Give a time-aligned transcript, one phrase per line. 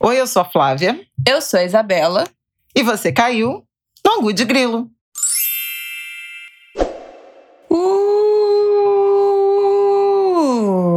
[0.00, 1.00] Oi, eu sou a Flávia.
[1.26, 2.22] Eu sou a Isabela.
[2.72, 3.64] E você caiu
[4.06, 4.88] no Angu de Grilo.
[7.68, 7.78] Uh,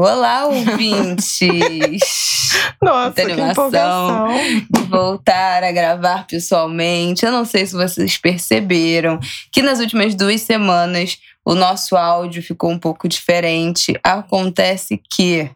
[0.03, 1.39] olá, ouvintes!
[2.79, 4.27] Nossa, que empolgação!
[4.69, 7.25] De voltar a gravar pessoalmente.
[7.25, 9.19] Eu não sei se vocês perceberam
[9.51, 13.99] que nas últimas duas semanas o nosso áudio ficou um pouco diferente.
[14.03, 15.49] Acontece que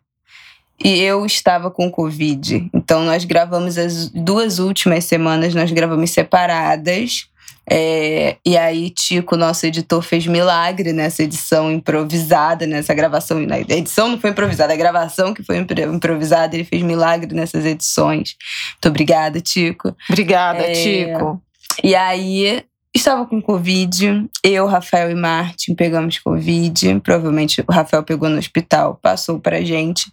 [0.83, 2.69] e eu estava com Covid.
[2.73, 7.27] Então, nós gravamos as duas últimas semanas, nós gravamos separadas.
[7.67, 13.37] É, e aí, Tico, nosso editor, fez milagre nessa edição improvisada, nessa gravação.
[13.49, 18.35] A edição não foi improvisada, a gravação que foi improvisada, ele fez milagre nessas edições.
[18.73, 19.95] Muito obrigada, Tico.
[20.09, 21.41] Obrigada, é, Tico.
[21.83, 22.63] E aí,
[22.95, 27.01] Estava com Covid, eu, Rafael e Martin pegamos Covid.
[27.01, 30.09] Provavelmente o Rafael pegou no hospital, passou pra gente.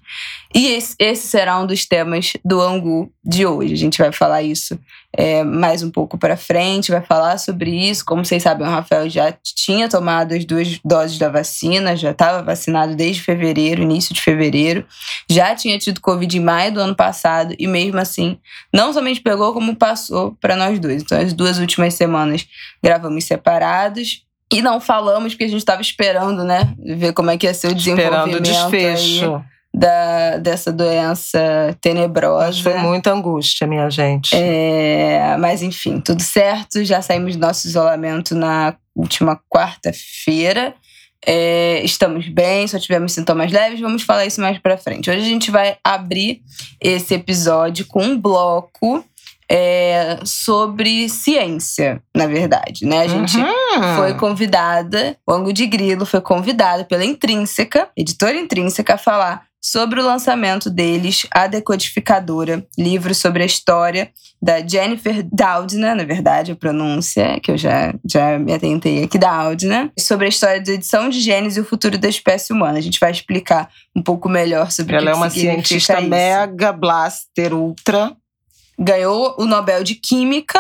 [0.53, 3.73] E esse, esse será um dos temas do Angu de hoje.
[3.73, 4.77] A gente vai falar isso
[5.17, 8.05] é, mais um pouco para frente, vai falar sobre isso.
[8.05, 12.43] Como vocês sabem, o Rafael já tinha tomado as duas doses da vacina, já estava
[12.43, 14.87] vacinado desde fevereiro, início de fevereiro,
[15.29, 18.39] já tinha tido Covid em maio do ano passado e mesmo assim,
[18.73, 21.03] não somente pegou, como passou para nós dois.
[21.03, 22.47] Então, as duas últimas semanas
[22.83, 24.25] gravamos separados.
[24.51, 26.75] E não falamos porque a gente estava esperando, né?
[26.79, 28.43] Ver como é que ia ser o desenvolvimento.
[28.43, 29.37] Esperando o desfecho.
[29.37, 32.47] Aí da, dessa doença tenebrosa.
[32.47, 34.35] Mas foi muita angústia, minha gente.
[34.35, 36.85] É, mas enfim, tudo certo.
[36.85, 40.75] Já saímos do nosso isolamento na última quarta-feira.
[41.25, 43.81] É, estamos bem, só tivemos sintomas leves.
[43.81, 45.09] Vamos falar isso mais pra frente.
[45.09, 46.43] Hoje a gente vai abrir
[46.81, 49.05] esse episódio com um bloco
[49.49, 53.03] é, sobre ciência, na verdade, né?
[53.03, 53.97] A gente uhum.
[53.97, 60.01] foi convidada, o Ango de Grilo foi convidado pela Intrínseca, editora Intrínseca, a falar sobre
[60.01, 64.11] o lançamento deles, A Decodificadora, livro sobre a história
[64.43, 69.93] da Jennifer Doudna, na verdade, a pronúncia, que eu já, já me atentei aqui, Doudna,
[69.97, 72.79] sobre a história da edição de genes e o futuro da espécie humana.
[72.79, 76.09] A gente vai explicar um pouco melhor sobre Ela o que é uma cientista isso.
[76.09, 78.17] mega blaster ultra.
[78.77, 80.59] Ganhou o Nobel de Química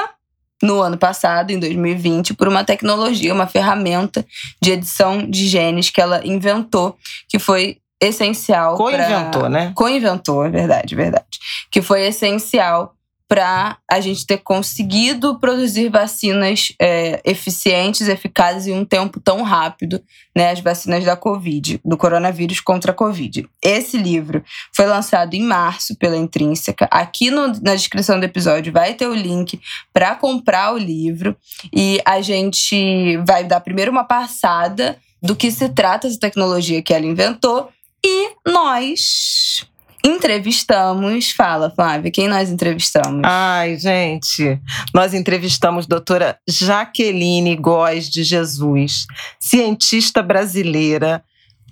[0.62, 4.24] no ano passado, em 2020, por uma tecnologia, uma ferramenta
[4.62, 6.96] de edição de genes que ela inventou,
[7.28, 8.76] que foi essencial.
[8.76, 9.48] Co-inventou, pra...
[9.48, 9.72] né?
[9.74, 11.38] Co-inventou, é verdade, verdade.
[11.70, 12.94] Que foi essencial
[13.32, 20.02] para a gente ter conseguido produzir vacinas é, eficientes, eficazes em um tempo tão rápido,
[20.36, 20.50] né?
[20.50, 23.48] As vacinas da Covid, do coronavírus contra a Covid.
[23.64, 26.86] Esse livro foi lançado em março pela Intrínseca.
[26.90, 29.58] Aqui no, na descrição do episódio vai ter o link
[29.94, 31.34] para comprar o livro
[31.74, 36.92] e a gente vai dar primeiro uma passada do que se trata essa tecnologia que
[36.92, 37.70] ela inventou
[38.04, 39.66] e nós
[40.04, 41.30] entrevistamos.
[41.30, 43.22] Fala, Flávia, quem nós entrevistamos?
[43.24, 44.60] Ai, gente,
[44.92, 49.06] nós entrevistamos doutora Jaqueline Góes de Jesus,
[49.40, 51.22] cientista brasileira,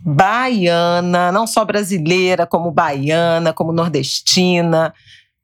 [0.02, 4.94] baiana, não só brasileira, como baiana, como nordestina,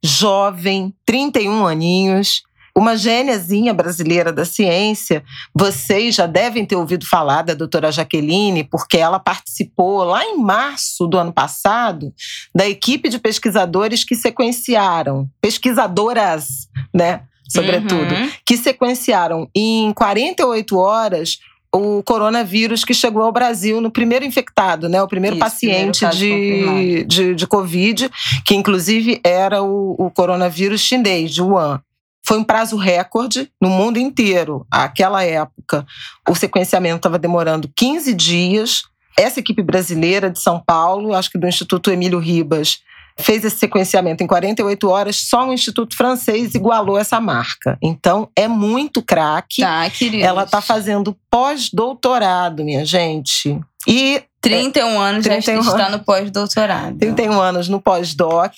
[0.02, 2.42] jovem, 31 aninhos
[2.76, 5.24] uma gêniazinha brasileira da ciência.
[5.54, 11.06] Vocês já devem ter ouvido falar da doutora Jaqueline, porque ela participou lá em março
[11.06, 12.12] do ano passado
[12.54, 17.22] da equipe de pesquisadores que sequenciaram, pesquisadoras, né?
[17.48, 18.30] Sobretudo, uhum.
[18.44, 21.38] que sequenciaram em 48 horas
[21.72, 25.00] o coronavírus que chegou ao Brasil no primeiro infectado, né?
[25.02, 28.10] O primeiro Isso, paciente primeiro de, de, de, Covid,
[28.44, 31.80] que inclusive era o, o coronavírus chinês, de Wuhan.
[32.26, 34.66] Foi um prazo recorde no mundo inteiro.
[34.70, 35.86] Aquela época,
[36.28, 38.82] o sequenciamento estava demorando 15 dias.
[39.16, 42.80] Essa equipe brasileira de São Paulo, acho que do Instituto Emílio Ribas,
[43.18, 47.78] fez esse sequenciamento em 48 horas, só o Instituto Francês igualou essa marca.
[47.80, 49.62] Então, é muito craque.
[49.62, 49.86] Tá,
[50.20, 53.58] Ela está fazendo pós-doutorado, minha gente.
[53.86, 56.98] E 31 anos 31 já está no pós-doutorado.
[56.98, 58.54] 31 anos no pós-doc.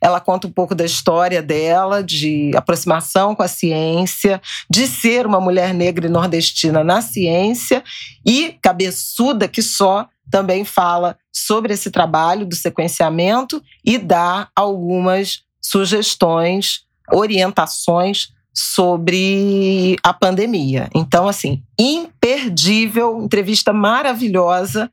[0.00, 4.40] Ela conta um pouco da história dela, de aproximação com a ciência,
[4.70, 7.82] de ser uma mulher negra e nordestina na ciência
[8.26, 16.82] e cabeçuda que só também fala sobre esse trabalho do sequenciamento e dá algumas sugestões,
[17.10, 20.88] orientações sobre a pandemia.
[20.94, 24.90] Então, assim, imperdível, entrevista maravilhosa.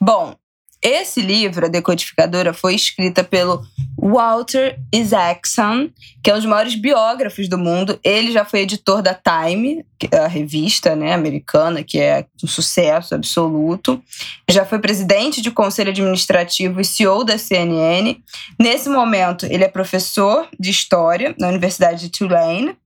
[0.00, 0.36] Bom,
[0.80, 3.66] esse livro, A Decodificadora, foi escrita pelo
[4.00, 5.90] Walter Isaacson,
[6.22, 7.98] que é um dos maiores biógrafos do mundo.
[8.04, 13.16] Ele já foi editor da Time, é a revista né, americana, que é um sucesso
[13.16, 14.00] absoluto.
[14.48, 18.16] Já foi presidente de conselho administrativo e CEO da CNN.
[18.58, 22.76] Nesse momento, ele é professor de história na Universidade de Tulane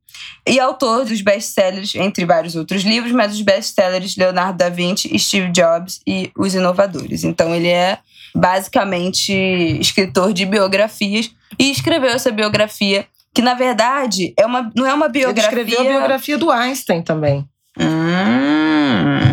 [0.47, 5.51] e autor dos best-sellers, entre vários outros livros, mas os best-sellers Leonardo da Vinci, Steve
[5.51, 7.25] Jobs e Os Inovadores.
[7.25, 7.99] Então ele é
[8.35, 9.33] basicamente
[9.81, 15.09] escritor de biografias e escreveu essa biografia que na verdade é uma não é uma
[15.09, 15.51] biografia.
[15.53, 17.47] Ele escreveu a biografia do Einstein também.
[17.79, 19.33] Hum.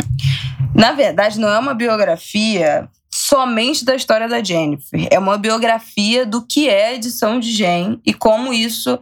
[0.74, 5.08] Na verdade, não é uma biografia somente da história da Jennifer.
[5.12, 8.98] É uma biografia do que é a edição de Gen e como isso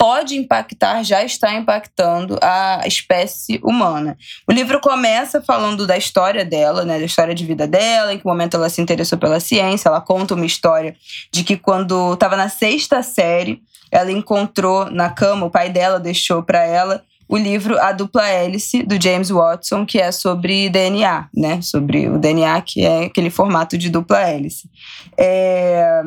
[0.00, 4.16] pode impactar, já está impactando a espécie humana.
[4.48, 8.24] O livro começa falando da história dela, né, da história de vida dela, em que
[8.24, 9.90] momento ela se interessou pela ciência.
[9.90, 10.96] Ela conta uma história
[11.30, 13.60] de que quando estava na sexta série,
[13.92, 18.82] ela encontrou na cama, o pai dela deixou para ela o livro A Dupla Hélice,
[18.82, 21.60] do James Watson, que é sobre DNA, né?
[21.60, 24.68] Sobre o DNA, que é aquele formato de dupla hélice.
[25.16, 26.02] É...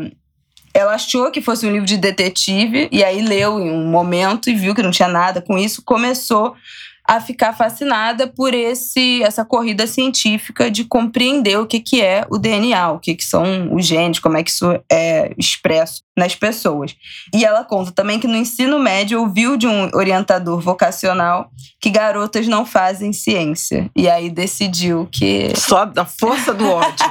[0.74, 4.56] Ela achou que fosse um livro de detetive e aí leu em um momento e
[4.56, 6.56] viu que não tinha nada com isso, começou
[7.06, 12.38] a ficar fascinada por esse essa corrida científica de compreender o que, que é o
[12.38, 16.96] DNA, o que, que são os genes, como é que isso é expresso nas pessoas.
[17.34, 21.50] E ela conta também que no ensino médio ouviu de um orientador vocacional
[21.82, 23.90] que garotas não fazem ciência.
[23.96, 25.54] E aí decidiu que.
[25.56, 27.06] Só da força do ódio.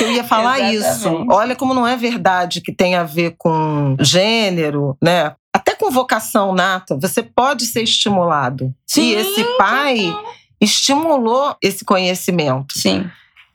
[0.00, 1.26] Eu ia falar isso.
[1.30, 5.34] Olha como não é verdade que tem a ver com gênero, né?
[5.76, 8.74] Com vocação nata, você pode ser estimulado.
[8.86, 10.14] Sim, e esse pai
[10.60, 12.78] estimulou esse conhecimento.
[12.78, 13.08] Sim.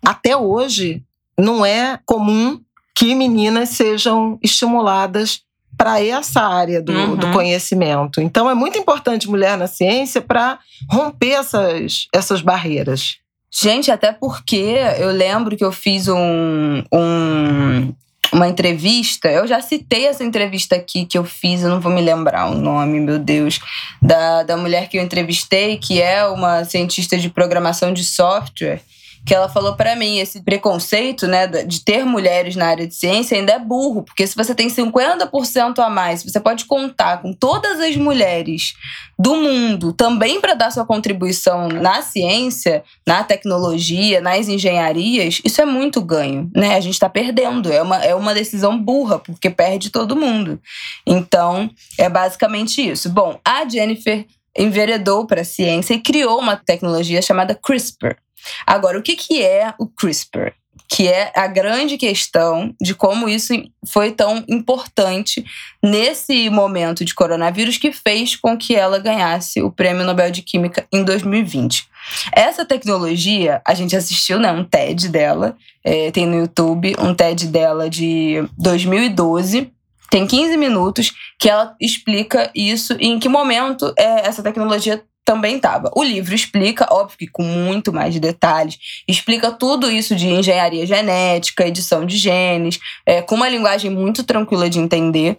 [0.06, 1.03] Até hoje,
[1.38, 2.59] não é comum
[2.95, 5.41] que meninas sejam estimuladas
[5.77, 7.15] para essa área do, uhum.
[7.15, 8.21] do, conhecimento.
[8.21, 10.59] Então, é muito importante mulher na ciência para
[10.89, 13.17] romper essas, essas barreiras.
[13.51, 17.94] Gente, até porque eu lembro que eu fiz um, um
[18.31, 19.30] uma entrevista.
[19.30, 22.56] Eu já citei essa entrevista aqui que eu fiz, eu não vou me lembrar o
[22.56, 23.60] nome, meu Deus,
[24.01, 28.81] da, da mulher que eu entrevistei, que é uma cientista de programação de software
[29.25, 33.38] que ela falou para mim, esse preconceito, né, de ter mulheres na área de ciência
[33.38, 37.79] ainda é burro, porque se você tem 50% a mais, você pode contar com todas
[37.79, 38.73] as mulheres
[39.18, 45.65] do mundo também para dar sua contribuição na ciência, na tecnologia, nas engenharias, isso é
[45.65, 46.75] muito ganho, né?
[46.75, 50.59] A gente está perdendo, é uma, é uma decisão burra, porque perde todo mundo.
[51.06, 53.09] Então, é basicamente isso.
[53.09, 54.25] Bom, a Jennifer
[54.57, 58.17] enveredou para a ciência e criou uma tecnologia chamada CRISPR.
[58.65, 60.53] Agora, o que, que é o CRISPR?
[60.88, 63.53] Que é a grande questão de como isso
[63.88, 65.45] foi tão importante
[65.81, 70.85] nesse momento de coronavírus que fez com que ela ganhasse o Prêmio Nobel de Química
[70.91, 71.89] em 2020.
[72.33, 77.47] Essa tecnologia, a gente assistiu, né, um TED dela, é, tem no YouTube um TED
[77.47, 79.71] dela de 2012,
[80.09, 85.01] tem 15 minutos que ela explica isso e em que momento é, essa tecnologia
[85.31, 85.89] também estava.
[85.95, 91.66] O livro explica, óbvio que com muito mais detalhes, explica tudo isso de engenharia genética,
[91.66, 95.38] edição de genes, é, com uma linguagem muito tranquila de entender.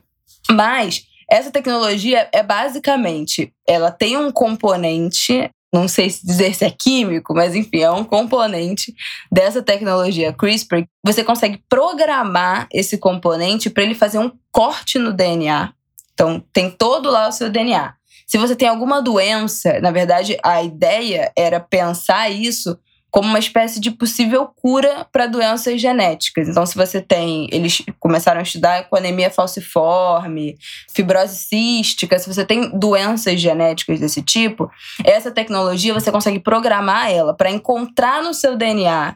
[0.50, 6.70] Mas essa tecnologia é basicamente, ela tem um componente, não sei se dizer se é
[6.70, 8.94] químico, mas enfim, é um componente
[9.30, 10.86] dessa tecnologia CRISPR.
[11.04, 15.70] Você consegue programar esse componente para ele fazer um corte no DNA.
[16.14, 17.94] Então, tem todo lá o seu DNA.
[18.26, 22.78] Se você tem alguma doença, na verdade, a ideia era pensar isso
[23.12, 26.48] como uma espécie de possível cura para doenças genéticas.
[26.48, 30.56] Então, se você tem, eles começaram a estudar com anemia falciforme,
[30.88, 34.70] fibrose cística, se você tem doenças genéticas desse tipo,
[35.04, 39.14] essa tecnologia você consegue programar ela para encontrar no seu DNA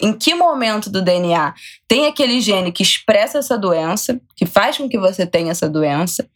[0.00, 1.54] em que momento do DNA
[1.88, 6.28] tem aquele gene que expressa essa doença, que faz com que você tenha essa doença,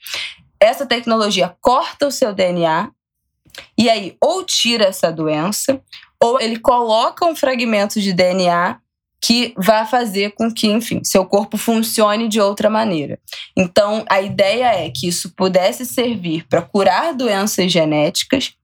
[0.61, 2.91] essa tecnologia corta o seu DNA
[3.77, 5.81] e aí ou tira essa doença,
[6.21, 8.79] ou ele coloca um fragmento de DNA
[9.21, 13.19] que vai fazer com que, enfim, seu corpo funcione de outra maneira.
[13.57, 18.55] Então, a ideia é que isso pudesse servir para curar doenças genéticas.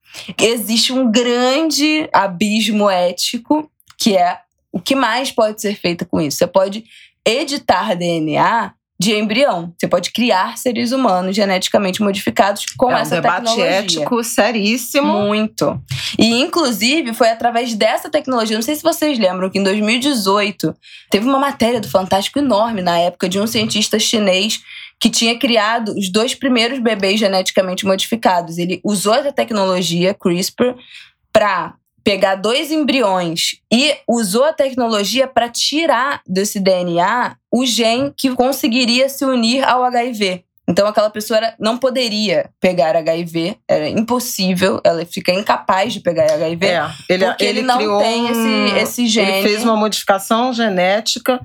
[0.41, 6.39] Existe um grande abismo ético, que é o que mais pode ser feito com isso.
[6.39, 6.85] Você pode
[7.25, 9.75] editar DNA de embrião.
[9.77, 13.67] Você pode criar seres humanos geneticamente modificados com é um essa debate tecnologia.
[13.67, 15.13] ético seríssimo.
[15.27, 15.81] Muito.
[16.19, 18.57] E, inclusive, foi através dessa tecnologia.
[18.57, 20.75] Não sei se vocês lembram que em 2018
[21.11, 24.61] teve uma matéria do Fantástico enorme na época de um cientista chinês
[25.01, 28.59] que tinha criado os dois primeiros bebês geneticamente modificados.
[28.59, 30.77] Ele usou essa tecnologia CRISPR
[31.33, 31.75] para
[32.05, 39.09] pegar dois embriões e usou a tecnologia para tirar desse DNA o gene que conseguiria
[39.09, 40.45] se unir ao HIV.
[40.69, 46.67] Então aquela pessoa não poderia pegar HIV, era impossível, ela fica incapaz de pegar HIV.
[46.67, 49.31] É, ele, Porque ele não criou tem esse- esse gene.
[49.33, 51.41] Ele fez uma modificação genética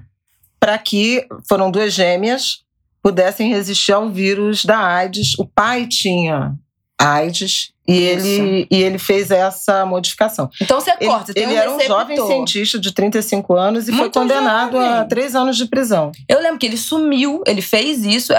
[0.59, 2.59] para que foram duas gêmeas
[3.01, 5.37] pudessem resistir ao vírus da AIDS.
[5.39, 6.53] O pai tinha
[6.97, 10.49] AIDS e ele, e ele fez essa modificação.
[10.61, 13.87] Então você Ele, corta, você tem ele um era um jovem cientista de 35 anos
[13.87, 15.07] e foi Muito condenado a jovem.
[15.07, 16.11] três anos de prisão.
[16.27, 18.31] Eu lembro que ele sumiu, ele fez isso,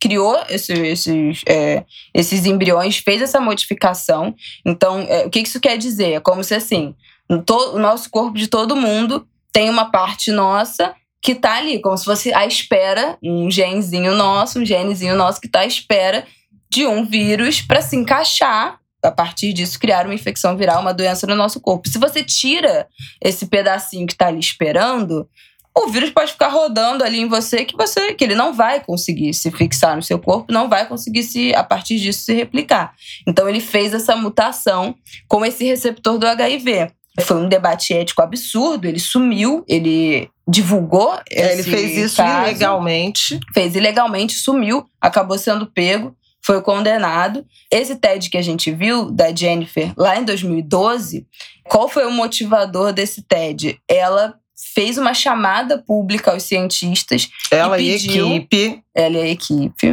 [0.00, 4.34] criou esse- esses, é, esses embriões, fez essa modificação.
[4.64, 6.12] Então, é, o que isso quer dizer?
[6.14, 6.94] É como se assim,
[7.30, 12.04] o nosso corpo de todo mundo tem uma parte nossa que tá ali, como se
[12.04, 16.24] fosse à espera, um genzinho nosso, um genezinho nosso que tá à espera
[16.70, 18.78] de um vírus para se encaixar.
[19.06, 21.88] A partir disso, criar uma infecção viral, uma doença no nosso corpo.
[21.88, 22.86] Se você tira
[23.22, 25.28] esse pedacinho que tá ali esperando,
[25.76, 29.34] o vírus pode ficar rodando ali em você que você que ele não vai conseguir
[29.34, 32.94] se fixar no seu corpo, não vai conseguir se a partir disso se replicar.
[33.26, 34.94] Então ele fez essa mutação
[35.28, 36.90] com esse receptor do HIV.
[37.20, 43.40] Foi um debate ético absurdo, ele sumiu, ele divulgou É, ele fez isso caso, ilegalmente.
[43.52, 47.44] fez ilegalmente, sumiu, acabou sendo pego, foi condenado.
[47.70, 51.26] Esse TED que a gente viu da Jennifer lá em 2012,
[51.64, 53.80] qual foi o motivador desse TED?
[53.88, 54.34] Ela
[54.74, 58.82] fez uma chamada pública aos cientistas Ela E e, pediu- equipe.
[58.94, 59.86] ela e a equipe,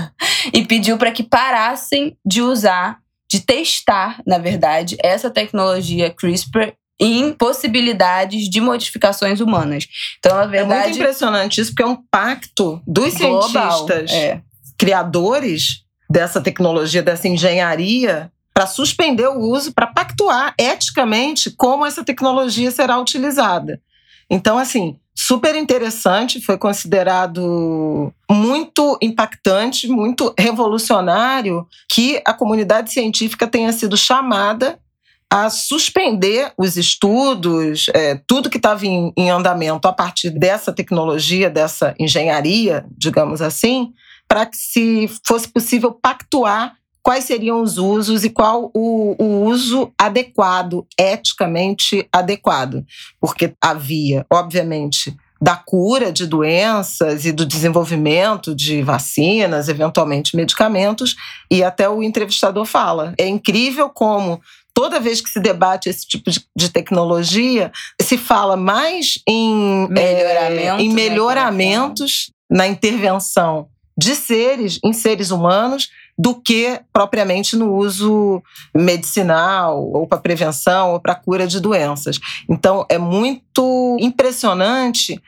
[0.52, 2.98] e pediu para que parassem de usar,
[3.30, 9.86] de testar, na verdade, essa tecnologia CRISPR em possibilidades de modificações humanas.
[10.18, 13.48] Então, na É muito verdade, impressionante isso, porque é um pacto dos global.
[13.88, 14.40] cientistas É.
[14.76, 22.70] criadores dessa tecnologia, dessa engenharia, para suspender o uso, para pactuar eticamente como essa tecnologia
[22.72, 23.80] será utilizada.
[24.28, 33.72] Então, assim, super interessante, foi considerado muito impactante, muito revolucionário que a comunidade científica tenha
[33.72, 34.78] sido chamada
[35.32, 41.48] a suspender os estudos, é, tudo que estava em, em andamento a partir dessa tecnologia,
[41.48, 43.92] dessa engenharia, digamos assim,
[44.30, 49.92] para que se fosse possível pactuar quais seriam os usos e qual o, o uso
[49.98, 52.84] adequado, eticamente adequado.
[53.20, 61.16] Porque havia, obviamente, da cura de doenças e do desenvolvimento de vacinas, eventualmente medicamentos,
[61.50, 63.14] e até o entrevistador fala.
[63.18, 64.40] É incrível como
[64.72, 70.60] toda vez que se debate esse tipo de, de tecnologia, se fala mais em, Melhoramento,
[70.60, 73.66] é, em né, melhoramentos na intervenção
[74.00, 78.42] de seres em seres humanos do que propriamente no uso
[78.74, 82.18] medicinal ou para prevenção ou para cura de doenças.
[82.48, 85.20] Então é muito impressionante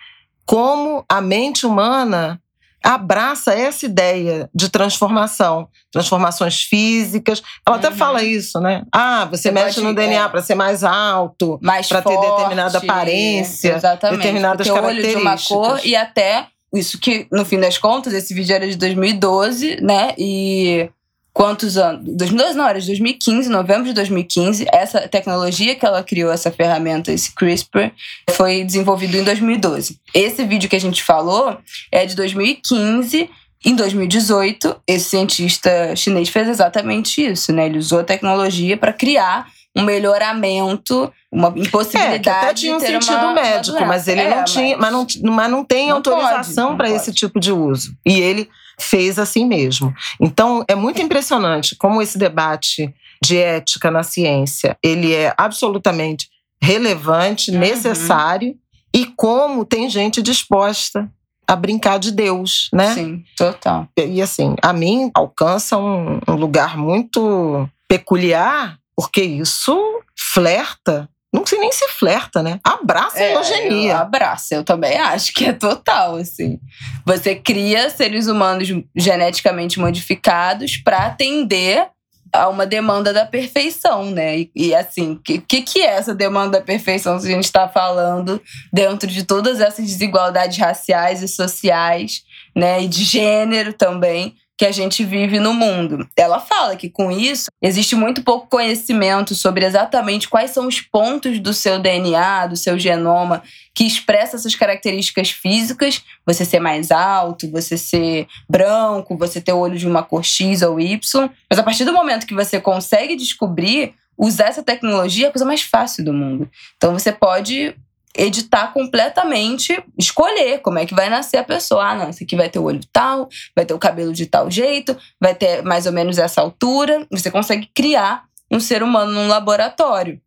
[0.47, 2.38] como a mente humana
[2.85, 7.41] abraça essa ideia de transformação, transformações físicas.
[7.64, 7.97] Ela até Uhum.
[7.97, 8.83] fala isso, né?
[8.93, 10.29] Ah, você, Você mexe no DNA é.
[10.29, 15.37] para ser mais alto, mais Pra ter determinada aparência, exatamente, determinadas ter olho de uma
[15.38, 15.85] cor características.
[15.85, 20.14] e até isso que no fim das contas esse vídeo era de 2012, né?
[20.17, 20.88] E
[21.33, 22.05] quantos anos?
[22.05, 24.67] 2012 não, era de 2015, novembro de 2015.
[24.73, 27.93] Essa tecnologia que ela criou, essa ferramenta, esse CRISPR,
[28.31, 29.99] foi desenvolvido em 2012.
[30.14, 31.59] Esse vídeo que a gente falou
[31.91, 33.29] é de 2015.
[33.64, 37.67] Em 2018, esse cientista chinês fez exatamente isso, né?
[37.67, 43.14] Ele usou a tecnologia para criar um melhoramento, uma impossibilidade É, até tinha um sentido
[43.14, 43.87] uma- uma médico, doença.
[43.87, 47.41] mas ele É, não tinha, mas não, mas não tem Não autorização para esse tipo
[47.41, 47.97] de uso.
[48.07, 48.49] E ele
[48.79, 49.95] fez assim mesmo.
[50.21, 52.93] Então é muito impressionante como esse debate
[53.25, 56.29] de ética na ciência, ele é absolutamente
[56.61, 57.59] relevante, Uhum.
[57.59, 58.55] necessário
[58.95, 61.09] e como tem gente disposta
[61.47, 62.95] a brincar de Deus, né?
[62.95, 63.87] Sim, total.
[63.97, 71.09] E assim, a mim alcança um, um lugar muito peculiar, porque isso flerta.
[71.33, 72.61] Não sei nem se flerta, né?
[72.63, 73.99] Abraça a É, eu eugenia.
[73.99, 76.61] abraço, eu também acho que é total, assim.
[77.07, 81.89] Você cria seres humanos geneticamente modificados para atender
[82.33, 84.39] a uma demanda da perfeição, né?
[84.41, 87.45] E, e, assim, o que, que, que é essa demanda da perfeição se a gente
[87.45, 88.41] está falando
[88.73, 92.23] dentro de todas essas desigualdades raciais e sociais
[92.57, 96.09] né, e de gênero também que a gente vive no mundo.
[96.16, 101.40] Ela fala que com isso existe muito pouco conhecimento sobre exatamente quais são os pontos
[101.40, 103.42] do seu DNA, do seu genoma
[103.75, 109.59] que expressa essas características físicas, você ser mais alto, você ser branco, você ter o
[109.59, 111.28] olho de uma cor X ou Y.
[111.50, 115.45] Mas a partir do momento que você consegue descobrir usar essa tecnologia é a coisa
[115.45, 116.49] mais fácil do mundo.
[116.76, 117.75] Então você pode
[118.16, 121.90] editar completamente, escolher como é que vai nascer a pessoa.
[121.90, 124.50] Ah, não, esse aqui vai ter o olho tal, vai ter o cabelo de tal
[124.50, 127.07] jeito, vai ter mais ou menos essa altura.
[127.11, 130.21] Você consegue criar um ser humano num laboratório.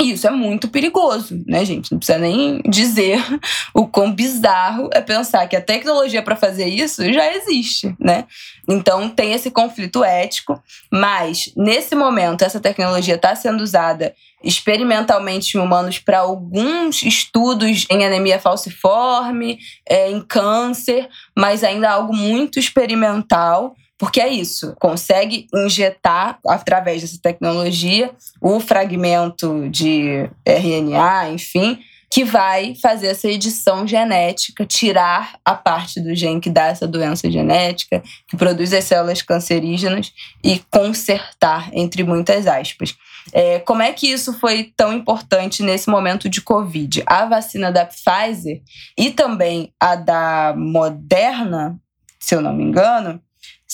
[0.00, 1.92] E isso é muito perigoso, né, gente?
[1.92, 3.22] Não precisa nem dizer
[3.72, 8.24] o quão bizarro é pensar que a tecnologia para fazer isso já existe, né?
[8.68, 10.60] Então tem esse conflito ético,
[10.90, 18.04] mas nesse momento essa tecnologia está sendo usada experimentalmente em humanos para alguns estudos em
[18.04, 19.58] anemia falciforme,
[19.88, 23.74] é, em câncer, mas ainda algo muito experimental.
[24.04, 31.78] Porque é isso, consegue injetar, através dessa tecnologia, o fragmento de RNA, enfim,
[32.10, 37.30] que vai fazer essa edição genética, tirar a parte do gene que dá essa doença
[37.30, 40.12] genética, que produz as células cancerígenas
[40.44, 42.94] e consertar, entre muitas aspas.
[43.32, 47.02] É, como é que isso foi tão importante nesse momento de Covid?
[47.06, 48.60] A vacina da Pfizer
[48.98, 51.80] e também a da Moderna,
[52.20, 53.18] se eu não me engano,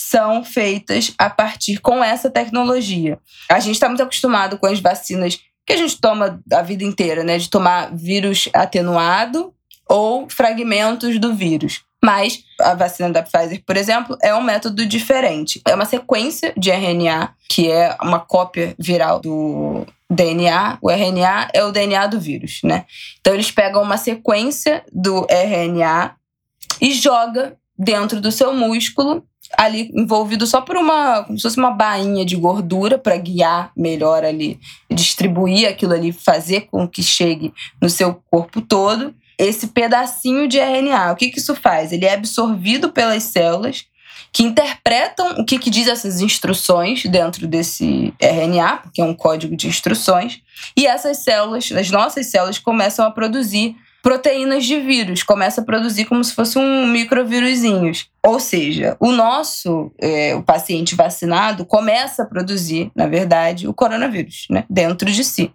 [0.01, 3.19] são feitas a partir com essa tecnologia.
[3.51, 7.23] A gente está muito acostumado com as vacinas que a gente toma a vida inteira,
[7.23, 7.37] né?
[7.37, 9.53] De tomar vírus atenuado
[9.87, 11.83] ou fragmentos do vírus.
[12.03, 15.61] Mas a vacina da Pfizer, por exemplo, é um método diferente.
[15.69, 20.79] É uma sequência de RNA, que é uma cópia viral do DNA.
[20.81, 22.87] O RNA é o DNA do vírus, né?
[23.21, 26.17] Então eles pegam uma sequência do RNA
[26.81, 29.27] e joga dentro do seu músculo
[29.57, 34.25] ali envolvido só por uma, como se fosse uma bainha de gordura para guiar melhor
[34.25, 34.59] ali,
[34.91, 39.15] distribuir aquilo ali, fazer com que chegue no seu corpo todo.
[39.39, 41.93] Esse pedacinho de RNA, o que, que isso faz?
[41.93, 43.87] Ele é absorvido pelas células
[44.33, 49.57] que interpretam o que, que diz essas instruções dentro desse RNA, porque é um código
[49.57, 50.41] de instruções,
[50.77, 56.07] e essas células, as nossas células, começam a produzir proteínas de vírus, começa a produzir
[56.07, 58.09] como se fosse um microvírusinhos.
[58.25, 64.47] Ou seja, o nosso, é, o paciente vacinado, começa a produzir, na verdade, o coronavírus
[64.51, 65.53] né, dentro de si.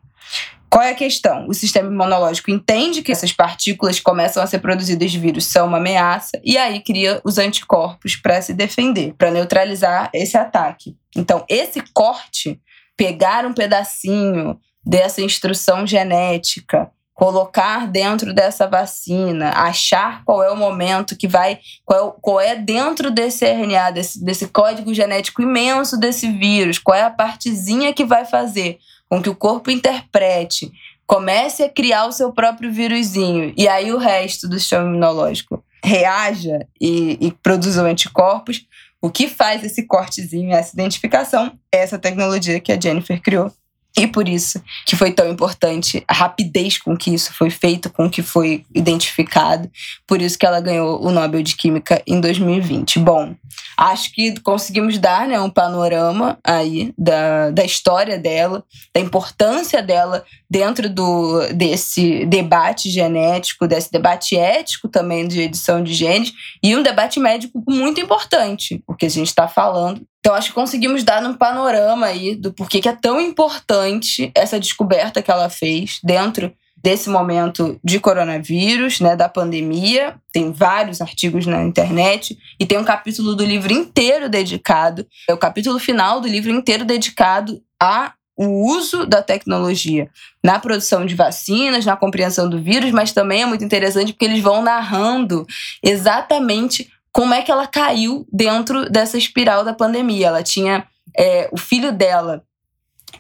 [0.70, 1.48] Qual é a questão?
[1.48, 5.68] O sistema imunológico entende que essas partículas que começam a ser produzidas de vírus são
[5.68, 10.98] uma ameaça e aí cria os anticorpos para se defender, para neutralizar esse ataque.
[11.16, 12.60] Então, esse corte,
[12.98, 21.16] pegar um pedacinho dessa instrução genética colocar dentro dessa vacina, achar qual é o momento
[21.16, 26.30] que vai, qual é, qual é dentro desse RNA, desse, desse código genético imenso desse
[26.30, 30.70] vírus, qual é a partezinha que vai fazer com que o corpo interprete,
[31.08, 36.68] comece a criar o seu próprio vírusinho, e aí o resto do sistema imunológico reaja
[36.82, 38.66] e, e produza anticorpos.
[39.02, 43.52] O que faz esse cortezinho, essa identificação, é essa tecnologia que a Jennifer criou
[43.98, 48.10] e por isso que foi tão importante a rapidez com que isso foi feito, com
[48.10, 49.72] que foi identificado.
[50.06, 53.00] Por isso que ela ganhou o Nobel de Química em 2020.
[53.00, 53.34] Bom,
[53.78, 60.26] acho que conseguimos dar né, um panorama aí da, da história dela, da importância dela
[60.50, 66.84] dentro do, desse debate genético, desse debate ético também de edição de genes, e um
[66.84, 71.36] debate médico muito importante, porque a gente está falando então, acho que conseguimos dar um
[71.36, 77.12] panorama aí do porquê que é tão importante essa descoberta que ela fez dentro desse
[77.12, 80.16] momento de coronavírus, né, da pandemia.
[80.34, 85.38] Tem vários artigos na internet e tem um capítulo do livro inteiro dedicado, é o
[85.38, 90.10] capítulo final do livro inteiro dedicado a o uso da tecnologia
[90.44, 94.42] na produção de vacinas, na compreensão do vírus, mas também é muito interessante porque eles
[94.42, 95.46] vão narrando
[95.82, 100.28] exatamente como é que ela caiu dentro dessa espiral da pandemia.
[100.28, 100.86] Ela tinha.
[101.18, 102.44] É, o filho dela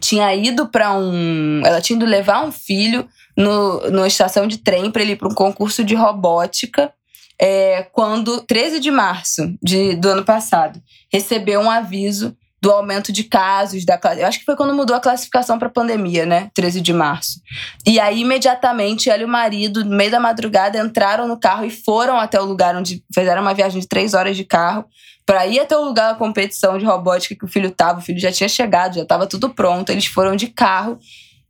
[0.01, 1.62] tinha ido para um.
[1.65, 5.29] Ela tinha ido levar um filho no, numa estação de trem para ele ir para
[5.29, 6.91] um concurso de robótica.
[7.39, 13.23] É, quando, 13 de março de, do ano passado, recebeu um aviso do aumento de
[13.23, 16.49] casos da Eu acho que foi quando mudou a classificação para pandemia, né?
[16.56, 17.39] 13 de março.
[17.86, 21.69] E aí, imediatamente, ela e o marido, no meio da madrugada, entraram no carro e
[21.69, 24.84] foram até o lugar onde fizeram uma viagem de três horas de carro
[25.28, 27.99] para ir até o lugar da competição de robótica que o filho tava.
[27.99, 29.91] O filho já tinha chegado, já estava tudo pronto.
[29.91, 30.97] Eles foram de carro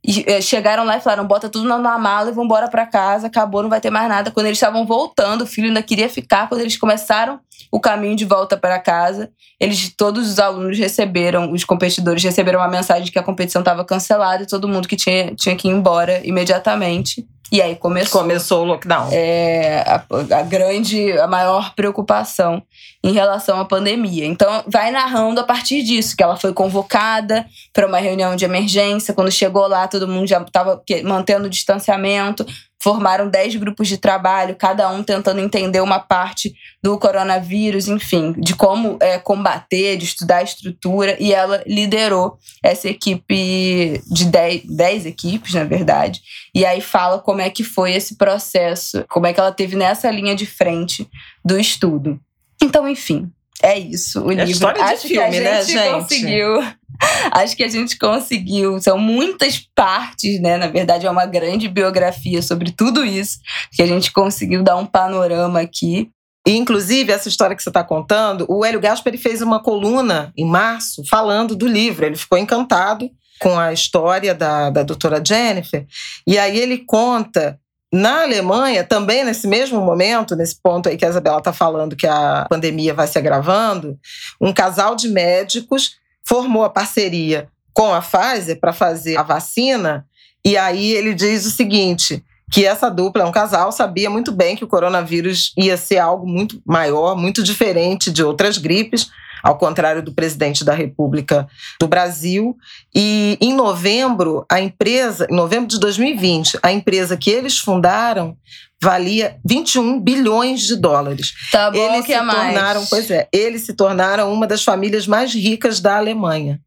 [0.04, 3.28] e eh, chegaram lá e falaram: bota tudo na mala e vão embora para casa,
[3.28, 4.30] acabou, não vai ter mais nada.
[4.30, 6.46] Quando eles estavam voltando, o filho ainda queria ficar.
[6.46, 11.64] Quando eles começaram o caminho de volta para casa, eles todos os alunos receberam, os
[11.64, 15.34] competidores receberam uma mensagem de que a competição estava cancelada e todo mundo que tinha,
[15.34, 17.26] tinha que ir embora imediatamente.
[17.50, 18.22] E aí começou.
[18.22, 19.08] Começou o lockdown.
[19.12, 20.04] É, a,
[20.38, 22.60] a, grande, a maior preocupação
[23.04, 24.26] em relação à pandemia.
[24.26, 29.14] Então, vai narrando a partir disso, que ela foi convocada para uma reunião de emergência.
[29.14, 32.44] Quando chegou lá, todo mundo já estava mantendo o distanciamento
[32.86, 38.54] formaram 10 grupos de trabalho, cada um tentando entender uma parte do coronavírus, enfim, de
[38.54, 45.06] como é, combater, de estudar a estrutura, e ela liderou essa equipe de 10, 10
[45.06, 46.20] equipes, na verdade,
[46.54, 50.08] e aí fala como é que foi esse processo, como é que ela teve nessa
[50.08, 51.08] linha de frente
[51.44, 52.20] do estudo.
[52.62, 54.52] Então, enfim, é isso, o é livro.
[54.52, 56.62] História de Acho filme, que a né, gente, gente conseguiu.
[57.32, 58.80] Acho que a gente conseguiu.
[58.80, 60.56] São muitas partes, né?
[60.56, 63.38] Na verdade, é uma grande biografia sobre tudo isso
[63.72, 66.10] que a gente conseguiu dar um panorama aqui.
[66.46, 70.46] Inclusive, essa história que você está contando, o Hélio Gaspar ele fez uma coluna em
[70.46, 72.06] março falando do livro.
[72.06, 75.84] Ele ficou encantado com a história da, da doutora Jennifer.
[76.26, 77.58] E aí ele conta
[77.92, 82.06] na Alemanha, também nesse mesmo momento, nesse ponto aí que a Isabela está falando que
[82.06, 83.98] a pandemia vai se agravando,
[84.40, 90.06] um casal de médicos formou a parceria com a Pfizer para fazer a vacina.
[90.44, 94.56] E aí ele diz o seguinte: que essa dupla é um casal, sabia muito bem
[94.56, 99.10] que o coronavírus ia ser algo muito maior, muito diferente de outras gripes,
[99.42, 101.46] ao contrário do presidente da República
[101.78, 102.56] do Brasil.
[102.94, 108.36] E em novembro, a empresa, em novembro de 2020, a empresa que eles fundaram
[108.82, 111.32] valia 21 bilhões de dólares.
[111.50, 112.52] Tá bom eles que se é mais.
[112.52, 116.60] tornaram, pois é, eles se tornaram uma das famílias mais ricas da Alemanha.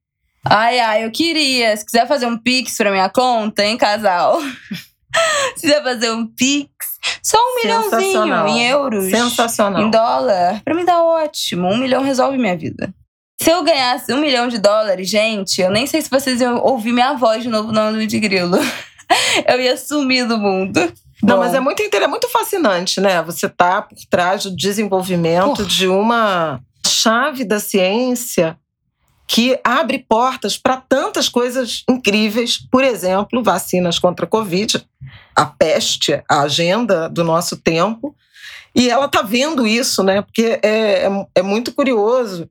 [0.43, 1.75] Ai, ai, eu queria.
[1.75, 4.39] Se quiser fazer um pix pra minha conta, hein, casal?
[5.55, 6.69] Se quiser fazer um pix,
[7.21, 9.09] só um milhãozinho em euros.
[9.09, 9.81] Sensacional.
[9.81, 10.61] Em dólar.
[10.63, 11.67] Pra mim dá ótimo.
[11.67, 12.93] Um milhão resolve minha vida.
[13.41, 16.91] Se eu ganhasse um milhão de dólares, gente, eu nem sei se vocês iam ouvir
[16.91, 18.57] minha voz de novo no ano de grilo.
[19.47, 20.79] eu ia sumir do mundo.
[21.21, 21.43] Não, Bom.
[21.43, 23.21] mas é muito, é muito fascinante, né?
[23.23, 25.65] Você tá por trás do desenvolvimento Porra.
[25.65, 28.57] de uma chave da ciência
[29.27, 34.83] que abre portas para tantas coisas incríveis, por exemplo, vacinas contra a Covid,
[35.35, 38.15] a peste, a agenda do nosso tempo.
[38.73, 40.21] E ela está vendo isso, né?
[40.21, 42.49] Porque é, é, é muito curioso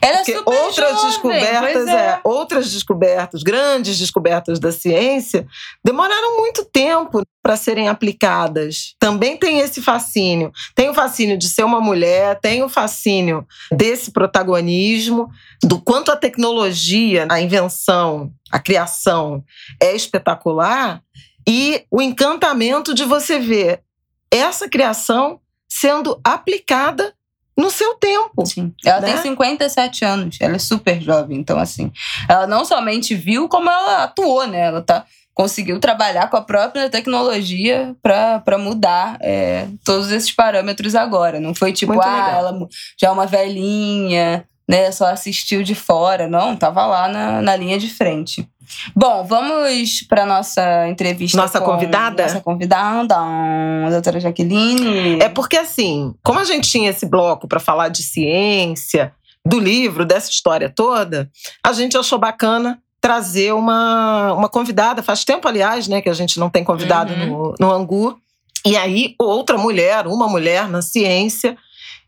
[0.00, 1.92] ela Porque é super outras jovem, descobertas, é.
[1.92, 5.46] é, outras descobertas, grandes descobertas da ciência,
[5.84, 8.94] demoraram muito tempo para serem aplicadas.
[8.98, 10.52] Também tem esse fascínio.
[10.74, 15.28] Tem o fascínio de ser uma mulher, tem o fascínio desse protagonismo,
[15.62, 19.42] do quanto a tecnologia, a invenção, a criação
[19.80, 21.02] é espetacular
[21.48, 23.82] e o encantamento de você ver
[24.30, 27.14] essa criação sendo aplicada
[27.60, 28.44] no seu tempo.
[28.46, 28.72] Sim.
[28.84, 29.12] Ela né?
[29.12, 31.92] tem 57 anos, ela é super jovem, então assim,
[32.28, 34.60] ela não somente viu como ela atuou, né?
[34.60, 41.40] Ela tá conseguiu trabalhar com a própria tecnologia para mudar é, todos esses parâmetros agora.
[41.40, 42.38] Não foi tipo, Muito ah, legal.
[42.38, 42.68] ela
[43.00, 44.92] já é uma velhinha, né?
[44.92, 46.28] Só assistiu de fora.
[46.28, 48.46] Não, tava lá na, na linha de frente.
[48.94, 51.36] Bom, vamos para nossa entrevista.
[51.36, 52.22] Nossa convidada?
[52.24, 55.20] Nossa convidada, a doutora Jaqueline.
[55.20, 59.12] É porque, assim, como a gente tinha esse bloco para falar de ciência,
[59.44, 61.30] do livro, dessa história toda,
[61.64, 65.02] a gente achou bacana trazer uma, uma convidada.
[65.02, 67.26] Faz tempo, aliás, né, que a gente não tem convidado Uhum.
[67.26, 68.18] no, no Angu.
[68.66, 71.56] E aí, outra mulher, uma mulher na ciência.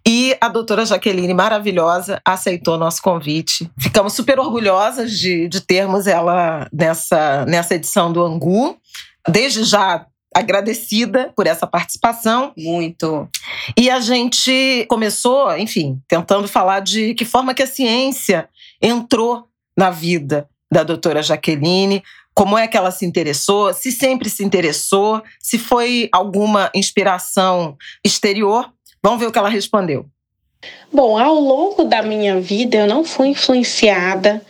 [0.06, 3.70] E a doutora Jaqueline, maravilhosa, aceitou nosso convite.
[3.78, 8.76] Ficamos super orgulhosas de, de termos ela nessa, nessa edição do Angu.
[9.28, 12.52] Desde já agradecida por essa participação.
[12.56, 13.28] Muito.
[13.76, 18.48] E a gente começou, enfim, tentando falar de que forma que a ciência
[18.80, 22.02] entrou na vida da doutora Jaqueline,
[22.34, 28.72] como é que ela se interessou, se sempre se interessou, se foi alguma inspiração exterior.
[29.02, 30.06] Vamos ver o que ela respondeu.
[30.92, 34.40] Bom, ao longo da minha vida, eu não fui influenciada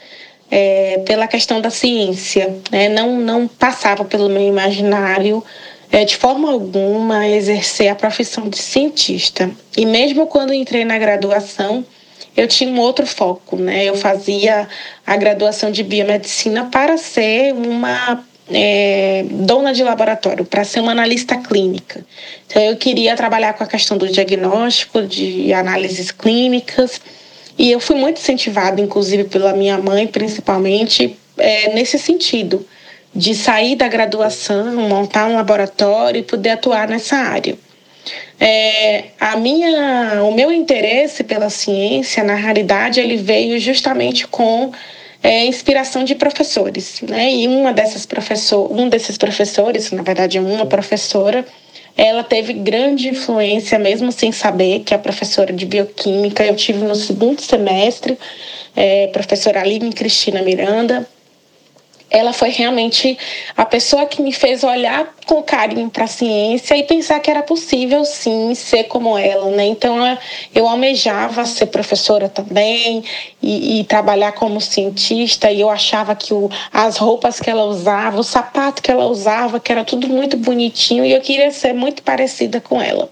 [0.51, 2.88] é, pela questão da ciência, né?
[2.91, 5.43] não, não passava pelo meu imaginário
[5.91, 9.51] é, de forma alguma exercer a profissão de cientista.
[9.77, 11.85] E mesmo quando entrei na graduação,
[12.37, 13.85] eu tinha um outro foco, né?
[13.85, 14.67] Eu fazia
[15.07, 21.37] a graduação de biomedicina para ser uma é, dona de laboratório, para ser uma analista
[21.37, 22.05] clínica.
[22.46, 27.00] Então, eu queria trabalhar com a questão do diagnóstico, de análises clínicas,
[27.59, 32.66] e eu fui muito incentivada, inclusive pela minha mãe, principalmente, é, nesse sentido,
[33.14, 37.57] de sair da graduação, montar um laboratório e poder atuar nessa área.
[38.40, 44.72] é, a minha, o meu interesse pela ciência, na realidade, ele veio justamente com
[45.22, 47.32] é, inspiração de professores, né?
[47.32, 51.46] E uma dessas professor, um desses professores, na verdade, uma professora,
[51.96, 56.44] ela teve grande influência, mesmo sem saber, que é professora de bioquímica.
[56.44, 58.18] Eu tive no segundo semestre,
[58.74, 61.06] é, professora Aline Cristina Miranda,
[62.12, 63.18] ela foi realmente
[63.57, 67.42] a pessoa que me fez olhar com carinho para a ciência e pensar que era
[67.42, 69.64] possível sim ser como ela, né?
[69.64, 69.96] Então
[70.55, 73.03] eu almejava ser professora também
[73.40, 78.20] e, e trabalhar como cientista e eu achava que o, as roupas que ela usava,
[78.20, 82.03] o sapato que ela usava, que era tudo muito bonitinho e eu queria ser muito
[82.03, 83.09] parecida com ela.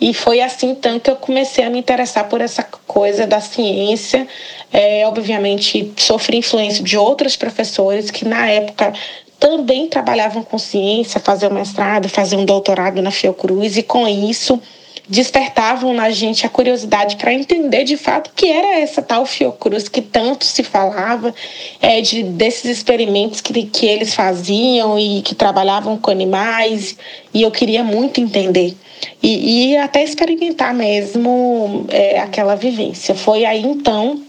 [0.00, 4.26] E foi assim então que eu comecei a me interessar por essa coisa da ciência.
[4.72, 8.92] É, obviamente, sofri influência de outros professores que na época
[9.38, 14.60] também trabalhavam com ciência, faziam mestrado, faziam doutorado na Fiocruz, e com isso
[15.06, 20.00] despertavam na gente a curiosidade para entender de fato que era essa tal Fiocruz que
[20.00, 21.34] tanto se falava,
[21.80, 26.96] é, de, desses experimentos que, que eles faziam e que trabalhavam com animais,
[27.32, 28.74] e eu queria muito entender.
[29.22, 33.14] E, e até experimentar mesmo é, aquela vivência.
[33.14, 34.22] Foi aí então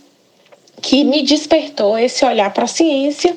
[0.82, 3.36] que me despertou esse olhar para a ciência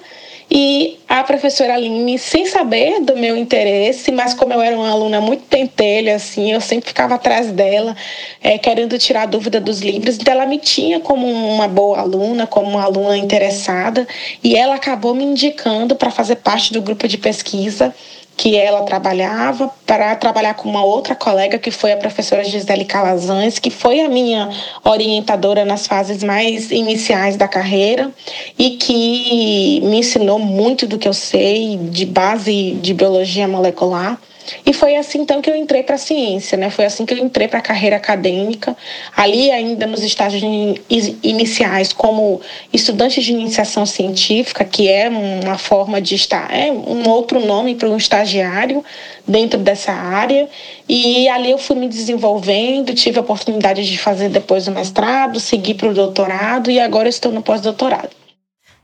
[0.51, 5.21] e a professora Aline, sem saber do meu interesse, mas como eu era uma aluna
[5.21, 7.95] muito pentelha, assim, eu sempre ficava atrás dela,
[8.43, 10.17] é, querendo tirar dúvida dos livros.
[10.17, 14.09] Então, ela me tinha como uma boa aluna, como uma aluna interessada,
[14.43, 17.95] e ela acabou me indicando para fazer parte do grupo de pesquisa
[18.39, 23.59] que ela trabalhava para trabalhar com uma outra colega que foi a professora Gisele Calazans,
[23.59, 24.49] que foi a minha
[24.85, 28.13] orientadora nas fases mais iniciais da carreira
[28.57, 34.17] e que me ensinou muito do que eu sei de base de biologia molecular.
[34.65, 36.71] E foi assim então que eu entrei para a ciência, né?
[36.71, 38.77] Foi assim que eu entrei para a carreira acadêmica,
[39.17, 40.43] ali ainda nos estágios
[41.23, 42.41] iniciais como
[42.73, 47.89] estudante de iniciação científica, que é uma forma de estar, é um outro nome para
[47.89, 48.85] um estagiário
[49.27, 50.49] dentro dessa área.
[50.89, 55.75] E ali eu fui me desenvolvendo, tive a oportunidade de fazer depois o mestrado, seguir
[55.75, 58.28] para o doutorado e agora estou no pós-doutorado.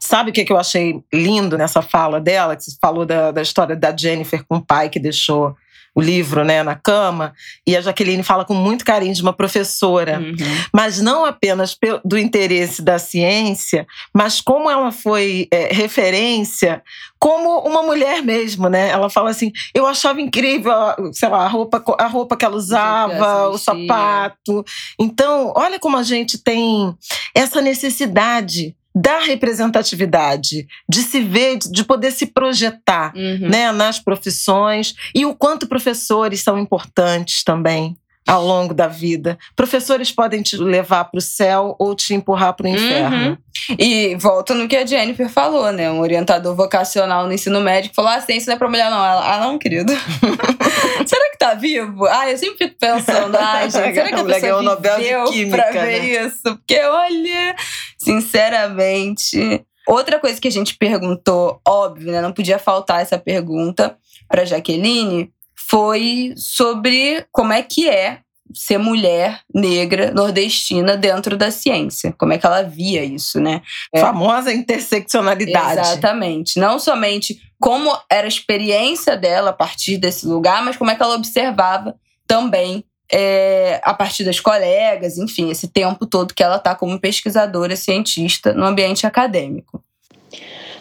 [0.06, 2.54] Sabe o que, eu achei lindo nessa fala dela?
[2.54, 5.56] Que você falou da, da história da Jennifer com o pai que deixou
[5.94, 7.32] o livro né, na cama,
[7.66, 10.34] e a Jaqueline fala com muito carinho de uma professora, uhum.
[10.72, 16.82] mas não apenas do interesse da ciência, mas como ela foi é, referência
[17.18, 18.90] como uma mulher mesmo, né?
[18.90, 20.74] Ela fala assim: eu achava incrível,
[21.12, 24.64] sei lá, a roupa, a roupa que ela usava, o sapato.
[24.98, 26.92] Então, olha como a gente tem
[27.34, 33.48] essa necessidade da representatividade, de se ver, de poder se projetar uhum.
[33.48, 39.38] né, nas profissões e o quanto professores são importantes também ao longo da vida.
[39.54, 43.30] Professores podem te levar para o céu ou te empurrar para o inferno.
[43.30, 43.76] Uhum.
[43.78, 45.90] E volta no que a Jennifer falou, né?
[45.90, 49.04] Um orientador vocacional no ensino médio falou: ah, ciência não é para mulher, não.
[49.04, 49.92] Ela, ah, não, querido.
[51.06, 52.06] será que tá vivo?
[52.06, 55.70] Ah, eu sempre fico pensando, ai, gente, será que a pessoa Nobel de Química, pra
[55.70, 56.26] ver né?
[56.26, 56.42] isso?
[56.42, 57.56] Porque, olha,
[57.98, 59.64] sinceramente.
[59.86, 62.22] Outra coisa que a gente perguntou, óbvio, né?
[62.22, 65.30] Não podia faltar essa pergunta para Jaqueline,
[65.74, 68.20] foi sobre como é que é
[68.54, 72.14] ser mulher negra nordestina dentro da ciência.
[72.16, 73.60] Como é que ela via isso, né?
[73.92, 73.98] É.
[73.98, 75.80] Famosa interseccionalidade.
[75.80, 76.60] Exatamente.
[76.60, 81.02] Não somente como era a experiência dela a partir desse lugar, mas como é que
[81.02, 86.76] ela observava também é, a partir das colegas, enfim, esse tempo todo que ela está
[86.76, 89.82] como pesquisadora, cientista no ambiente acadêmico.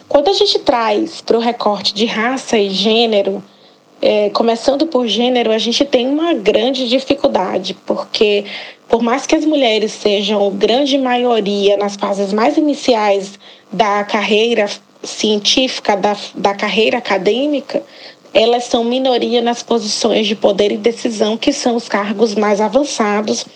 [0.08, 3.42] Quando a gente traz para o recorte de raça e gênero,
[4.00, 8.44] é, começando por gênero, a gente tem uma grande dificuldade, porque
[8.88, 13.38] por mais que as mulheres sejam grande maioria nas fases mais iniciais
[13.72, 14.68] da carreira
[15.02, 17.82] científica, da, da carreira acadêmica,
[18.32, 23.46] elas são minoria nas posições de poder e decisão, que são os cargos mais avançados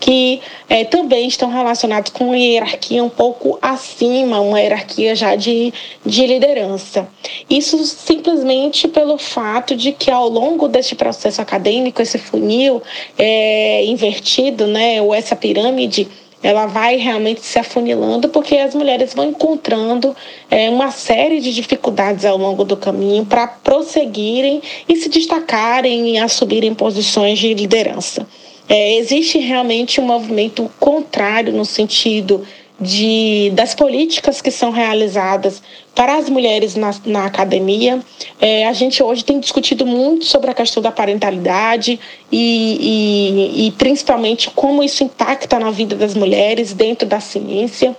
[0.00, 5.72] que é, também estão relacionados com uma hierarquia um pouco acima, uma hierarquia já de,
[6.04, 7.08] de liderança.
[7.48, 12.82] Isso simplesmente pelo fato de que ao longo deste processo acadêmico, esse funil
[13.18, 16.08] é, invertido, né, ou essa pirâmide,
[16.42, 20.14] ela vai realmente se afunilando porque as mulheres vão encontrando
[20.50, 26.18] é, uma série de dificuldades ao longo do caminho para prosseguirem e se destacarem e
[26.18, 28.26] assumirem posições de liderança.
[28.68, 32.44] É, existe realmente um movimento contrário no sentido
[32.80, 35.62] de, das políticas que são realizadas
[35.94, 38.00] para as mulheres na, na academia.
[38.40, 41.98] É, a gente hoje tem discutido muito sobre a questão da parentalidade
[42.30, 47.96] e, e, e principalmente como isso impacta na vida das mulheres dentro da ciência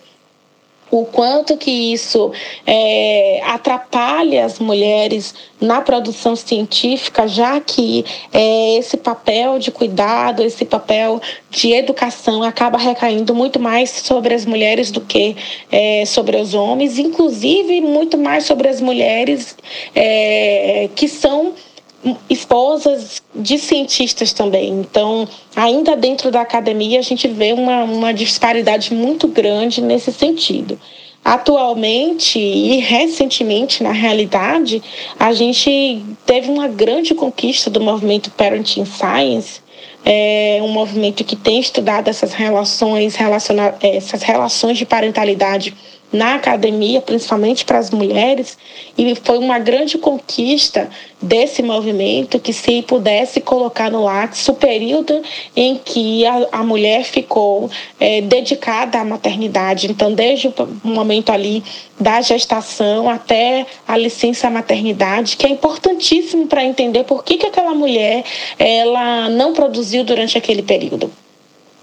[0.92, 2.32] o quanto que isso
[2.66, 10.66] é, atrapalha as mulheres na produção científica, já que é, esse papel de cuidado, esse
[10.66, 15.36] papel de educação acaba recaindo muito mais sobre as mulheres do que
[15.72, 19.56] é, sobre os homens, inclusive muito mais sobre as mulheres
[19.94, 21.54] é, que são
[22.30, 24.70] esposas de cientistas também.
[24.70, 30.80] Então, ainda dentro da academia, a gente vê uma, uma disparidade muito grande nesse sentido.
[31.24, 34.82] Atualmente e recentemente, na realidade,
[35.20, 39.62] a gente teve uma grande conquista do movimento Parenting Science,
[40.06, 45.76] é um movimento que tem estudado essas relações, relaciona essas relações de parentalidade
[46.12, 48.58] na academia, principalmente para as mulheres,
[48.98, 50.90] e foi uma grande conquista
[51.22, 55.22] desse movimento que se pudesse colocar no Lattes o período
[55.56, 57.70] em que a, a mulher ficou
[58.00, 59.90] é, dedicada à maternidade.
[59.90, 61.64] Então, desde o momento ali
[62.00, 67.76] da gestação até a licença maternidade, que é importantíssimo para entender por que, que aquela
[67.76, 68.24] mulher
[68.58, 71.12] ela não produziu durante aquele período.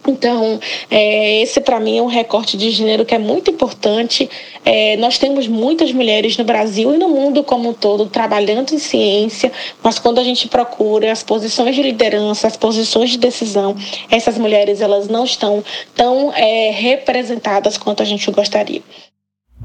[0.06, 4.28] Então, é, esse para mim é um recorte de gênero que é muito importante.
[4.64, 8.78] É, nós temos muitas mulheres no Brasil e no mundo como um todo trabalhando em
[8.78, 13.76] ciência, mas quando a gente procura as posições de liderança, as posições de decisão,
[14.10, 15.62] essas mulheres elas não estão
[15.94, 18.82] tão é, representadas quanto a gente gostaria.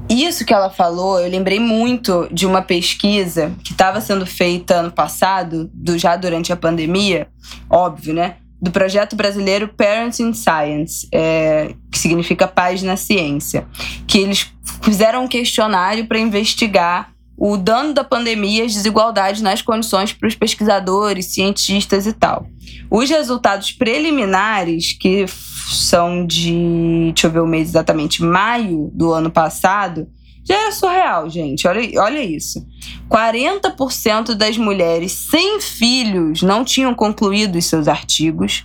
[0.08, 4.90] Isso que ela falou, eu lembrei muito de uma pesquisa que estava sendo feita ano
[4.90, 7.28] passado, do, já durante a pandemia,
[7.70, 8.36] óbvio, né?
[8.62, 13.66] Do projeto brasileiro Parents in Science, é, que significa pais na ciência,
[14.06, 19.60] que eles fizeram um questionário para investigar o dano da pandemia e as desigualdades nas
[19.60, 22.46] condições para os pesquisadores, cientistas e tal.
[22.88, 29.30] Os resultados preliminares, que são de, deixa eu ver o mês exatamente, maio do ano
[29.30, 30.06] passado,
[30.44, 31.66] já é surreal, gente.
[31.66, 32.66] Olha, olha isso.
[33.08, 38.64] 40% das mulheres sem filhos não tinham concluído os seus artigos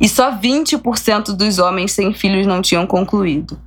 [0.00, 3.60] e só 20% dos homens sem filhos não tinham concluído.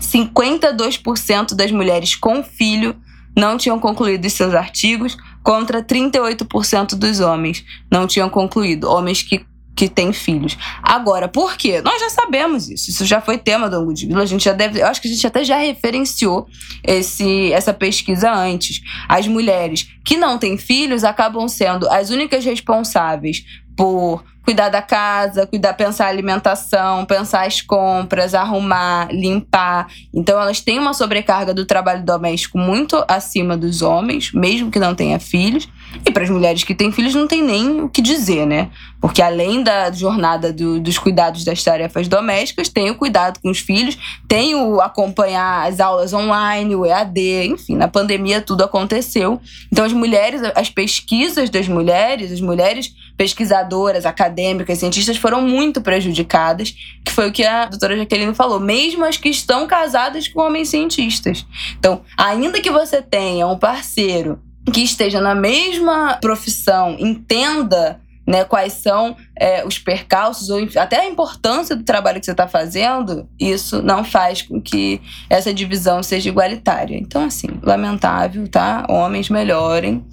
[0.00, 2.96] 52% das mulheres com filho
[3.36, 8.88] não tinham concluído os seus artigos, contra 38% dos homens não tinham concluído.
[8.88, 9.44] Homens que
[9.78, 10.58] que tem filhos.
[10.82, 11.80] Agora, por quê?
[11.80, 12.90] Nós já sabemos isso.
[12.90, 14.24] Isso já foi tema do Angu de Vila.
[14.24, 14.80] A gente já deve.
[14.80, 16.48] Eu acho que a gente até já referenciou
[16.82, 18.80] esse, essa pesquisa antes.
[19.08, 23.44] As mulheres que não têm filhos acabam sendo as únicas responsáveis
[23.76, 29.86] por cuidar da casa, cuidar, pensar a alimentação, pensar as compras, arrumar, limpar.
[30.12, 34.92] Então elas têm uma sobrecarga do trabalho doméstico muito acima dos homens, mesmo que não
[34.92, 35.68] tenha filhos.
[36.04, 38.70] E para as mulheres que têm filhos não tem nem o que dizer, né?
[39.00, 43.58] Porque além da jornada do, dos cuidados das tarefas domésticas, tem o cuidado com os
[43.58, 43.96] filhos,
[44.26, 49.40] tem o acompanhar as aulas online, o EAD, enfim, na pandemia tudo aconteceu.
[49.72, 56.74] Então as mulheres, as pesquisas das mulheres, as mulheres pesquisadoras, acadêmicas, cientistas foram muito prejudicadas,
[57.04, 60.68] que foi o que a doutora Jaqueline falou, mesmo as que estão casadas com homens
[60.68, 61.44] cientistas.
[61.78, 64.38] Então, ainda que você tenha um parceiro
[64.70, 71.08] que esteja na mesma profissão, entenda né, quais são é, os percalços ou até a
[71.08, 75.00] importância do trabalho que você está fazendo, isso não faz com que
[75.30, 76.94] essa divisão seja igualitária.
[76.94, 78.84] Então, assim, lamentável, tá?
[78.86, 80.04] Homens melhorem,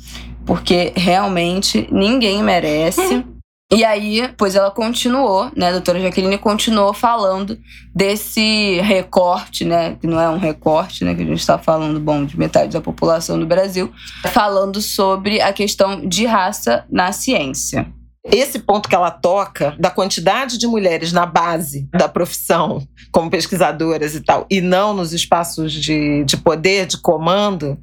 [0.46, 3.26] porque realmente ninguém merece.
[3.72, 7.58] E aí, pois ela continuou, né, a doutora Jaqueline continuou falando
[7.96, 12.24] desse recorte, né, que não é um recorte, né, que a gente está falando, bom,
[12.26, 13.92] de metade da população do Brasil,
[14.32, 17.92] falando sobre a questão de raça na ciência.
[18.24, 24.16] Esse ponto que ela toca, da quantidade de mulheres na base da profissão, como pesquisadoras
[24.16, 27.80] e tal, e não nos espaços de, de poder, de comando,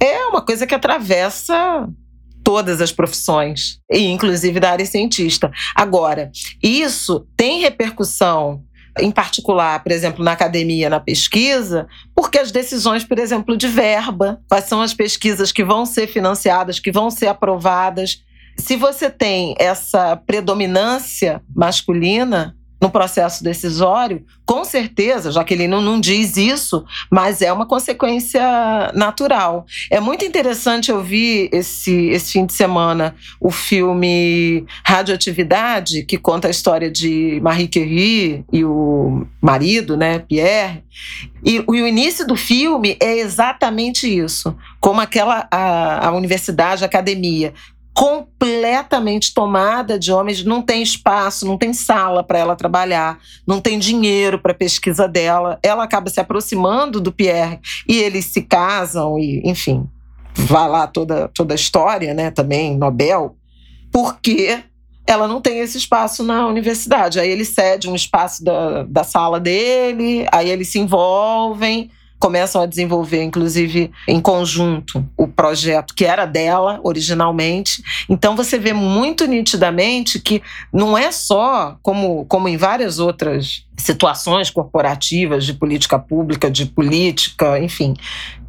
[0.00, 1.88] é uma coisa que atravessa
[2.46, 5.50] todas as profissões, e inclusive da área cientista.
[5.74, 6.30] Agora,
[6.62, 8.62] isso tem repercussão
[9.00, 14.40] em particular, por exemplo, na academia, na pesquisa, porque as decisões, por exemplo, de verba,
[14.48, 18.22] quais são as pesquisas que vão ser financiadas, que vão ser aprovadas.
[18.56, 26.36] Se você tem essa predominância masculina, no processo decisório, com certeza, Jaqueline não, não diz
[26.36, 28.40] isso, mas é uma consequência
[28.94, 29.66] natural.
[29.90, 36.46] É muito interessante eu vi esse, esse fim de semana o filme Radioatividade, que conta
[36.46, 40.84] a história de Marie Curie e o marido, né, Pierre.
[41.44, 47.52] E o início do filme é exatamente isso, como aquela a, a universidade, a academia
[47.96, 53.78] completamente tomada de homens, não tem espaço, não tem sala para ela trabalhar, não tem
[53.78, 55.58] dinheiro para pesquisa dela.
[55.62, 59.88] Ela acaba se aproximando do Pierre e eles se casam e, enfim,
[60.34, 63.34] vai lá toda toda a história, né, também Nobel,
[63.90, 64.62] porque
[65.06, 67.18] ela não tem esse espaço na universidade.
[67.18, 72.66] Aí ele cede um espaço da, da sala dele, aí eles se envolvem, começam a
[72.66, 77.82] desenvolver, inclusive em conjunto, o projeto que era dela originalmente.
[78.08, 80.42] Então você vê muito nitidamente que
[80.72, 87.58] não é só, como, como em várias outras situações corporativas de política pública, de política,
[87.60, 87.94] enfim,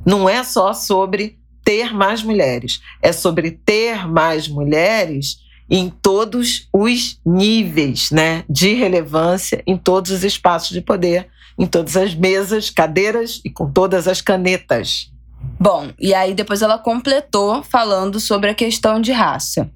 [0.05, 5.39] não é só sobre ter mais mulheres, é sobre ter mais mulheres
[5.70, 11.28] em todos os níveis né, de relevância, em todos os espaços de poder
[11.58, 15.12] em todas as mesas, cadeiras e com todas as canetas.
[15.60, 19.70] Bom, e aí depois ela completou falando sobre a questão de raça.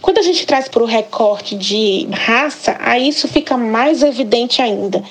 [0.00, 5.02] Quando a gente traz para o recorte de raça, aí isso fica mais evidente ainda.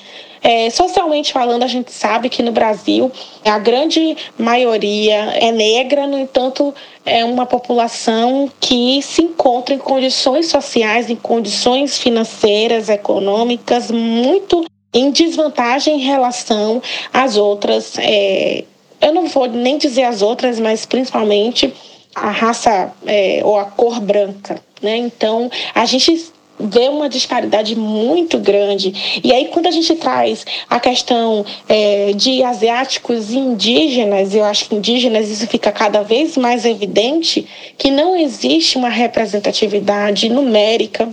[0.43, 3.11] É, socialmente falando, a gente sabe que no Brasil
[3.45, 6.74] a grande maioria é negra, no entanto,
[7.05, 15.11] é uma população que se encontra em condições sociais, em condições financeiras, econômicas muito em
[15.11, 16.81] desvantagem em relação
[17.13, 17.97] às outras.
[17.97, 18.63] É,
[19.01, 21.73] eu não vou nem dizer as outras, mas principalmente
[22.13, 24.61] a raça é, ou a cor branca.
[24.81, 24.97] Né?
[24.97, 29.21] Então, a gente vê uma disparidade muito grande.
[29.23, 34.69] E aí, quando a gente traz a questão é, de asiáticos e indígenas, eu acho
[34.69, 41.09] que indígenas isso fica cada vez mais evidente que não existe uma representatividade numérica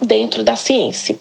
[0.00, 1.18] dentro da ciência.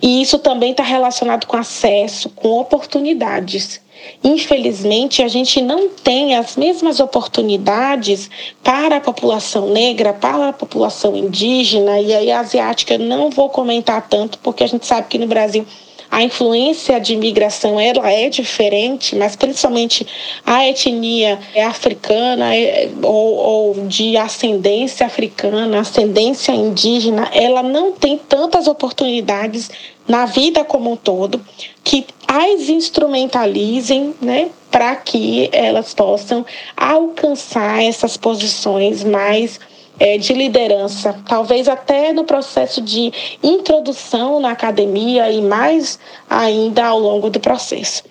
[0.00, 3.80] E isso também está relacionado com acesso, com oportunidades.
[4.24, 8.30] Infelizmente, a gente não tem as mesmas oportunidades
[8.62, 12.96] para a população negra, para a população indígena e aí asiática.
[12.96, 15.66] não vou comentar tanto, porque a gente sabe que no Brasil
[16.10, 20.06] a influência de imigração ela é diferente, mas principalmente
[20.44, 28.18] a etnia é africana é, ou, ou de ascendência africana, ascendência indígena, ela não tem
[28.18, 29.70] tantas oportunidades
[30.08, 31.40] na vida como um todo
[31.84, 36.44] que as instrumentalizem, né, para que elas possam
[36.76, 39.58] alcançar essas posições mais
[40.00, 45.98] é, de liderança, talvez até no processo de introdução na academia e mais
[46.28, 48.02] ainda ao longo do processo.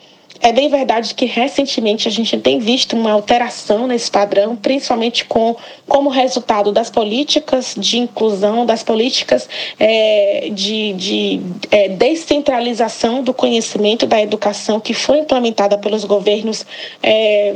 [0.41, 5.53] É bem verdade que recentemente a gente tem visto uma alteração nesse padrão, principalmente com
[5.85, 14.05] como resultado das políticas de inclusão, das políticas é, de, de é, descentralização do conhecimento
[14.05, 16.65] da educação que foi implementada pelos governos
[17.03, 17.55] é,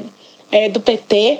[0.51, 1.39] é do PT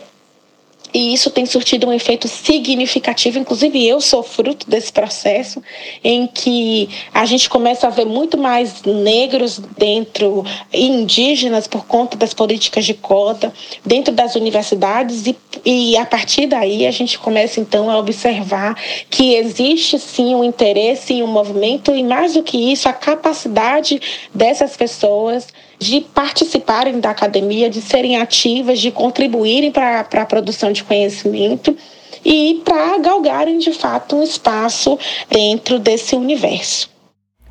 [0.94, 3.40] e isso tem surtido um efeito significativo.
[3.40, 5.62] Inclusive, eu sou fruto desse processo
[6.04, 12.34] em que a gente começa a ver muito mais negros dentro, indígenas, por conta das
[12.34, 13.52] políticas de cota,
[13.84, 15.36] dentro das universidades, e,
[15.66, 18.76] e a partir daí a gente começa então a observar
[19.10, 24.00] que existe sim um interesse e um movimento, e mais do que isso, a capacidade
[24.34, 25.48] dessas pessoas
[25.80, 31.76] de participarem da academia, de serem ativas, de contribuírem para a produção de conhecimento
[32.24, 34.98] e para galgarem de fato um espaço
[35.30, 36.90] dentro desse universo.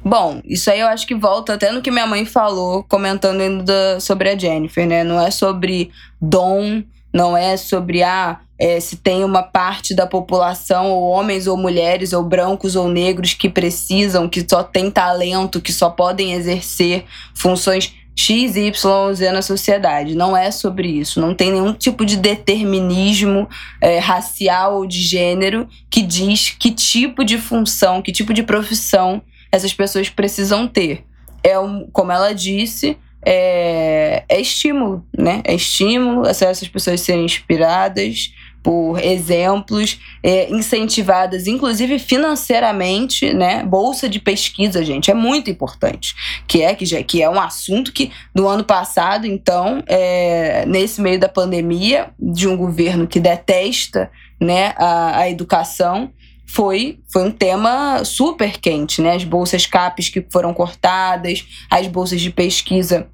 [0.04, 4.00] Bom, isso aí eu acho que volta até no que minha mãe falou, comentando ainda
[4.00, 5.04] sobre a Jennifer, né?
[5.04, 6.82] Não é sobre dom,
[7.14, 12.12] não é sobre ah, é, se tem uma parte da população, ou homens ou mulheres,
[12.12, 17.04] ou brancos ou negros, que precisam, que só tem talento, que só podem exercer
[17.34, 20.14] funções X, Y, Z na sociedade.
[20.14, 21.20] Não é sobre isso.
[21.20, 23.48] Não tem nenhum tipo de determinismo
[23.80, 29.22] é, racial ou de gênero que diz que tipo de função, que tipo de profissão
[29.50, 31.04] essas pessoas precisam ter.
[31.44, 35.42] É um, como ela disse, é, é estímulo, né?
[35.44, 38.32] É estímulo essas pessoas serem inspiradas,
[38.62, 43.64] por exemplos, é, incentivadas, inclusive financeiramente, né?
[43.64, 46.14] Bolsa de pesquisa, gente, é muito importante.
[46.46, 51.00] Que é que, já, que é um assunto que no ano passado, então, é, nesse
[51.00, 54.10] meio da pandemia, de um governo que detesta
[54.40, 56.10] né, a, a educação,
[56.46, 59.14] foi, foi um tema super quente, né?
[59.14, 63.08] As bolsas CAPES que foram cortadas, as bolsas de pesquisa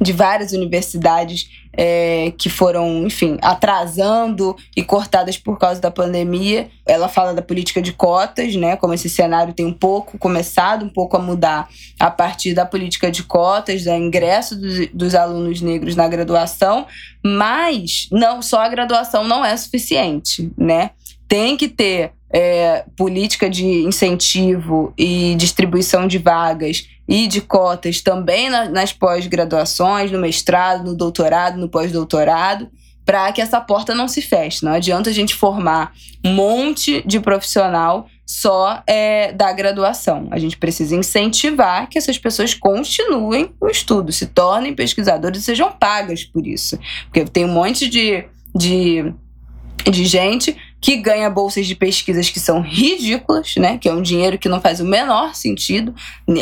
[0.00, 6.68] de várias universidades é, que foram, enfim, atrasando e cortadas por causa da pandemia.
[6.86, 8.76] Ela fala da política de cotas, né?
[8.76, 13.10] Como esse cenário tem um pouco começado, um pouco a mudar a partir da política
[13.10, 16.86] de cotas, do ingresso dos, dos alunos negros na graduação,
[17.24, 20.90] mas não só a graduação não é suficiente, né?
[21.28, 28.48] Tem que ter é, política de incentivo e distribuição de vagas e de cotas também
[28.48, 32.70] na, nas pós-graduações, no mestrado, no doutorado, no pós-doutorado,
[33.04, 34.64] para que essa porta não se feche.
[34.64, 35.92] Não adianta a gente formar
[36.24, 40.28] um monte de profissional só é, da graduação.
[40.30, 45.72] A gente precisa incentivar que essas pessoas continuem o estudo, se tornem pesquisadores e sejam
[45.72, 46.78] pagas por isso.
[47.06, 49.12] Porque tem um monte de, de,
[49.84, 53.76] de gente que ganha bolsas de pesquisas que são ridículas, né?
[53.76, 55.94] Que é um dinheiro que não faz o menor sentido.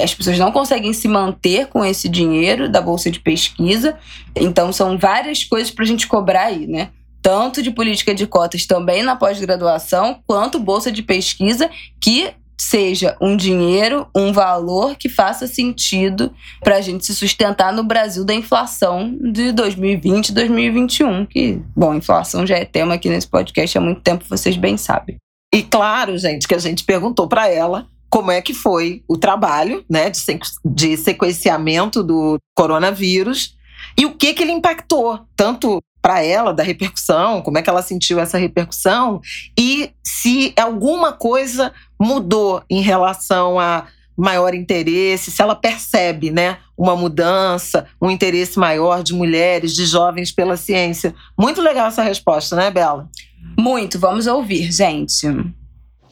[0.03, 3.99] As pessoas não conseguem se manter com esse dinheiro da bolsa de pesquisa.
[4.37, 6.91] Então são várias coisas para a gente cobrar aí, né?
[7.21, 11.69] Tanto de política de cotas também na pós-graduação, quanto bolsa de pesquisa
[12.01, 12.31] que
[12.61, 18.25] seja um dinheiro, um valor que faça sentido para a gente se sustentar no Brasil
[18.25, 21.27] da inflação de 2020 e 2021.
[21.27, 25.17] Que, bom, inflação já é tema aqui nesse podcast há muito tempo, vocês bem sabem.
[25.55, 29.85] E claro, gente, que a gente perguntou para ela como é que foi o trabalho
[29.89, 30.21] né, de,
[30.65, 33.57] de sequenciamento do coronavírus
[33.97, 37.83] e o que, que ele impactou, tanto para ela da repercussão, como é que ela
[37.83, 39.21] sentiu essa repercussão
[39.59, 43.87] e se alguma coisa mudou em relação a
[44.17, 50.33] maior interesse, se ela percebe, né, uma mudança, um interesse maior de mulheres, de jovens
[50.33, 51.15] pela ciência.
[51.39, 53.09] Muito legal essa resposta, né, Bela?
[53.57, 55.27] Muito, vamos ouvir, gente.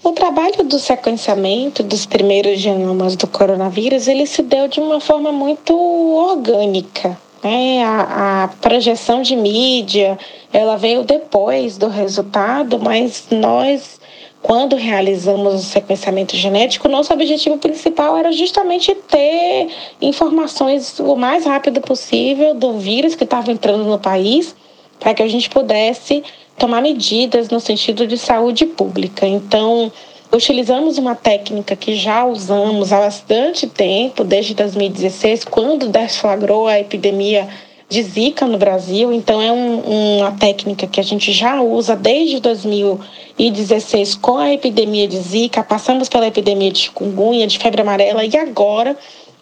[0.04, 5.32] O trabalho do sequenciamento dos primeiros genomas do coronavírus, ele se deu de uma forma
[5.32, 7.18] muito orgânica.
[7.46, 7.84] Né?
[7.84, 10.18] A, a projeção de mídia,
[10.52, 14.00] ela veio depois do resultado, mas nós
[14.42, 19.68] quando realizamos o sequenciamento genético, nosso objetivo principal era justamente ter
[20.00, 24.54] informações o mais rápido possível do vírus que estava entrando no país,
[25.00, 26.22] para que a gente pudesse
[26.56, 29.26] tomar medidas no sentido de saúde pública.
[29.26, 29.90] Então,
[30.32, 37.48] utilizamos uma técnica que já usamos há bastante tempo, desde 2016, quando deflagrou a epidemia
[37.88, 39.12] de Zika no Brasil.
[39.12, 45.06] Então, é um, uma técnica que a gente já usa desde 2016 com a epidemia
[45.06, 45.62] de Zika.
[45.62, 48.96] Passamos pela epidemia de chikungunya, de febre amarela e agora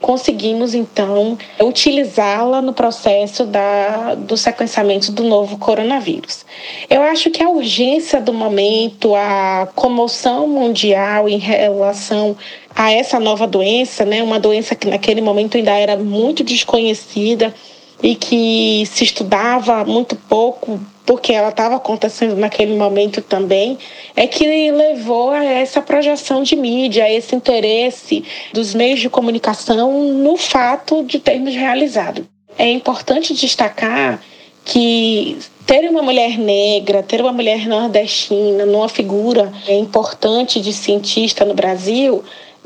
[0.04, 6.44] conseguimos então utilizá-la no processo da, do sequenciamento do novo coronavírus.
[6.90, 12.36] Eu acho que a urgência do momento, a comoção mundial em relação
[12.76, 17.54] a essa nova doença, né, uma doença que naquele momento ainda era muito desconhecida,
[18.04, 23.78] e que se estudava muito pouco porque ela estava acontecendo naquele momento também,
[24.14, 30.12] é que levou a essa projeção de mídia, a esse interesse dos meios de comunicação
[30.12, 32.28] no fato de termos realizado.
[32.58, 34.20] É importante destacar
[34.66, 41.54] que ter uma mulher negra, ter uma mulher nordestina, numa figura importante de cientista no
[41.54, 42.22] Brasil,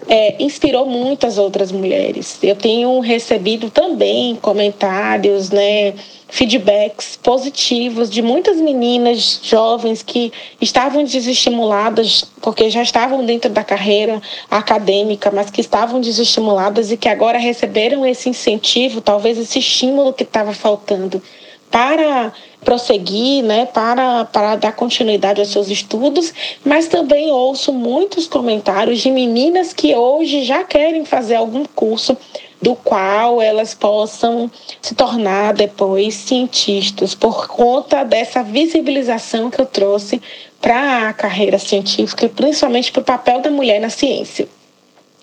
[0.09, 2.39] é, inspirou muitas outras mulheres.
[2.43, 5.93] Eu tenho recebido também comentários, né,
[6.29, 14.21] feedbacks positivos de muitas meninas jovens que estavam desestimuladas porque já estavam dentro da carreira
[14.51, 20.23] acadêmica, mas que estavam desestimuladas e que agora receberam esse incentivo, talvez esse estímulo que
[20.23, 21.23] estava faltando
[21.71, 22.33] para
[22.69, 29.11] prosseguir, né, para, para dar continuidade aos seus estudos, mas também ouço muitos comentários de
[29.11, 32.15] meninas que hoje já querem fazer algum curso
[32.61, 34.51] do qual elas possam
[34.83, 40.21] se tornar depois cientistas, por conta dessa visibilização que eu trouxe
[40.61, 44.47] para a carreira científica e principalmente para o papel da mulher na ciência.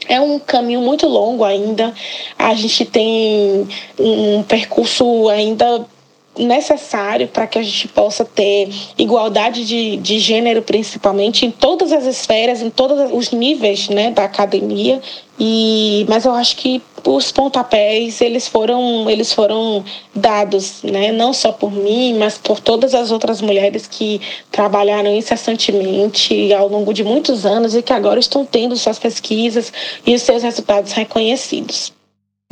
[0.09, 1.93] É um caminho muito longo ainda.
[2.39, 3.67] A gente tem
[3.99, 5.85] um percurso ainda
[6.37, 12.05] necessário para que a gente possa ter igualdade de, de gênero, principalmente em todas as
[12.05, 15.01] esferas, em todos os níveis né, da academia.
[15.39, 19.83] E, mas eu acho que os pontapés eles foram eles foram
[20.15, 26.53] dados né não só por mim mas por todas as outras mulheres que trabalharam incessantemente
[26.53, 29.73] ao longo de muitos anos e que agora estão tendo suas pesquisas
[30.05, 31.91] e os seus resultados reconhecidos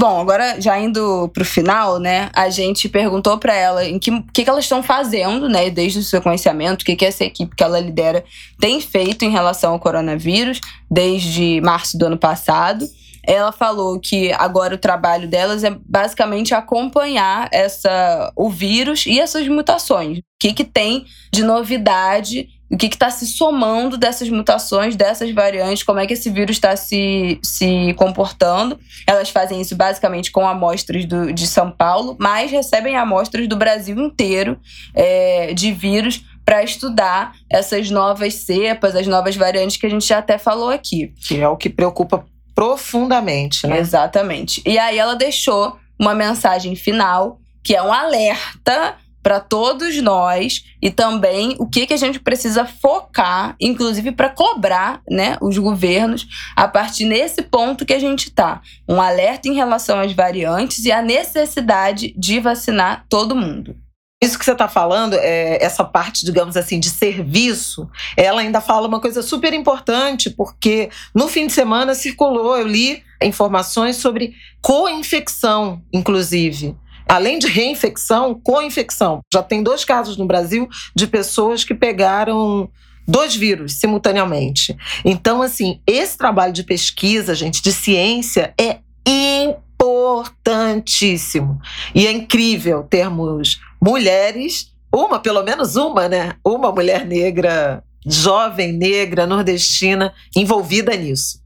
[0.04, 2.30] Bom, agora já indo pro final, né?
[2.34, 5.70] A gente perguntou para ela em que, que, que elas estão fazendo, né?
[5.70, 8.22] Desde o seu conhecimento, o que, que essa equipe que ela lidera
[8.60, 10.60] tem feito em relação ao coronavírus
[10.92, 12.86] desde março do ano passado.
[13.26, 19.48] Ela falou que agora o trabalho delas é basicamente acompanhar essa, o vírus e essas
[19.48, 20.18] mutações.
[20.18, 25.84] O que, que tem de novidade o que está se somando dessas mutações, dessas variantes,
[25.84, 28.80] como é que esse vírus está se, se comportando.
[29.06, 33.96] Elas fazem isso basicamente com amostras do, de São Paulo, mas recebem amostras do Brasil
[34.00, 34.60] inteiro
[34.96, 40.18] é, de vírus para estudar essas novas cepas, as novas variantes que a gente já
[40.18, 41.14] até falou aqui.
[41.28, 43.78] Que é o que preocupa profundamente, né?
[43.78, 44.64] Exatamente.
[44.66, 50.92] E aí ela deixou uma mensagem final, que é um alerta para todos nós e
[50.92, 56.68] também o que, que a gente precisa focar, inclusive para cobrar né, os governos a
[56.68, 58.62] partir nesse ponto que a gente está.
[58.88, 63.76] Um alerta em relação às variantes e a necessidade de vacinar todo mundo.
[64.24, 68.88] Isso que você está falando, é, essa parte, digamos assim, de serviço, ela ainda fala
[68.88, 75.82] uma coisa super importante, porque no fim de semana circulou, eu li informações sobre co-infecção,
[75.92, 76.74] inclusive.
[77.14, 79.22] Além de reinfecção, co-infecção.
[79.32, 82.68] Já tem dois casos no Brasil de pessoas que pegaram
[83.08, 84.76] dois vírus simultaneamente.
[85.06, 91.62] Então, assim, esse trabalho de pesquisa, gente, de ciência, é importantíssimo.
[91.94, 96.34] E é incrível termos mulheres, uma, pelo menos uma, né?
[96.44, 101.43] Uma mulher negra, jovem negra, nordestina, envolvida nisso.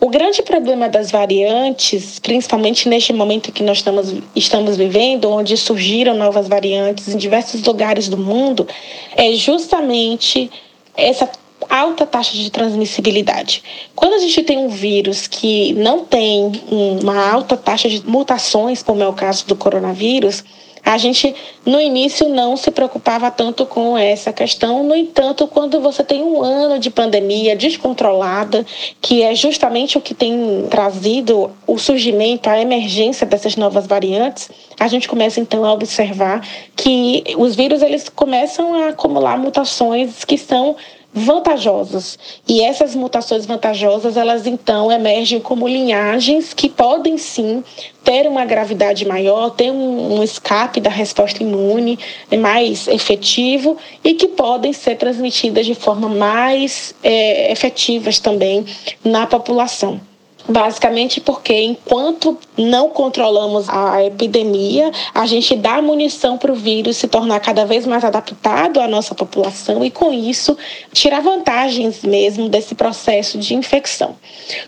[0.00, 6.14] O grande problema das variantes, principalmente neste momento que nós estamos, estamos vivendo, onde surgiram
[6.14, 8.68] novas variantes em diversos lugares do mundo,
[9.16, 10.50] é justamente
[10.96, 11.30] essa
[11.70, 13.62] alta taxa de transmissibilidade.
[13.94, 19.02] Quando a gente tem um vírus que não tem uma alta taxa de mutações, como
[19.02, 20.44] é o caso do coronavírus,
[20.84, 24.82] a gente, no início, não se preocupava tanto com essa questão.
[24.84, 28.66] No entanto, quando você tem um ano de pandemia descontrolada,
[29.00, 34.86] que é justamente o que tem trazido o surgimento, a emergência dessas novas variantes, a
[34.86, 40.76] gente começa então a observar que os vírus eles começam a acumular mutações que são
[41.14, 42.18] vantajosas.
[42.46, 47.62] E essas mutações vantajosas, elas então emergem como linhagens que podem sim
[48.02, 51.98] ter uma gravidade maior, ter um, um escape da resposta imune
[52.38, 58.66] mais efetivo e que podem ser transmitidas de forma mais é, efetivas também
[59.04, 60.00] na população.
[60.46, 67.08] Basicamente porque enquanto não controlamos a epidemia, a gente dá munição para o vírus se
[67.08, 70.54] tornar cada vez mais adaptado à nossa população e com isso
[70.92, 74.16] tirar vantagens mesmo desse processo de infecção.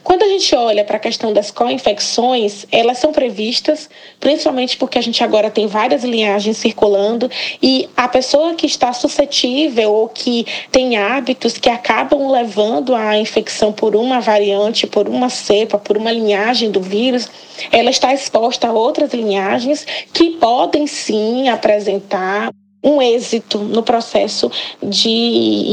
[0.02, 5.02] Quando a gente olha para a questão das co-infecções, elas são previstas principalmente porque a
[5.02, 7.30] gente agora tem várias linhagens circulando
[7.62, 13.74] e a pessoa que está suscetível ou que tem hábitos que acabam levando à infecção
[13.74, 17.28] por uma variante, por uma cepa cepa, por uma linhagem do vírus,
[17.72, 22.50] ela está exposta a outras linhagens que podem sim apresentar
[22.82, 24.50] um êxito no processo
[24.80, 25.08] de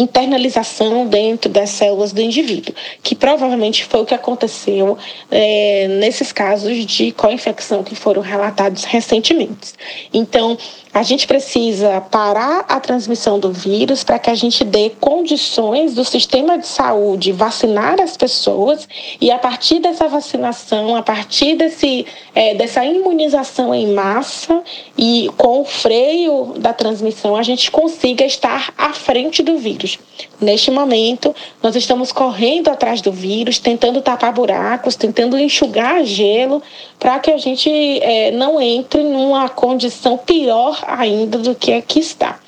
[0.02, 2.74] internalização dentro das células do indivíduo,
[3.04, 4.98] que provavelmente foi o que aconteceu
[5.30, 9.74] é, nesses casos de co-infecção que foram relatados recentemente.
[10.12, 10.58] Então,
[10.94, 16.06] a gente precisa parar a transmissão do vírus para que a gente dê condições do
[16.06, 18.88] sistema de saúde vacinar as pessoas
[19.20, 24.62] e a partir dessa vacinação, a partir desse, é, dessa imunização em massa
[24.98, 29.98] e com o freio da transmissão, a gente consiga estar à frente do vírus.
[30.44, 36.62] Neste momento, nós estamos correndo atrás do vírus, tentando tapar buracos, tentando enxugar gelo
[37.00, 42.40] para que a gente é, não entre numa condição pior ainda do que aqui está.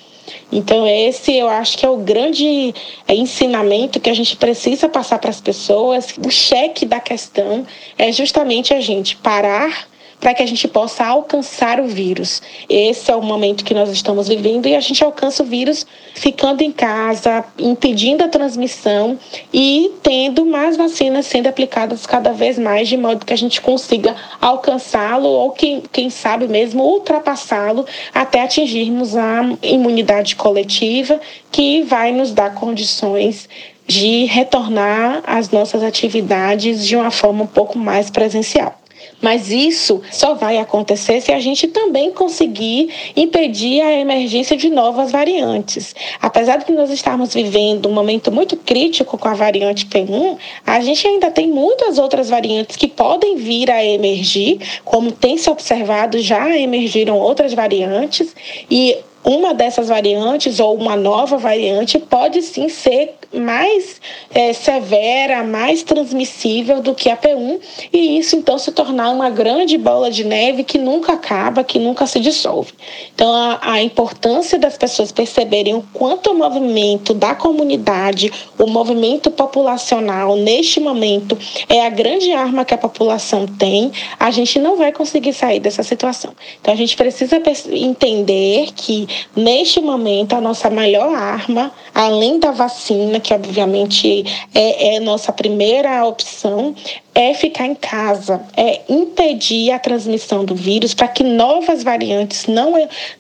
[0.52, 2.74] Então, esse eu acho que é o grande
[3.08, 6.14] é, ensinamento que a gente precisa passar para as pessoas.
[6.24, 7.66] O cheque da questão
[7.98, 9.88] é justamente a gente parar
[10.26, 12.42] para que a gente possa alcançar o vírus.
[12.68, 16.64] Esse é o momento que nós estamos vivendo e a gente alcança o vírus ficando
[16.64, 19.20] em casa, impedindo a transmissão
[19.54, 24.16] e tendo mais vacinas sendo aplicadas cada vez mais, de modo que a gente consiga
[24.42, 31.22] alcançá-lo ou, quem, quem sabe mesmo, ultrapassá-lo até atingirmos a imunidade coletiva,
[31.52, 33.48] que vai nos dar condições
[33.86, 38.76] de retornar às nossas atividades de uma forma um pouco mais presencial.
[39.22, 45.12] Mas isso só vai acontecer se a gente também conseguir impedir a emergência de novas
[45.12, 45.96] variantes.
[46.22, 50.80] Apesar de que nós estarmos vivendo um momento muito crítico com a variante P1, a
[50.82, 56.20] gente ainda tem muitas outras variantes que podem vir a emergir, como tem se observado,
[56.20, 58.36] já emergiram outras variantes
[58.70, 64.02] e uma dessas variantes ou uma nova variante pode sim ser mais
[64.34, 67.60] é, severa, mais transmissível do que a P1,
[67.92, 72.06] e isso então se tornar uma grande bola de neve que nunca acaba, que nunca
[72.06, 72.74] se dissolve.
[73.14, 79.32] Então, a, a importância das pessoas perceberem o quanto o movimento da comunidade, o movimento
[79.32, 84.92] populacional, neste momento, é a grande arma que a população tem, a gente não vai
[84.92, 86.34] conseguir sair dessa situação.
[86.62, 93.15] Então, a gente precisa entender que Neste momento, a nossa melhor arma, além da vacina,
[93.20, 96.76] que obviamente é, é nossa primeira opção,
[97.14, 102.74] é ficar em casa, é impedir a transmissão do vírus para que novas variantes não,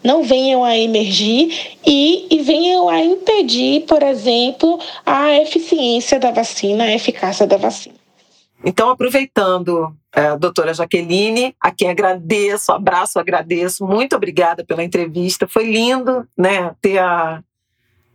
[0.04, 6.84] não venham a emergir e, e venham a impedir, por exemplo, a eficiência da vacina,
[6.84, 7.96] a eficácia da vacina.
[8.64, 15.48] Então, aproveitando, é, doutora Jaqueline, a quem agradeço, abraço, agradeço, muito obrigada pela entrevista.
[15.48, 17.44] Foi lindo né, ter, a,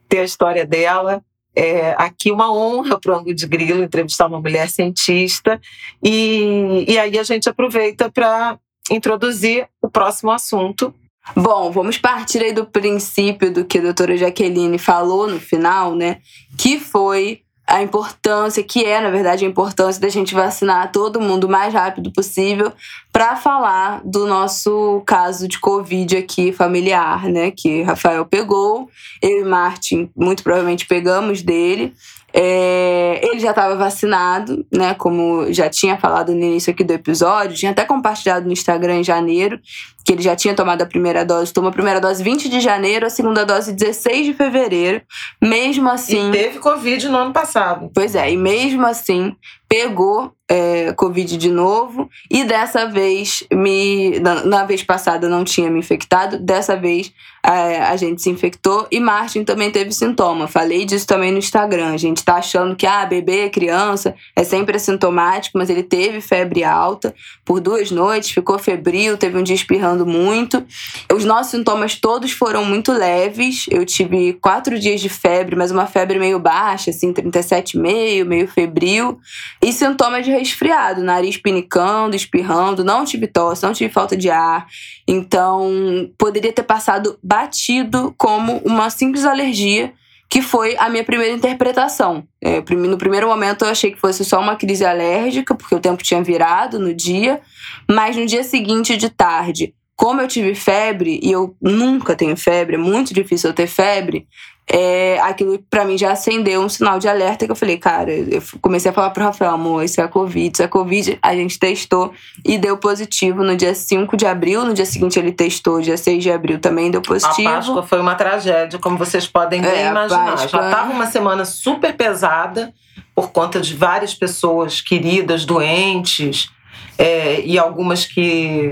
[0.09, 1.22] ter a história dela.
[1.55, 5.61] É, aqui uma honra para o Ângulo de Grilo entrevistar uma mulher cientista.
[6.03, 8.59] E, e aí a gente aproveita para
[8.90, 10.94] introduzir o próximo assunto.
[11.36, 16.18] Bom, vamos partir aí do princípio do que a doutora Jaqueline falou no final, né?
[16.59, 21.45] Que foi a importância, que é, na verdade, a importância da gente vacinar todo mundo
[21.45, 22.73] o mais rápido possível
[23.12, 27.53] para falar do nosso caso de Covid aqui familiar, né?
[27.53, 28.91] Que Rafael pegou,
[29.23, 31.95] eu e Martin muito provavelmente pegamos dele.
[32.33, 34.95] É, ele já estava vacinado, né?
[34.95, 39.05] Como já tinha falado no início aqui do episódio, tinha até compartilhado no Instagram em
[39.05, 39.61] janeiro
[40.05, 43.07] que ele já tinha tomado a primeira dose, tomou a primeira dose 20 de janeiro,
[43.07, 45.03] a segunda dose 16 de fevereiro.
[45.41, 46.31] Mesmo assim.
[46.31, 47.91] E teve Covid no ano passado.
[47.95, 49.37] Pois é, e mesmo assim
[49.68, 55.70] pegou é, Covid de novo e dessa vez me na, na, vez passada não tinha
[55.70, 57.12] me infectado, dessa vez
[57.43, 60.47] é, a gente se infectou e Martin também teve sintoma.
[60.47, 61.93] Falei disso também no Instagram.
[61.93, 66.62] A gente tá achando que ah, bebê, criança é sempre assintomático, mas ele teve febre
[66.62, 67.14] alta
[67.45, 70.64] por duas noites, ficou febril, teve um dia espirrando muito.
[71.12, 73.66] Os nossos sintomas todos foram muito leves.
[73.70, 79.18] Eu tive quatro dias de febre, mas uma febre meio baixa, assim, 37,5, meio febril.
[79.62, 84.66] E sintomas de resfriado, nariz pinicando, espirrando, não tive tosse, não tive falta de ar.
[85.09, 89.93] Então, poderia ter passado batido como uma simples alergia,
[90.28, 92.24] que foi a minha primeira interpretação.
[92.43, 96.03] É, no primeiro momento eu achei que fosse só uma crise alérgica, porque o tempo
[96.03, 97.41] tinha virado no dia,
[97.89, 102.74] mas no dia seguinte de tarde, como eu tive febre, e eu nunca tenho febre,
[102.74, 104.26] é muito difícil eu ter febre,
[104.73, 108.41] é, aquilo para mim já acendeu um sinal de alerta que eu falei, cara, eu
[108.62, 111.18] comecei a falar pro Rafael, amor, isso é Covid, isso é Covid.
[111.21, 112.12] A gente testou
[112.45, 114.64] e deu positivo no dia 5 de abril.
[114.64, 117.49] No dia seguinte ele testou, dia 6 de abril também deu positivo.
[117.49, 120.37] A Páscoa foi uma tragédia, como vocês podem bem é, imaginar.
[120.37, 120.62] Páscoa...
[120.62, 122.73] Já tava uma semana super pesada
[123.12, 126.49] por conta de várias pessoas queridas, doentes.
[126.97, 128.71] É, e algumas que,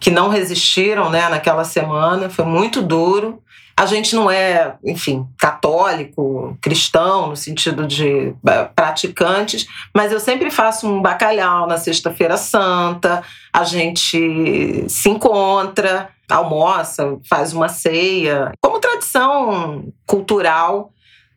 [0.00, 3.40] que não resistiram né, naquela semana, foi muito duro.
[3.78, 10.50] A gente não é, enfim, católico, cristão, no sentido de é, praticantes, mas eu sempre
[10.50, 13.22] faço um bacalhau na Sexta-feira Santa,
[13.52, 20.90] a gente se encontra, almoça, faz uma ceia, como tradição cultural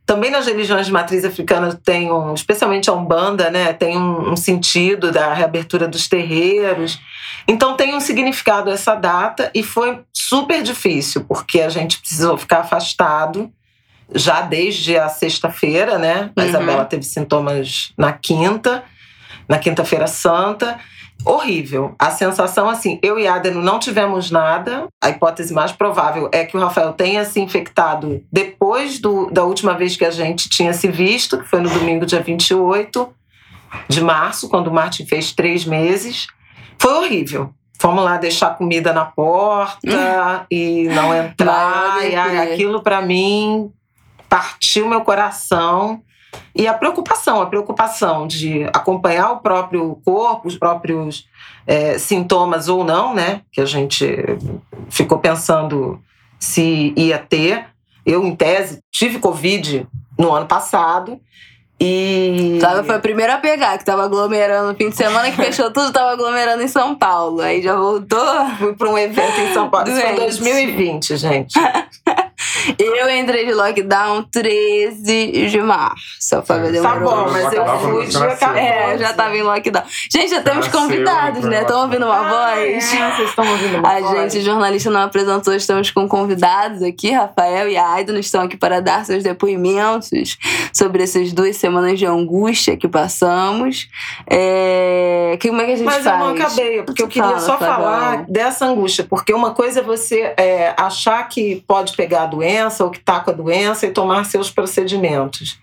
[0.09, 4.35] também nas religiões de matriz africana tem um, especialmente a Umbanda, né, tem um, um,
[4.35, 6.99] sentido da reabertura dos terreiros.
[7.49, 12.59] Então tem um significado essa data e foi super difícil, porque a gente precisou ficar
[12.59, 13.51] afastado
[14.13, 16.29] já desde a sexta-feira, né?
[16.35, 16.47] A uhum.
[16.47, 18.83] Isabela teve sintomas na quinta,
[19.47, 20.79] na quinta-feira santa
[21.25, 21.95] horrível.
[21.97, 24.87] A sensação, assim, eu e Adeno não tivemos nada.
[25.03, 29.73] A hipótese mais provável é que o Rafael tenha se infectado depois do, da última
[29.73, 33.09] vez que a gente tinha se visto, que foi no domingo, dia 28
[33.87, 36.27] de março, quando o Martin fez três meses.
[36.79, 37.53] Foi horrível.
[37.79, 42.05] Fomos lá deixar comida na porta e não entrar.
[42.09, 43.71] e aquilo para mim
[44.27, 46.01] partiu meu coração.
[46.53, 51.25] E a preocupação, a preocupação de acompanhar o próprio corpo, os próprios
[51.65, 53.41] é, sintomas ou não, né?
[53.51, 54.05] Que a gente
[54.89, 56.01] ficou pensando
[56.39, 57.67] se ia ter.
[58.05, 61.19] Eu, em tese, tive Covid no ano passado
[61.79, 62.57] E.
[62.59, 65.71] Flávia foi a primeira a pegar, que tava aglomerando no fim de semana, que fechou
[65.71, 67.41] tudo, tava aglomerando em São Paulo.
[67.41, 68.45] Aí já voltou.
[68.57, 69.87] Fui para um evento em São Paulo.
[69.87, 70.37] Isso foi em Doente.
[70.39, 71.53] 2020, gente.
[72.77, 76.35] Eu entrei de lockdown 13 de março.
[76.35, 78.21] A Flávia Tá bom, mas eu fui nasceu.
[78.27, 78.59] 14.
[78.59, 79.83] É, eu já tava em lockdown.
[80.11, 81.61] Gente, já temos convidados, né?
[81.61, 82.93] Estão ouvindo uma Ah, voz?
[82.93, 84.33] é, vocês estão ouvindo uma A voz?
[84.33, 87.11] gente, jornalista não apresentou, estamos com convidados aqui.
[87.11, 90.37] Rafael e a Aidan estão aqui para dar seus depoimentos
[90.73, 93.87] sobre essas duas semanas de angústia que passamos.
[94.29, 95.37] É...
[95.39, 96.19] que- Como é que a gente Mas faz?
[96.21, 99.83] eu não acabei, porque eu queria Fala, só falar dessa angústia, porque uma coisa é
[99.83, 102.48] você é, achar que pode pegar a doença
[102.83, 105.59] ou que está com a doença e tomar seus procedimentos.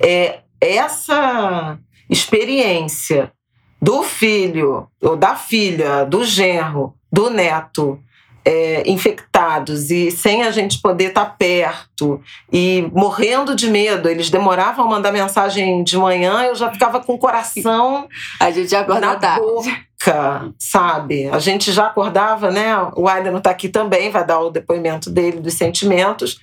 [0.00, 3.32] É, essa experiência
[3.80, 8.00] do filho, ou da filha, do genro, do neto,
[8.44, 12.20] é, infectados e sem a gente poder estar perto
[12.52, 17.14] e morrendo de medo, eles demoravam a mandar mensagem de manhã, eu já ficava com
[17.14, 18.08] o coração
[18.40, 19.40] A gente acorda na tarde.
[19.40, 21.28] boca, sabe?
[21.28, 22.76] A gente já acordava, né?
[22.96, 26.38] O Aida não está aqui também, vai dar o depoimento dele dos sentimentos.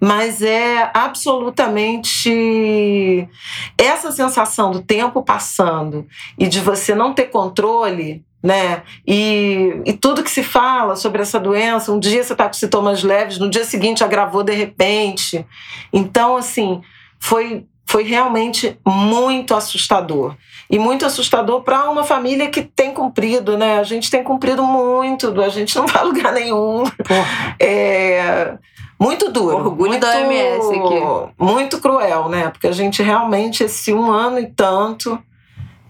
[0.00, 2.28] Mas é absolutamente
[3.78, 8.82] essa sensação do tempo passando e de você não ter controle, né?
[9.06, 13.02] E, e tudo que se fala sobre essa doença, um dia você está com sintomas
[13.02, 15.46] leves, no dia seguinte agravou de repente.
[15.92, 16.82] Então, assim,
[17.20, 20.34] foi, foi realmente muito assustador.
[20.68, 23.78] E muito assustador para uma família que tem cumprido, né?
[23.78, 26.84] A gente tem cumprido muito, a gente não vai a lugar nenhum.
[27.60, 28.54] É
[29.02, 29.56] muito duro.
[29.56, 31.34] Orgulho muito, da OMS aqui.
[31.36, 32.50] Muito cruel, né?
[32.50, 35.18] Porque a gente realmente, esse um ano e tanto.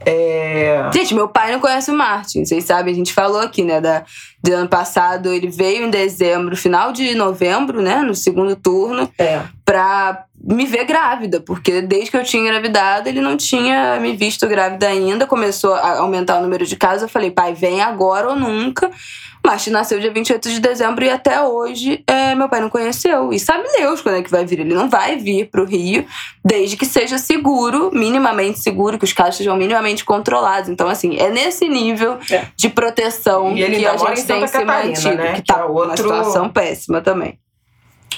[0.07, 0.91] É...
[0.95, 3.81] Gente, meu pai não conhece o Martin, vocês sabem, a gente falou aqui, né?
[3.81, 4.05] Da,
[4.43, 7.97] do ano passado, ele veio em dezembro, final de novembro, né?
[8.03, 9.43] No segundo turno, É.
[9.65, 14.47] pra me ver grávida, porque desde que eu tinha engravidado, ele não tinha me visto
[14.49, 15.27] grávida ainda.
[15.27, 17.03] Começou a aumentar o número de casos.
[17.03, 18.91] Eu falei, pai, vem agora ou nunca.
[19.45, 23.33] Martin nasceu dia 28 de dezembro e até hoje é, meu pai não conheceu.
[23.33, 24.61] E sabe Deus quando é que vai vir.
[24.61, 26.07] Ele não vai vir pro Rio
[26.45, 30.69] desde que seja seguro, minimamente seguro, que os casos sejam minimamente controlados.
[30.71, 32.47] Então, assim, é nesse nível É.
[32.57, 33.81] de proteção que a gente
[34.21, 35.17] em tem Santa se mantido.
[35.17, 35.33] né?
[35.35, 37.39] Que Que tá é uma outro- situação péssima também.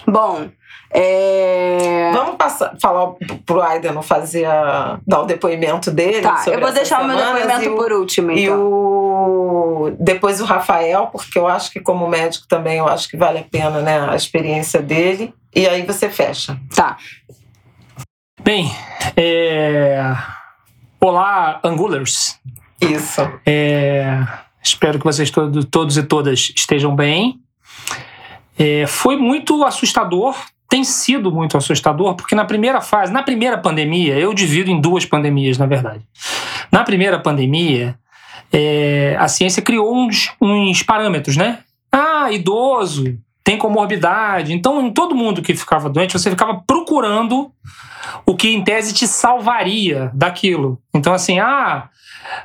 [0.06, 0.48] Bom,
[0.94, 2.10] é...
[2.12, 3.12] Vamos passar, falar
[3.44, 6.20] pro Aida não fazer a, dar o depoimento dele.
[6.22, 8.60] Tá, sobre eu vou deixar o meu depoimento e o- por último, E então.
[8.62, 13.40] o depois o Rafael, porque eu acho que como médico também eu acho que vale
[13.40, 15.34] a pena, né, a experiência dele.
[15.54, 16.58] E aí você fecha.
[16.74, 16.96] Tá.
[18.42, 18.70] Bem,
[19.16, 20.14] é...
[21.00, 22.38] olá, Angulers.
[22.80, 23.20] Isso.
[23.46, 24.18] É,
[24.62, 27.36] Espero que vocês todo- todos e todas estejam bem.
[28.58, 30.34] É, Foi muito assustador,
[30.74, 35.06] tem sido muito assustador, porque na primeira fase, na primeira pandemia, eu divido em duas
[35.06, 36.00] pandemias, na verdade.
[36.72, 37.96] Na primeira pandemia,
[38.52, 41.60] é, a ciência criou uns, uns parâmetros, né?
[41.92, 44.52] Ah, idoso, tem comorbidade.
[44.52, 47.52] Então, em todo mundo que ficava doente, você ficava procurando
[48.26, 50.82] o que em tese te salvaria daquilo.
[50.92, 51.88] Então, assim, ah,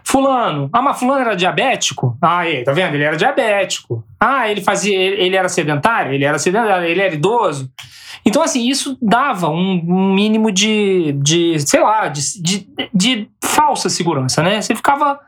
[0.04, 2.18] fulano, ah, mas fulano era diabético?
[2.22, 2.96] Ah, aí, tá vendo?
[2.96, 4.04] Ele era diabético.
[4.20, 6.14] Ah, ele fazia, ele era sedentário?
[6.14, 7.72] Ele era sedentário, ele era idoso.
[8.26, 13.90] Então, assim, isso dava um, um mínimo de, de sei lá, de, de, de falsa
[13.90, 14.62] segurança, né?
[14.62, 15.20] Você ficava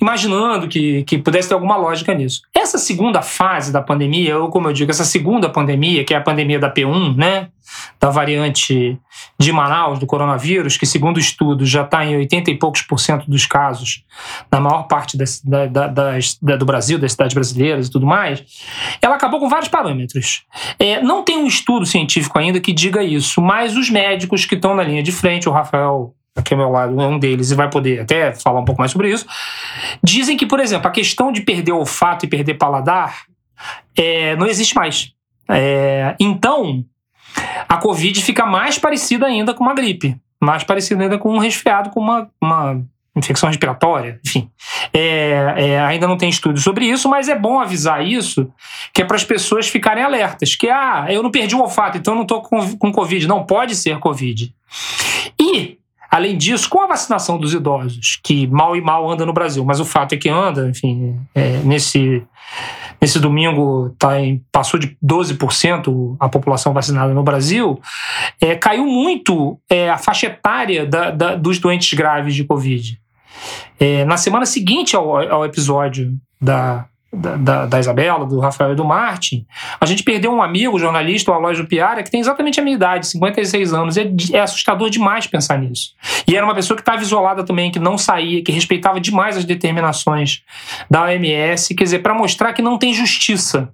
[0.00, 2.42] imaginando que, que pudesse ter alguma lógica nisso.
[2.54, 6.22] Essa segunda fase da pandemia, ou como eu digo, essa segunda pandemia, que é a
[6.22, 7.48] pandemia da P1, né?
[8.00, 8.96] Da variante
[9.38, 13.28] de Manaus, do coronavírus, que segundo estudos já está em 80 e poucos por cento
[13.28, 14.04] dos casos
[14.50, 18.06] na maior parte das, da, da- das- da- do Brasil, das cidades brasileiras e tudo
[18.06, 18.44] mais,
[19.02, 20.44] ela acabou com vários parâmetros.
[20.78, 24.76] É, não tem um estudo científico ainda que diga isso, mas os médicos que estão
[24.76, 27.68] na linha de frente, o Rafael aqui ao meu lado é um deles e vai
[27.68, 29.26] poder até falar um pouco mais sobre isso,
[30.04, 33.22] dizem que, por exemplo, a questão de perder olfato e perder paladar
[33.96, 35.12] é, não existe mais.
[35.50, 36.84] É, então,
[37.68, 41.90] a Covid fica mais parecida ainda com uma gripe, mais parecida ainda com um resfriado,
[41.90, 42.82] com uma, uma
[43.18, 44.50] infecção respiratória, enfim.
[44.92, 48.50] É, é, ainda não tem estudo sobre isso, mas é bom avisar isso,
[48.92, 52.14] que é para as pessoas ficarem alertas, que, ah, eu não perdi o olfato, então
[52.14, 53.26] não estou com, com Covid.
[53.26, 54.54] Não, pode ser Covid.
[55.38, 55.78] E,
[56.10, 59.80] além disso, com a vacinação dos idosos, que mal e mal anda no Brasil, mas
[59.80, 62.22] o fato é que anda, enfim, é, nesse,
[63.00, 67.80] nesse domingo tá em, passou de 12% a população vacinada no Brasil,
[68.40, 73.00] é, caiu muito é, a faixa etária da- da- dos doentes graves de Covid.
[73.78, 78.76] É, na semana seguinte ao, ao episódio da, da, da, da, Isabela, do Rafael e
[78.76, 79.46] do Martin,
[79.80, 83.06] a gente perdeu um amigo, jornalista, o Aloysio Piara, que tem exatamente a minha idade,
[83.06, 83.96] 56 anos.
[83.96, 85.94] É, é assustador demais pensar nisso.
[86.26, 89.44] E era uma pessoa que estava isolada também, que não saía, que respeitava demais as
[89.44, 90.42] determinações
[90.90, 93.72] da OMS, quer dizer, para mostrar que não tem justiça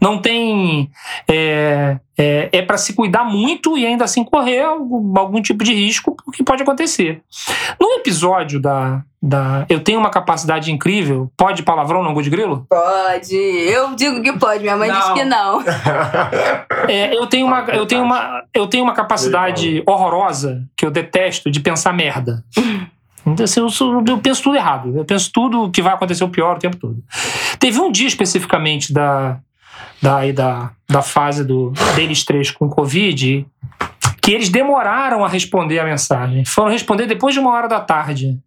[0.00, 0.90] não tem.
[1.28, 5.72] É, é, é para se cuidar muito e ainda assim correr algum, algum tipo de
[5.72, 7.22] risco, porque pode acontecer.
[7.80, 9.64] No episódio da, da.
[9.68, 11.30] Eu tenho uma capacidade incrível.
[11.36, 12.66] Pode palavrão no Good Grilo?
[12.68, 13.34] Pode.
[13.34, 14.98] Eu digo que pode, minha mãe não.
[14.98, 15.62] diz que não.
[16.88, 21.48] É, eu, tenho uma, eu, tenho uma, eu tenho uma capacidade horrorosa que eu detesto
[21.48, 22.44] de pensar merda.
[23.24, 24.96] Então, assim, eu, sou, eu, penso tudo errado.
[24.96, 26.96] Eu penso tudo que vai acontecer o pior o tempo todo.
[27.58, 29.38] Teve um dia especificamente da,
[30.00, 33.46] da, da, da fase do, deles três com Covid,
[34.20, 36.44] que eles demoraram a responder a mensagem.
[36.44, 38.38] Foram responder depois de uma hora da tarde.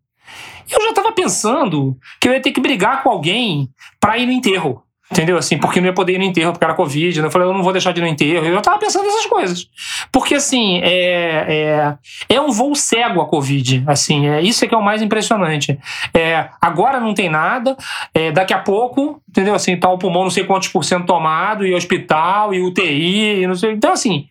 [0.69, 3.69] Eu já estava pensando que eu ia ter que brigar com alguém
[3.99, 4.84] para ir no enterro.
[5.11, 5.37] Entendeu?
[5.37, 7.21] Assim, porque não ia poder ir no enterro porque era Covid.
[7.21, 7.27] Né?
[7.27, 8.43] Eu falei, eu não vou deixar de ir no enterro.
[8.45, 9.69] Eu tava pensando nessas coisas.
[10.11, 11.97] Porque, assim, é,
[12.29, 13.83] é, é um voo cego a Covid.
[13.85, 15.77] Assim, é, isso é que é o mais impressionante.
[16.11, 17.77] É, agora não tem nada,
[18.15, 19.53] é, daqui a pouco, entendeu?
[19.53, 23.47] Assim, tá o pulmão não sei quantos por cento tomado, e hospital, e UTI, e
[23.47, 23.73] não sei.
[23.73, 24.27] Então, assim,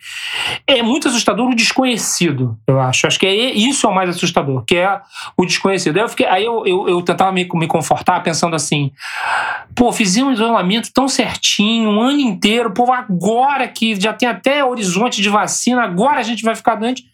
[0.66, 3.06] é muito assustador o desconhecido, eu acho.
[3.06, 5.00] Acho que é isso é o mais assustador, que é
[5.36, 5.96] o desconhecido.
[5.98, 8.90] Aí eu, fiquei, aí eu, eu, eu tentava me, me confortar pensando assim,
[9.74, 15.20] pô, fizemos isolamento tão certinho, um ano inteiro, povo, agora que já tem até horizonte
[15.20, 17.04] de vacina, agora a gente vai ficar doente.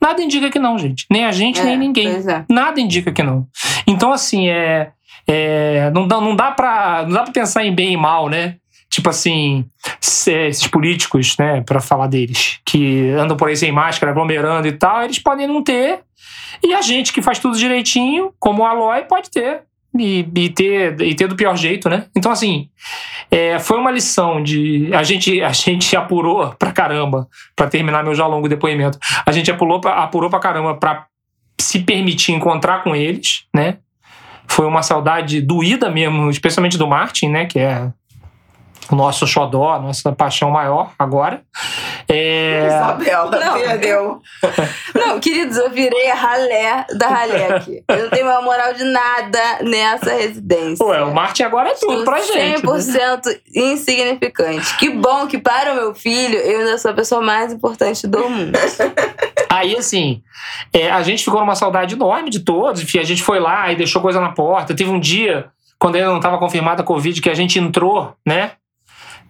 [0.00, 1.06] Nada indica que não, gente.
[1.10, 2.08] Nem a gente, é, nem ninguém.
[2.08, 2.44] É.
[2.48, 3.46] Nada indica que não.
[3.86, 4.92] Então, assim, é,
[5.26, 8.56] é, não, dá, não, dá pra, não dá pra pensar em bem e mal, né?
[8.90, 9.66] Tipo assim,
[10.00, 15.02] esses políticos, né, para falar deles, que andam por aí sem máscara, aglomerando e tal,
[15.02, 16.00] eles podem não ter.
[16.64, 19.67] E a gente que faz tudo direitinho, como o Aloy, pode ter
[19.98, 22.06] e, e, ter, e ter do pior jeito, né?
[22.14, 22.68] Então, assim,
[23.30, 24.90] é, foi uma lição de.
[24.94, 28.98] A gente, a gente apurou pra caramba, pra terminar meu já longo depoimento.
[29.24, 31.06] A gente apurou pra, apurou pra caramba pra
[31.60, 33.78] se permitir encontrar com eles, né?
[34.46, 37.46] Foi uma saudade doída mesmo, especialmente do Martin, né?
[37.46, 37.92] Que é
[38.94, 41.42] o nosso xodó, a nossa paixão maior agora.
[42.08, 42.66] É...
[42.66, 44.22] Isabela, não, perdeu.
[44.94, 47.82] Não, queridos, eu virei a ralé da ralé aqui.
[47.88, 50.84] Eu não tenho uma moral de nada nessa residência.
[50.84, 52.62] Ué, o Marte agora é tudo pra gente.
[52.62, 53.34] 100% né?
[53.54, 54.76] insignificante.
[54.76, 58.28] Que bom que para o meu filho eu ainda sou a pessoa mais importante do
[58.28, 58.58] mundo.
[59.48, 60.22] Aí, assim,
[60.72, 62.82] é, a gente ficou numa saudade enorme de todos.
[62.82, 64.74] Enfim, a gente foi lá e deixou coisa na porta.
[64.74, 65.46] Teve um dia,
[65.78, 68.52] quando ainda não estava confirmada a Covid, que a gente entrou, né?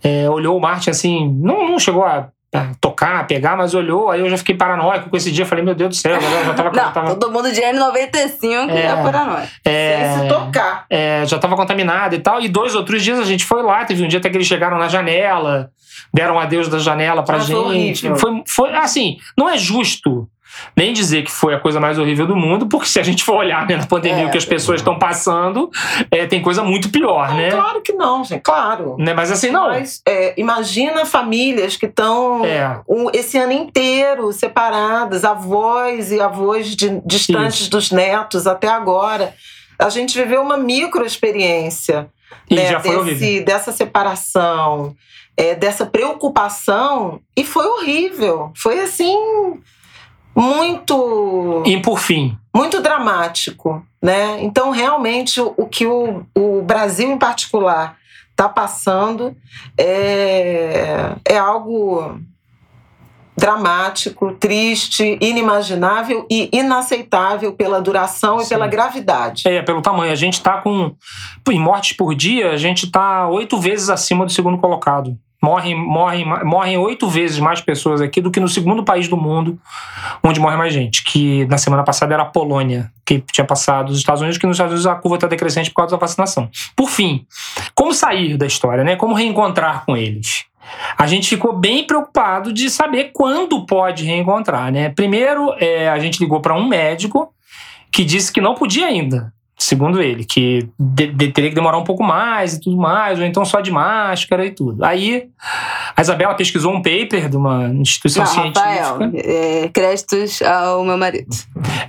[0.02, 2.28] É, olhou o Martin assim, não, não chegou a
[2.80, 5.90] tocar, pegar, mas olhou, aí eu já fiquei paranoico com esse dia, falei, meu Deus
[5.90, 6.70] do céu, eu já tava...
[6.72, 7.14] Não, tava...
[7.14, 9.48] todo mundo de N95 é, é paranoico.
[9.64, 10.86] É, Sem se tocar.
[10.88, 14.02] É, já tava contaminado e tal, e dois outros dias a gente foi lá, teve
[14.02, 15.70] um dia até que eles chegaram na janela,
[16.12, 18.08] deram um adeus da janela pra mas gente.
[18.16, 20.26] Foi, foi, assim, não é justo
[20.76, 23.36] nem dizer que foi a coisa mais horrível do mundo, porque se a gente for
[23.36, 25.70] olhar né, na pandemia é, o que as pessoas estão passando,
[26.10, 27.50] é, tem coisa muito pior, não, né?
[27.50, 28.96] Claro que não, gente, claro.
[28.98, 29.14] Né?
[29.14, 29.68] Mas assim, não.
[29.68, 32.80] Mas, é, imagina famílias que estão é.
[32.88, 37.70] um, esse ano inteiro separadas, avós e avós de, distantes Isso.
[37.70, 39.34] dos netos até agora.
[39.78, 42.08] A gente viveu uma micro experiência.
[42.50, 42.74] Né,
[43.04, 44.96] desse, dessa separação,
[45.36, 48.52] é, dessa preocupação, e foi horrível.
[48.56, 49.14] Foi assim
[50.38, 51.62] muito.
[51.66, 52.36] E por fim.
[52.54, 54.42] Muito dramático, né?
[54.42, 57.96] Então, realmente, o, o que o, o Brasil, em particular,
[58.30, 59.36] está passando
[59.76, 62.20] é, é algo
[63.36, 68.46] dramático, triste, inimaginável e inaceitável pela duração Sim.
[68.46, 69.42] e pela gravidade.
[69.46, 70.12] É, pelo tamanho.
[70.12, 70.94] A gente está com.
[71.48, 75.16] Em mortes por dia, a gente está oito vezes acima do segundo colocado.
[75.40, 79.56] Morrem, morrem, morrem oito vezes mais pessoas aqui do que no segundo país do mundo
[80.22, 83.98] onde morre mais gente, que na semana passada era a Polônia, que tinha passado os
[83.98, 86.50] Estados Unidos, que nos Estados Unidos a curva está decrescente por causa da vacinação.
[86.74, 87.24] Por fim,
[87.74, 88.96] como sair da história, né?
[88.96, 90.44] Como reencontrar com eles?
[90.98, 94.90] A gente ficou bem preocupado de saber quando pode reencontrar, né?
[94.90, 97.32] Primeiro, é, a gente ligou para um médico
[97.92, 101.84] que disse que não podia ainda segundo ele, que de, de, teria que demorar um
[101.84, 104.84] pouco mais e tudo mais, ou então só de máscara e tudo.
[104.84, 105.28] Aí
[105.96, 108.60] a Isabela pesquisou um paper de uma instituição Não, científica.
[108.60, 111.26] Rafael, é, créditos ao meu marido.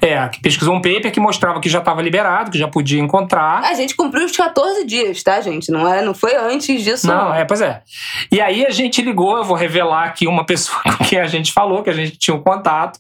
[0.01, 3.63] É, que pesquisou um paper que mostrava que já estava liberado, que já podia encontrar.
[3.63, 5.72] A gente cumpriu os 14 dias, tá, gente?
[5.72, 7.05] Não, é, não foi antes disso.
[7.05, 7.82] Não, não, é, pois é.
[8.32, 11.53] E aí a gente ligou, eu vou revelar aqui uma pessoa com quem a gente
[11.53, 12.99] falou, que a gente tinha um contato,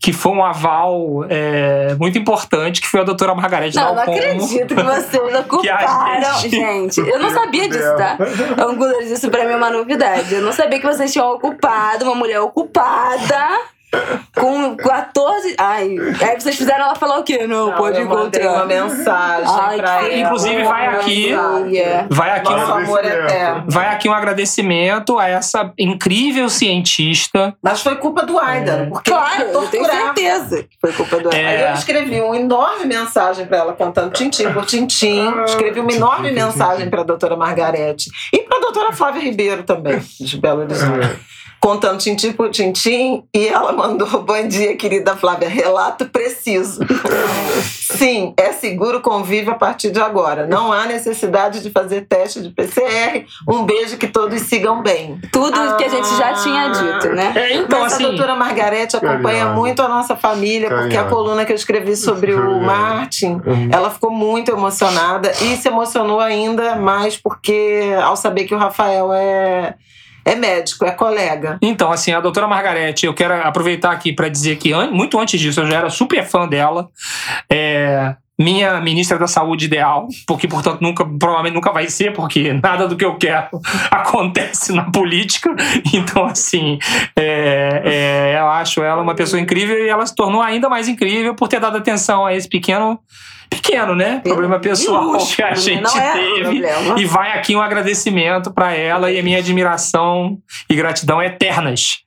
[0.00, 4.07] que foi um aval é, muito importante, que foi a doutora Margarete como.
[4.12, 6.38] Acredito que vocês ocuparam.
[6.40, 8.16] gente- Gente, eu não sabia disso, tá?
[8.66, 10.34] Angulers, isso pra mim é uma novidade.
[10.34, 13.48] Eu não sabia que vocês tinham ocupado, uma mulher ocupada.
[14.34, 15.54] Com 14.
[15.58, 17.46] Ai, aí vocês fizeram ela falar o quê?
[17.46, 18.52] Não, pode eu mandei encontrar.
[18.56, 20.14] uma mensagem Ai, pra ela.
[20.14, 22.06] Inclusive, vai aqui- Olha.
[22.10, 27.54] Vai aqui, um, vai aqui um agradecimento a essa incrível cientista.
[27.62, 31.46] Mas foi culpa do Aidan, porque Claro, eu tenho certeza que foi culpa do É.
[31.46, 35.32] Aí eu escrevi uma enorme mensagem para ela, contando tintim por tintim.
[35.46, 38.10] Escrevi uma enorme mensagem para a doutora Margarete.
[38.32, 41.18] E para a doutora Flávia Ribeiro também, de Belo Horizonte.
[41.60, 46.80] Contando tintim por tintim, e ela mandou: Bom dia, querida Flávia, relato preciso.
[47.98, 50.46] Sim, é seguro convívio a partir de agora.
[50.46, 53.24] Não há necessidade de fazer teste de PCR.
[53.48, 55.18] Um beijo que todos sigam bem.
[55.32, 56.34] Tudo que a gente já Ah.
[56.34, 57.32] tinha dito, né?
[57.34, 58.04] É, então, Mas assim.
[58.04, 59.54] a doutora Margarete acompanha Carinhosa.
[59.54, 62.66] muito a nossa família, porque a coluna que eu escrevi sobre o Carinhosa.
[62.66, 63.68] Martin, Uhum.
[63.72, 69.12] ela ficou muito emocionada e se emocionou ainda mais porque ao saber que o Rafael
[69.12, 69.74] é,
[70.24, 71.58] é médico, é colega.
[71.62, 75.60] Então, assim, a doutora Margarete, eu quero aproveitar aqui para dizer que muito antes disso
[75.60, 76.88] eu já era super fã dela.
[77.50, 82.86] É, minha ministra da saúde ideal, porque, portanto, nunca, provavelmente nunca vai ser, porque nada
[82.86, 83.48] do que eu quero
[83.90, 85.54] acontece na política.
[85.92, 86.78] Então, assim,
[87.16, 91.34] é, é, eu acho ela uma pessoa incrível e ela se tornou ainda mais incrível
[91.34, 93.00] por ter dado atenção a esse pequeno,
[93.48, 94.20] pequeno, né?
[94.24, 95.56] Problema pessoal que a né?
[95.56, 96.42] gente Não é teve.
[96.42, 97.00] problema.
[97.00, 100.38] E vai aqui um agradecimento para ela e a minha admiração
[100.68, 101.98] e gratidão eternas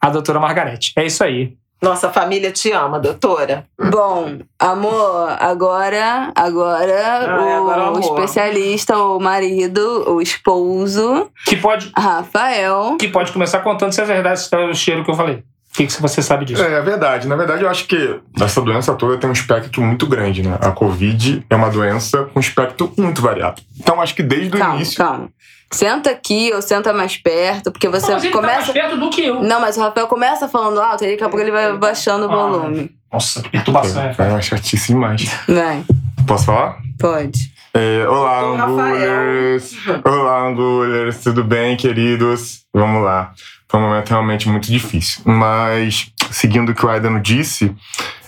[0.00, 0.92] à doutora Margarete.
[0.96, 1.54] É isso aí.
[1.82, 3.66] Nossa família te ama, doutora.
[3.78, 11.92] Bom, amor, agora, agora, Ai, o, agora o especialista, o marido, o esposo, Que pode,
[11.94, 12.96] Rafael.
[12.98, 15.44] que pode começar contando se é verdade se é o cheiro que eu falei.
[15.76, 16.62] O que, que você sabe disso?
[16.62, 17.28] É, é verdade.
[17.28, 20.56] Na verdade, eu acho que essa doença toda tem um espectro muito grande, né?
[20.62, 23.60] A Covid é uma doença com um espectro muito variado.
[23.78, 24.96] Então, acho que desde o Calma, início.
[24.96, 25.28] calma.
[25.70, 28.72] Senta aqui ou senta mais perto, porque você Mas ele tá mais começa.
[28.72, 29.42] perto do que eu.
[29.42, 32.32] Não, mas o Rafael começa falando alto, aí daqui a pouco ele vai baixando o
[32.32, 32.34] Ah.
[32.36, 32.90] volume.
[33.12, 34.02] Nossa, que perturbação.
[34.02, 34.14] é.
[34.16, 35.28] É uma chatice demais.
[35.46, 35.84] Vai,
[36.26, 36.78] Posso falar?
[36.98, 37.52] pode.
[37.74, 38.40] É, olá.
[38.64, 39.76] Angulers!
[40.02, 41.18] Olá, Angulers!
[41.22, 42.62] Tudo bem, queridos?
[42.72, 43.32] Vamos lá.
[43.68, 45.22] Foi um momento realmente muito difícil.
[45.24, 47.74] Mas, seguindo o que o Aidano disse,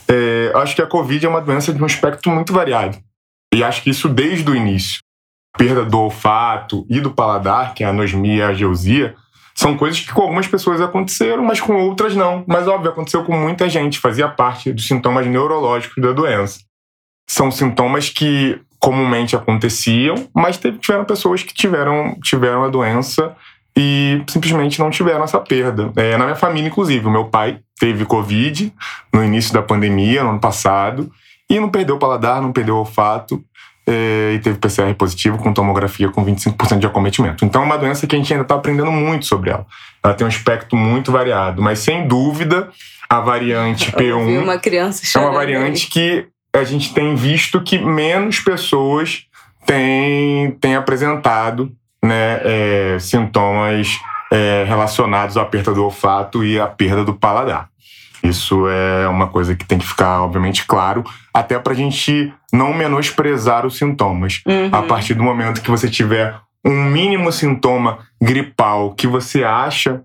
[0.09, 2.99] é, acho que a Covid é uma doença de um espectro muito variado.
[3.55, 5.01] E acho que isso desde o início.
[5.57, 9.15] Perda do olfato e do paladar, que é a anosmia e a ageusia,
[9.59, 12.45] são coisas que com algumas pessoas aconteceram, mas com outras não.
[12.47, 16.61] Mas, óbvio, aconteceu com muita gente, fazia parte dos sintomas neurológicos da doença.
[17.29, 23.35] São sintomas que comumente aconteciam, mas tiveram pessoas que tiveram, tiveram a doença
[23.81, 25.93] e simplesmente não tiveram essa perda.
[25.95, 28.73] É, na minha família, inclusive, o meu pai teve Covid
[29.15, 31.09] no início da pandemia, no ano passado,
[31.49, 33.41] e não perdeu o paladar, não perdeu o olfato,
[33.87, 37.45] é, e teve PCR positivo com tomografia com 25% de acometimento.
[37.45, 39.65] Então é uma doença que a gente ainda está aprendendo muito sobre ela.
[40.03, 42.71] Ela tem um espectro muito variado, mas sem dúvida
[43.09, 47.63] a variante Eu vi P1 uma criança é uma variante que a gente tem visto
[47.63, 49.23] que menos pessoas
[49.65, 51.73] têm, têm apresentado
[52.03, 53.99] né, é, sintomas
[54.31, 57.69] é, relacionados à perda do olfato e à perda do paladar.
[58.23, 62.75] Isso é uma coisa que tem que ficar, obviamente, claro, até para a gente não
[62.75, 64.43] menosprezar os sintomas.
[64.47, 64.71] Uhum.
[64.73, 66.35] A partir do momento que você tiver
[66.65, 70.03] um mínimo sintoma gripal que você acha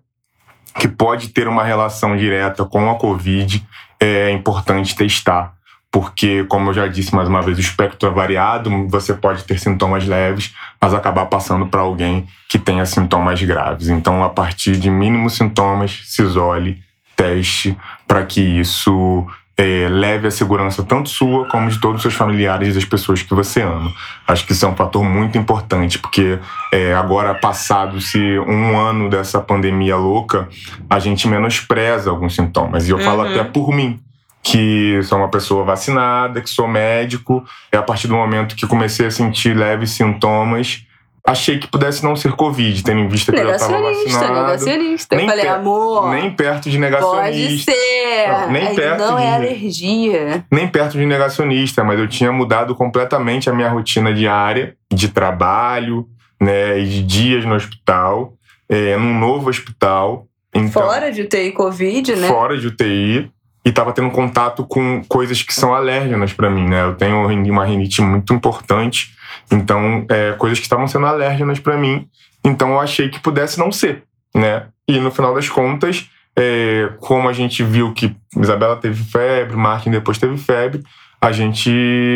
[0.80, 3.66] que pode ter uma relação direta com a Covid,
[4.00, 5.54] é importante testar.
[5.94, 9.60] Porque, como eu já disse mais uma vez, o espectro é variado, você pode ter
[9.60, 13.90] sintomas leves, mas acabar passando para alguém que tenha sintomas graves.
[13.90, 16.82] Então, a partir de mínimos sintomas, se isole,
[17.16, 17.78] teste,
[18.08, 19.24] para que isso
[19.56, 23.22] é, leve a segurança tanto sua como de todos os seus familiares e das pessoas
[23.22, 23.94] que você ama.
[24.28, 26.40] Acho que isso é um fator muito importante, porque
[26.72, 30.50] é, agora, passado-se um ano dessa pandemia louca,
[30.90, 32.88] a gente menospreza alguns sintomas.
[32.88, 33.30] E eu falo Uhum.
[33.30, 34.00] até por mim,
[34.44, 39.06] que sou uma pessoa vacinada, que sou médico, e a partir do momento que comecei
[39.08, 40.84] a sentir leves sintomas,
[41.26, 44.42] achei que pudesse não ser Covid, tendo em vista que eu já estava Negacionista, vacinado.
[44.48, 45.16] negacionista.
[45.16, 47.72] Eu Nem falei, per- amor, Nem perto de pode negacionista.
[47.72, 48.28] ser.
[48.28, 50.46] Não, nem Aí, perto não é de- alergia.
[50.52, 56.06] nem perto de negacionista, mas eu tinha mudado completamente a minha rotina diária de trabalho,
[56.42, 58.34] né, e de dias no hospital,
[58.68, 60.28] é, num novo hospital.
[60.54, 62.28] Então, Fora de UTI Covid, né?
[62.28, 63.32] fora de UTI
[63.66, 66.84] e estava tendo contato com coisas que são alérgenas para mim, né?
[66.84, 69.14] Eu tenho uma rinite muito importante,
[69.52, 72.08] então é, coisas que estavam sendo alérgenas para mim,
[72.44, 74.04] então eu achei que pudesse não ser,
[74.36, 74.68] né?
[74.88, 79.92] E no final das contas é, como a gente viu que Isabela teve febre, Martin
[79.92, 80.84] depois teve febre,
[81.22, 81.72] a gente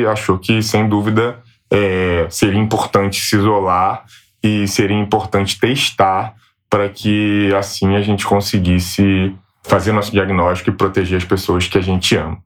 [0.09, 1.39] achou que, sem dúvida,
[1.71, 4.03] é, seria importante se isolar
[4.43, 6.33] e seria importante testar
[6.69, 9.33] para que assim a gente conseguisse
[9.67, 12.37] fazer nosso diagnóstico e proteger as pessoas que a gente ama.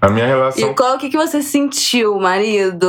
[0.00, 0.70] A minha relação.
[0.70, 2.86] E qual que, que você sentiu, marido?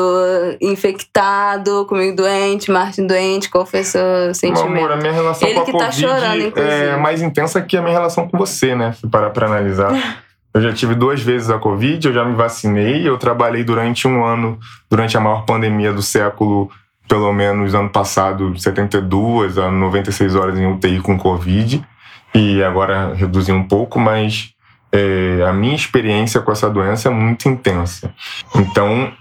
[0.61, 3.49] Infectado, comigo doente, Martin doente?
[3.49, 4.69] Qual foi o seu sentimento?
[4.69, 6.73] Meu amor, a minha relação Ele com a que tá Covid chorando, inclusive.
[6.73, 8.93] é mais intensa que a minha relação com você, né?
[8.93, 9.91] Se parar pra analisar.
[10.51, 14.26] Eu já tive duas vezes a Covid, eu já me vacinei, eu trabalhei durante um
[14.26, 14.57] ano,
[14.89, 16.72] durante a maior pandemia do século,
[17.07, 21.85] pelo menos ano passado, 72 a 96 horas em UTI com Covid
[22.34, 24.53] e agora reduzi um pouco, mas
[24.91, 28.14] é, a minha experiência com essa doença é muito intensa.
[28.56, 29.11] Então,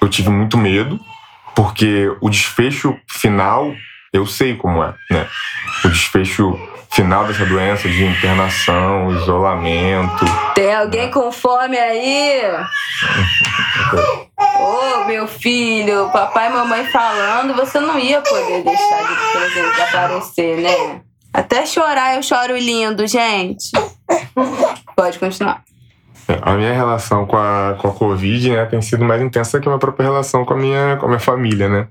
[0.00, 0.98] eu tive muito medo,
[1.54, 3.74] porque o desfecho final,
[4.12, 5.26] eu sei como é, né?
[5.84, 6.58] O desfecho
[6.90, 10.24] final dessa doença de internação, isolamento.
[10.54, 12.42] Tem alguém com fome aí?
[14.58, 21.00] Ô, meu filho, papai e mamãe falando, você não ia poder deixar de aparecer, né?
[21.38, 23.70] Até chorar eu choro lindo, gente.
[24.96, 25.62] Pode continuar.
[26.42, 29.70] A minha relação com a, com a Covid né, tem sido mais intensa que a
[29.70, 31.86] minha própria relação com a minha, com a minha família, né?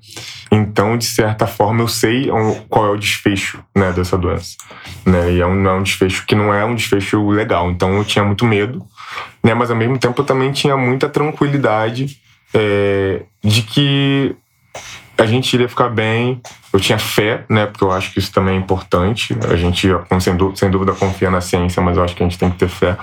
[0.51, 2.29] Então, de certa forma, eu sei
[2.67, 4.57] qual é o desfecho né, dessa doença.
[5.05, 5.31] Né?
[5.31, 7.71] E é um, é um desfecho que não é um desfecho legal.
[7.71, 8.85] Então, eu tinha muito medo,
[9.41, 9.53] né?
[9.53, 12.17] Mas, ao mesmo tempo, eu também tinha muita tranquilidade
[12.53, 14.35] é, de que
[15.17, 16.41] a gente iria ficar bem.
[16.71, 17.65] Eu tinha fé, né?
[17.65, 19.35] Porque eu acho que isso também é importante.
[19.49, 19.87] A gente,
[20.19, 22.57] sem dú- sem dúvida, confia na ciência, mas eu acho que a gente tem que
[22.57, 22.95] ter fé.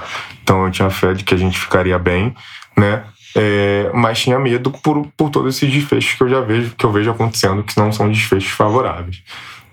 [0.42, 2.34] Então eu tinha fé de que a gente ficaria bem,
[2.76, 3.04] né?
[3.36, 6.92] É, mas tinha medo por, por todos esses desfechos que eu já vejo, que eu
[6.92, 9.22] vejo acontecendo, que não são desfechos favoráveis,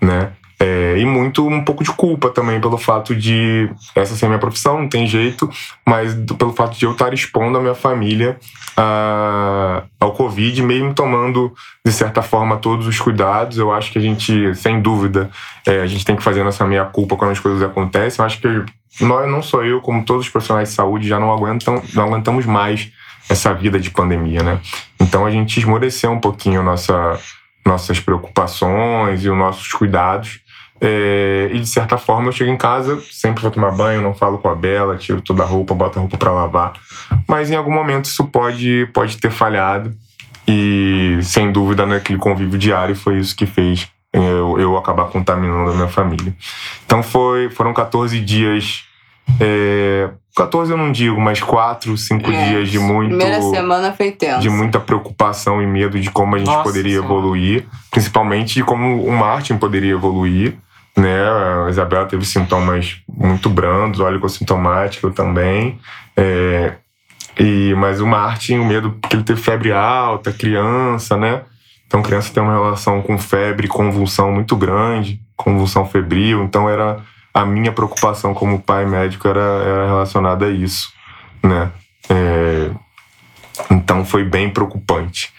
[0.00, 0.32] né?
[0.64, 4.78] É, e muito um pouco de culpa também pelo fato de essa ser minha profissão,
[4.80, 5.50] não tem jeito,
[5.84, 8.38] mas do- pelo fato de eu estar expondo a minha família
[8.76, 11.52] a- ao Covid, mesmo tomando
[11.84, 13.58] de certa forma todos os cuidados.
[13.58, 15.28] Eu acho que a gente, sem dúvida,
[15.66, 18.22] é, a gente tem que fazer nossa meia culpa quando as coisas acontecem.
[18.22, 18.64] Eu acho que
[19.00, 22.46] nós, não só eu, como todos os profissionais de saúde, já não aguentam, não aguentamos
[22.46, 22.88] mais
[23.28, 24.60] essa vida de pandemia, né?
[25.00, 27.18] Então a gente esmoreceu um pouquinho nossa,
[27.66, 30.40] nossas preocupações e os nossos cuidados.
[30.84, 34.38] É, e de certa forma eu chego em casa, sempre vou tomar banho, não falo
[34.38, 36.72] com a Bela, tiro toda a roupa, boto a roupa para lavar.
[37.28, 39.94] Mas em algum momento isso pode, pode ter falhado.
[40.46, 45.74] E sem dúvida naquele convívio diário foi isso que fez eu, eu acabar contaminando a
[45.74, 46.34] minha família.
[46.84, 48.82] Então foi, foram 14 dias.
[49.40, 54.10] É, 14 eu não digo, mas 4, 5 É, dias de muito Primeira semana foi
[54.10, 54.40] tensa.
[54.40, 57.06] de muita preocupação e medo de como a gente Nossa poderia Senhora.
[57.06, 60.56] evoluir, principalmente de como o Martin poderia evoluir.
[60.96, 61.22] Né?
[61.66, 65.78] A Isabela teve sintomas muito brandos, óleo sintomático também.
[66.16, 66.74] É,
[67.38, 71.42] e, mas o Martin, o medo, porque ele teve febre alta, criança, né?
[71.86, 76.42] Então, criança tem uma relação com febre, convulsão muito grande, convulsão febril.
[76.44, 77.00] Então, era
[77.34, 80.92] a minha preocupação como pai médico era, era relacionada a isso,
[81.42, 81.70] né?
[82.08, 82.70] É,
[83.70, 85.32] então, foi bem preocupante.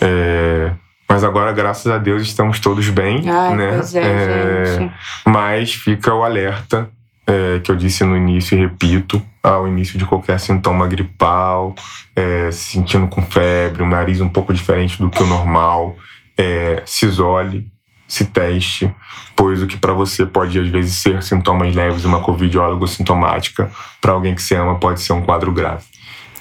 [0.00, 0.72] É,
[1.14, 3.68] mas agora, graças a Deus, estamos todos bem, Ai, né?
[3.74, 4.94] pois é, gente.
[5.24, 6.90] Mas fica o alerta
[7.24, 11.72] é, que eu disse no início e repito, ao início de qualquer sintoma gripal,
[12.16, 15.94] é, se sentindo com febre, um nariz um pouco diferente do que o normal,
[16.36, 17.70] é, se isole,
[18.08, 18.92] se teste,
[19.36, 22.58] pois o que para você pode às vezes ser sintomas leves, uma covid
[22.88, 23.70] sintomática,
[24.00, 25.84] para alguém que você ama pode ser um quadro grave.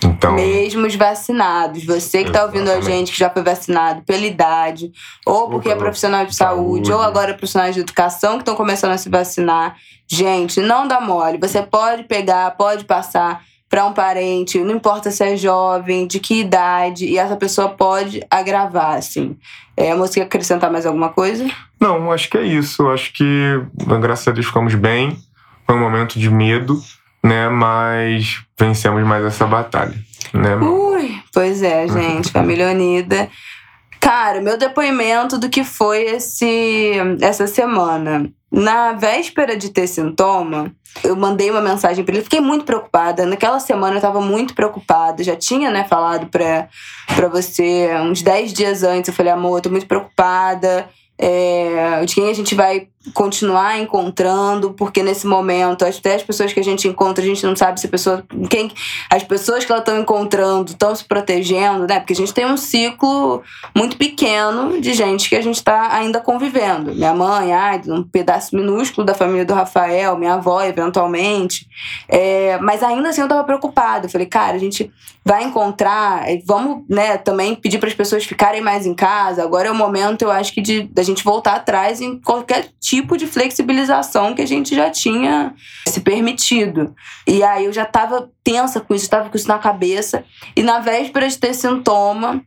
[0.03, 4.25] Então, Mesmo os vacinados, você que tá ouvindo a gente que já foi vacinado pela
[4.25, 4.91] idade,
[5.25, 6.91] ou porque é profissional de saúde, saúde.
[6.91, 9.75] ou agora é profissionais de educação que estão começando a se vacinar.
[10.09, 11.37] Gente, não dá mole.
[11.39, 13.41] Você pode pegar, pode passar
[13.73, 18.21] para um parente, não importa se é jovem, de que idade, e essa pessoa pode
[18.29, 19.35] agravar, assim.
[19.75, 21.49] É, moça quer acrescentar mais alguma coisa?
[21.79, 22.87] Não, acho que é isso.
[22.89, 23.63] Acho que,
[23.99, 25.17] graças a Deus, ficamos bem.
[25.65, 26.79] Foi um momento de medo,
[27.23, 27.49] né?
[27.49, 29.95] Mas vencemos mais essa batalha,
[30.33, 30.55] né?
[30.55, 33.29] Ui, pois é, gente, família unida.
[33.99, 38.29] Cara, meu depoimento do que foi esse essa semana.
[38.51, 40.71] Na véspera de ter sintoma,
[41.03, 42.23] eu mandei uma mensagem pra ele.
[42.23, 43.25] Fiquei muito preocupada.
[43.25, 45.23] Naquela semana eu tava muito preocupada.
[45.23, 46.67] Já tinha, né, falado pra,
[47.15, 49.07] pra você uns 10 dias antes.
[49.07, 50.87] Eu falei, amor, eu tô muito preocupada.
[51.17, 56.59] É, de quem a gente vai continuar encontrando, porque nesse momento, até as pessoas que
[56.59, 58.23] a gente encontra, a gente não sabe se a pessoa.
[58.49, 58.71] Quem,
[59.09, 61.99] as pessoas que elas estão encontrando estão se protegendo, né?
[61.99, 63.43] Porque a gente tem um ciclo
[63.75, 66.93] muito pequeno de gente que a gente está ainda convivendo.
[66.95, 71.67] Minha mãe, ai, um pedaço minúsculo da família do Rafael, minha avó, eventualmente.
[72.07, 74.05] É, mas ainda assim eu estava preocupada.
[74.05, 74.89] Eu falei, cara, a gente
[75.25, 79.43] vai encontrar, vamos, né, também pedir para as pessoas ficarem mais em casa.
[79.43, 82.92] Agora é o momento, eu acho que, de da gente voltar atrás em qualquer tipo
[83.01, 85.53] de flexibilização que a gente já tinha
[85.87, 86.95] se permitido.
[87.27, 90.23] E aí eu já estava tensa com isso, estava com isso na cabeça.
[90.55, 92.43] E na véspera de ter sintoma,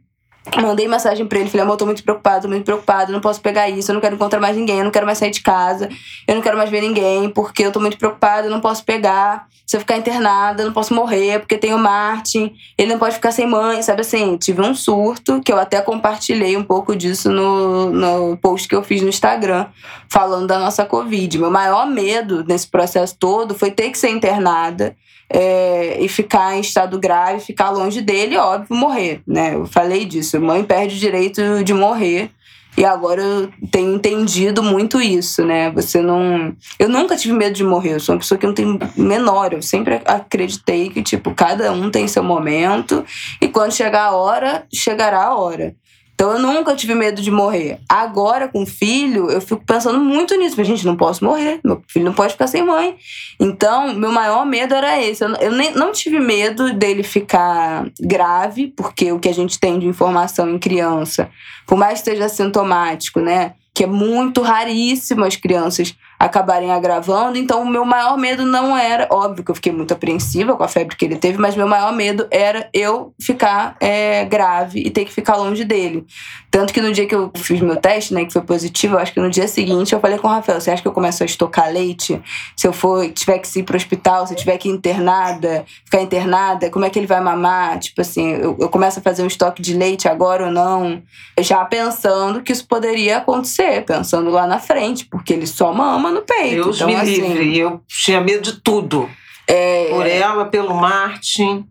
[0.55, 3.69] Mandei mensagem pra ele, falei, amor, tô muito preocupado, tô muito preocupado, não posso pegar
[3.69, 5.89] isso, eu não quero encontrar mais ninguém, eu não quero mais sair de casa,
[6.27, 9.49] eu não quero mais ver ninguém, porque eu tô muito preocupado, eu não posso pegar,
[9.67, 13.17] se eu ficar internada, eu não posso morrer, porque tem o Martin, ele não pode
[13.17, 14.37] ficar sem mãe, sabe assim?
[14.37, 18.85] Tive um surto, que eu até compartilhei um pouco disso no, no post que eu
[18.85, 19.67] fiz no Instagram,
[20.09, 21.39] falando da nossa Covid.
[21.39, 24.97] Meu maior medo nesse processo todo foi ter que ser internada
[25.29, 29.55] é, e ficar em estado grave, ficar longe dele, óbvio, morrer, né?
[29.55, 30.41] Eu falei disso.
[30.41, 32.31] Mãe perde o direito de morrer.
[32.77, 35.71] E agora eu tenho entendido muito isso, né?
[35.71, 36.55] Você não.
[36.79, 37.95] Eu nunca tive medo de morrer.
[37.95, 39.55] Eu sou uma pessoa que não tem menor.
[39.55, 43.03] Eu sempre acreditei que, tipo, cada um tem seu momento.
[43.41, 45.75] E quando chegar a hora, chegará a hora.
[46.17, 47.79] Então eu nunca tive medo de morrer.
[47.87, 50.65] Agora, com filho, eu fico pensando muito nisso.
[50.65, 51.61] Gente, não posso morrer.
[51.63, 52.97] Meu filho não pode ficar sem mãe.
[53.39, 55.23] Então, meu maior medo era esse.
[55.23, 59.79] Eu, eu nem, não tive medo dele ficar grave, porque o que a gente tem
[59.79, 61.29] de informação em criança,
[61.67, 63.53] por mais que esteja sintomático, né?
[63.75, 67.39] Que é muito raríssimo as crianças acabarem agravando.
[67.39, 69.07] Então, o meu maior medo não era.
[69.11, 71.93] Óbvio que eu fiquei muito apreensiva com a febre que ele teve, mas meu maior
[71.93, 76.07] medo era eu ficar é, grave e ter que ficar longe dele.
[76.51, 79.13] Tanto que no dia que eu fiz meu teste, né, que foi positivo, eu acho
[79.13, 81.27] que no dia seguinte eu falei com o Rafael: você acha que eu começo a
[81.27, 82.19] estocar leite?
[82.57, 86.01] Se eu for, tiver que ir pro hospital, se eu tiver que ir internada, ficar
[86.01, 87.79] internada, como é que ele vai mamar?
[87.79, 91.03] Tipo assim, eu, eu começo a fazer um estoque de leite agora ou não?
[91.41, 96.23] Já pensando que isso poderia acontecer, pensando lá na frente, porque ele só mama no
[96.23, 96.65] peito.
[96.65, 97.59] Deus então, me assim, livre.
[97.59, 99.09] Eu tinha medo de tudo.
[99.47, 101.67] É, Por ela, pelo Martin.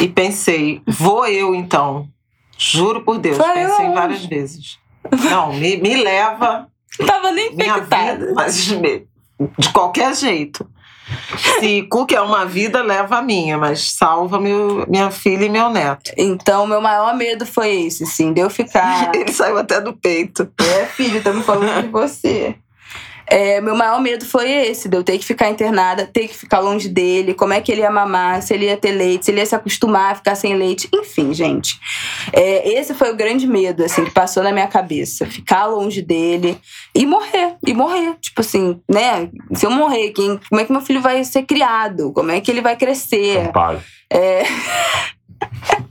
[0.00, 2.08] E pensei, vou eu então.
[2.56, 3.38] Juro por Deus.
[3.38, 4.78] Vai pensei várias vezes.
[5.30, 8.18] Não, me, me leva não tava nem infectada.
[8.18, 8.66] vida, mas
[9.58, 10.66] de qualquer jeito.
[11.58, 15.68] Se Cuca é uma vida, leva a minha, mas salva meu, minha filha e meu
[15.68, 16.12] neto.
[16.16, 19.10] Então, meu maior medo foi esse, sim, de eu ficar.
[19.14, 20.48] Ele saiu até do peito.
[20.60, 22.54] é, filho, estamos falando de você.
[23.30, 26.58] É, meu maior medo foi esse, de eu ter que ficar internada, ter que ficar
[26.58, 29.38] longe dele, como é que ele ia mamar, se ele ia ter leite, se ele
[29.38, 31.78] ia se acostumar a ficar sem leite, enfim, gente.
[32.32, 35.26] É, esse foi o grande medo, assim, que passou na minha cabeça.
[35.26, 36.58] Ficar longe dele
[36.92, 38.16] e morrer, e morrer.
[38.20, 39.30] Tipo assim, né?
[39.54, 42.12] Se eu morrer, quem, como é que meu filho vai ser criado?
[42.12, 43.52] Como é que ele vai crescer?
[43.52, 43.80] Pai.
[44.12, 44.42] É.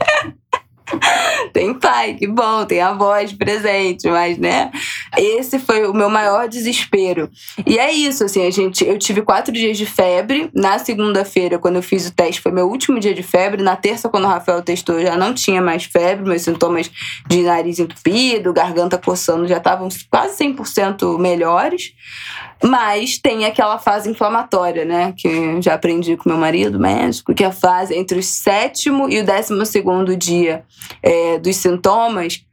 [1.54, 4.72] tem pai, que bom, tem a voz presente, mas né?
[5.18, 7.30] Esse foi o meu maior desespero.
[7.66, 10.50] E é isso, assim, a gente, eu tive quatro dias de febre.
[10.54, 13.64] Na segunda-feira, quando eu fiz o teste, foi meu último dia de febre.
[13.64, 16.90] Na terça, quando o Rafael testou, eu já não tinha mais febre, meus sintomas
[17.28, 21.94] de nariz entupido, garganta coçando já estavam quase 100% melhores.
[22.62, 25.14] Mas tem aquela fase inflamatória, né?
[25.18, 29.20] Que já aprendi com meu marido, médico, que é a fase entre o sétimo e
[29.20, 30.66] o décimo segundo dia
[31.02, 32.44] é, dos sintomas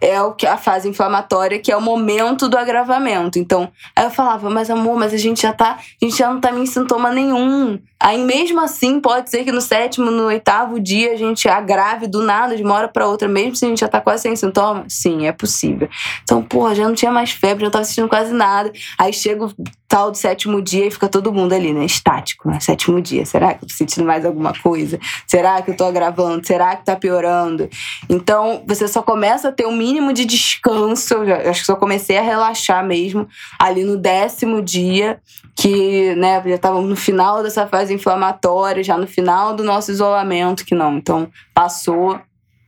[0.00, 3.38] é o que a fase inflamatória, que é o momento do agravamento.
[3.38, 6.40] Então, aí eu falava, mas amor, mas a gente já tá, a gente já não
[6.40, 7.80] tá em sintoma nenhum.
[8.04, 12.22] Aí mesmo assim, pode ser que no sétimo, no oitavo dia a gente agrave do
[12.22, 14.84] nada, de uma hora pra outra, mesmo se a gente já tá quase sem sintoma?
[14.86, 15.88] Sim, é possível.
[16.22, 18.70] Então, porra, já não tinha mais febre, já tava sentindo quase nada.
[18.98, 19.54] Aí chega o
[19.88, 21.86] tal do sétimo dia e fica todo mundo ali, né?
[21.86, 22.60] Estático, né?
[22.60, 23.24] Sétimo dia.
[23.24, 25.00] Será que eu tô sentindo mais alguma coisa?
[25.26, 26.46] Será que eu tô agravando?
[26.46, 27.70] Será que tá piorando?
[28.10, 31.14] Então, você só começa a ter um mínimo de descanso.
[31.14, 33.26] Eu acho que só comecei a relaxar mesmo
[33.58, 35.20] ali no décimo dia,
[35.56, 40.64] que, né, já estávamos no final dessa fase inflamatória, já no final do nosso isolamento,
[40.64, 40.96] que não.
[40.96, 42.20] Então, passou.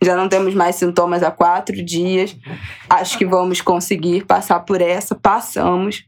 [0.03, 2.37] Já não temos mais sintomas há quatro dias.
[2.89, 5.15] Acho que vamos conseguir passar por essa.
[5.15, 6.05] Passamos.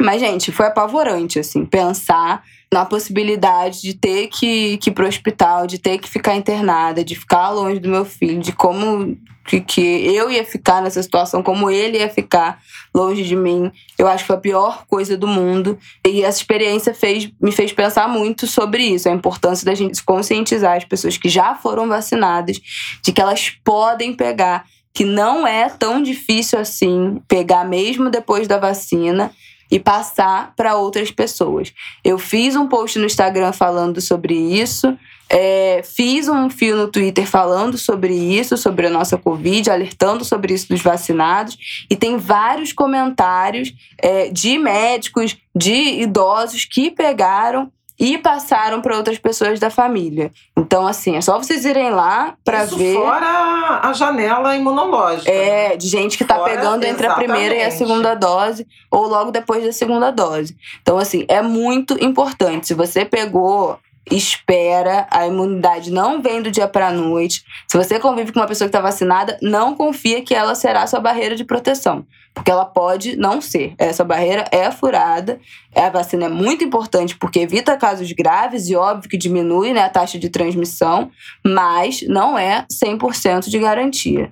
[0.00, 2.42] Mas, gente, foi apavorante, assim, pensar
[2.72, 7.14] na possibilidade de ter que, que ir pro hospital, de ter que ficar internada, de
[7.14, 9.16] ficar longe do meu filho, de como
[9.48, 9.80] que, que
[10.14, 12.60] eu ia ficar nessa situação, como ele ia ficar
[12.94, 13.72] longe de mim.
[13.98, 15.78] Eu acho que foi a pior coisa do mundo.
[16.06, 20.76] E essa experiência fez, me fez pensar muito sobre isso, a importância da gente conscientizar
[20.76, 22.60] as pessoas que já foram vacinadas
[23.02, 28.58] de que elas podem pegar, que não é tão difícil assim pegar mesmo depois da
[28.58, 29.32] vacina
[29.70, 31.72] e passar para outras pessoas.
[32.04, 34.96] Eu fiz um post no Instagram falando sobre isso.
[35.30, 40.54] É, fiz um fio no Twitter falando sobre isso, sobre a nossa Covid, alertando sobre
[40.54, 48.16] isso dos vacinados, e tem vários comentários é, de médicos, de idosos que pegaram e
[48.16, 50.30] passaram para outras pessoas da família.
[50.56, 52.94] Então, assim, é só vocês irem lá para ver.
[52.94, 55.30] Fora a janela imunológica.
[55.30, 59.30] É, de gente que tá pegando entre a primeira e a segunda dose, ou logo
[59.30, 60.56] depois da segunda dose.
[60.80, 62.68] Então, assim, é muito importante.
[62.68, 63.78] Se você pegou
[64.10, 67.44] espera, a imunidade não vem do dia para noite.
[67.66, 71.00] Se você convive com uma pessoa que está vacinada, não confia que ela será sua
[71.00, 72.06] barreira de proteção,
[72.38, 73.74] porque ela pode não ser.
[73.76, 75.40] Essa barreira é furada.
[75.74, 79.88] A vacina é muito importante porque evita casos graves e óbvio que diminui né, a
[79.88, 81.10] taxa de transmissão,
[81.44, 84.30] mas não é 100% de garantia.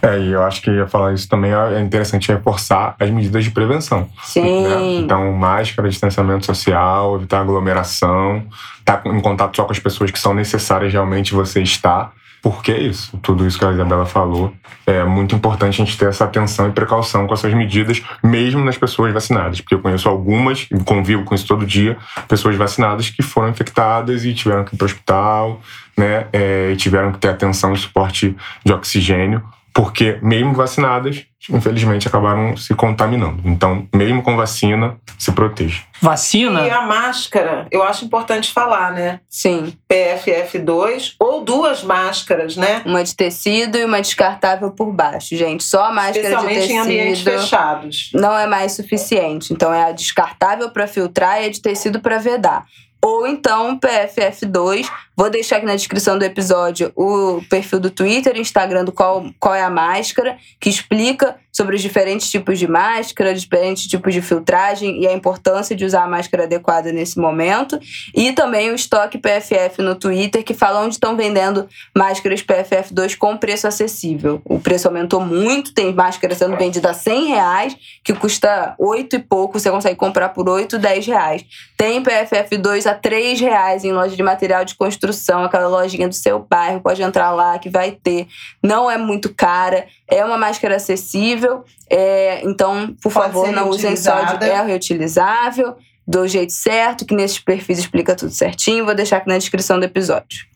[0.00, 3.50] É, e eu acho que ia falar isso também é interessante reforçar as medidas de
[3.50, 4.08] prevenção.
[4.22, 4.62] Sim.
[4.62, 4.94] Né?
[5.00, 8.46] Então, máscara, distanciamento social, evitar aglomeração,
[8.78, 12.14] estar tá em contato só com as pessoas que são necessárias realmente você estar.
[12.42, 14.52] Porque isso, tudo isso que a Isabela falou,
[14.84, 18.76] é muito importante a gente ter essa atenção e precaução com essas medidas, mesmo nas
[18.76, 19.60] pessoas vacinadas.
[19.60, 21.96] Porque eu conheço algumas, convivo com isso todo dia,
[22.26, 25.60] pessoas vacinadas que foram infectadas e tiveram que ir para o hospital,
[25.96, 26.26] né?
[26.32, 29.42] É, e tiveram que ter atenção e suporte de oxigênio
[29.72, 33.42] porque mesmo vacinadas, infelizmente acabaram se contaminando.
[33.44, 35.82] Então, mesmo com vacina, se proteja.
[36.00, 36.66] Vacina?
[36.66, 39.20] E a máscara, eu acho importante falar, né?
[39.28, 39.72] Sim.
[39.90, 42.82] PFF2 ou duas máscaras, né?
[42.84, 45.64] Uma de tecido e uma descartável por baixo, gente.
[45.64, 46.72] Só a máscara de tecido.
[46.72, 48.10] em ambientes fechados.
[48.14, 49.52] Não é mais suficiente.
[49.52, 52.64] Então é a descartável para filtrar e a de tecido para vedar
[53.04, 54.86] ou então PFF2.
[55.14, 59.26] Vou deixar aqui na descrição do episódio o perfil do Twitter e Instagram do qual,
[59.38, 64.22] qual é a máscara, que explica sobre os diferentes tipos de máscara, diferentes tipos de
[64.22, 67.78] filtragem e a importância de usar a máscara adequada nesse momento.
[68.14, 73.36] E também o estoque PFF no Twitter, que fala onde estão vendendo máscaras PFF2 com
[73.36, 74.40] preço acessível.
[74.46, 79.18] O preço aumentou muito, tem máscara sendo vendida a 100 reais, que custa 8 e
[79.18, 81.44] pouco, você consegue comprar por 8, 10 reais.
[81.76, 85.01] Tem PFF2 a 3 reais em loja de material de construção,
[85.44, 88.26] aquela lojinha do seu bairro, pode entrar lá que vai ter.
[88.62, 93.96] Não é muito cara, é uma máscara acessível, é, então, por Pode favor, não usem
[93.96, 95.76] só de é reutilizável,
[96.06, 98.84] do jeito certo, que nesses perfis explica tudo certinho.
[98.84, 100.46] Vou deixar aqui na descrição do episódio.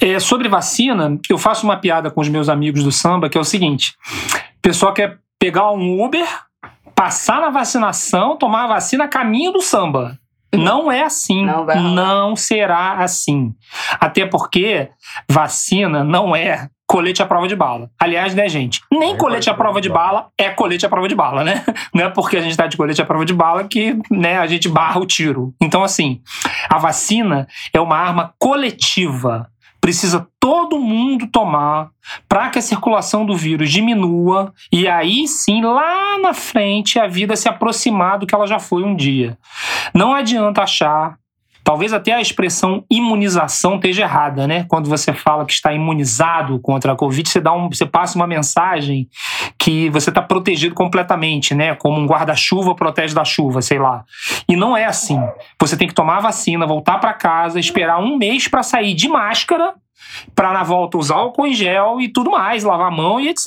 [0.00, 3.40] É, sobre vacina, eu faço uma piada com os meus amigos do samba, que é
[3.40, 3.94] o seguinte:
[4.58, 6.26] o pessoal quer pegar um Uber,
[6.94, 10.18] passar na vacinação, tomar a vacina a caminho do samba.
[10.54, 11.44] Não é assim.
[11.44, 13.54] Não, não será assim.
[14.00, 14.88] Até porque
[15.28, 17.88] vacina não é colete à prova de bala.
[18.00, 18.80] Aliás, né, gente?
[18.90, 21.64] Nem é colete à prova de bala é colete à prova de bala, né?
[21.94, 24.46] Não é porque a gente tá de colete à prova de bala que né, a
[24.48, 25.54] gente barra o tiro.
[25.60, 26.20] Então, assim,
[26.68, 29.48] a vacina é uma arma coletiva.
[29.80, 31.90] Precisa todo mundo tomar
[32.28, 37.36] para que a circulação do vírus diminua e aí sim, lá na frente, a vida
[37.36, 39.38] se aproximar do que ela já foi um dia.
[39.94, 41.19] Não adianta achar
[41.62, 44.64] Talvez até a expressão imunização esteja errada, né?
[44.68, 48.26] Quando você fala que está imunizado contra a Covid, você, dá um, você passa uma
[48.26, 49.08] mensagem
[49.58, 51.74] que você está protegido completamente, né?
[51.74, 54.04] Como um guarda-chuva protege da chuva, sei lá.
[54.48, 55.20] E não é assim.
[55.60, 59.08] Você tem que tomar a vacina, voltar para casa, esperar um mês para sair de
[59.08, 59.74] máscara
[60.34, 63.46] para na volta usar álcool em gel e tudo mais, lavar a mão e etc.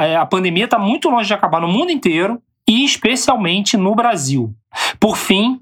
[0.00, 4.52] É, a pandemia está muito longe de acabar no mundo inteiro e especialmente no Brasil.
[4.98, 5.60] Por fim,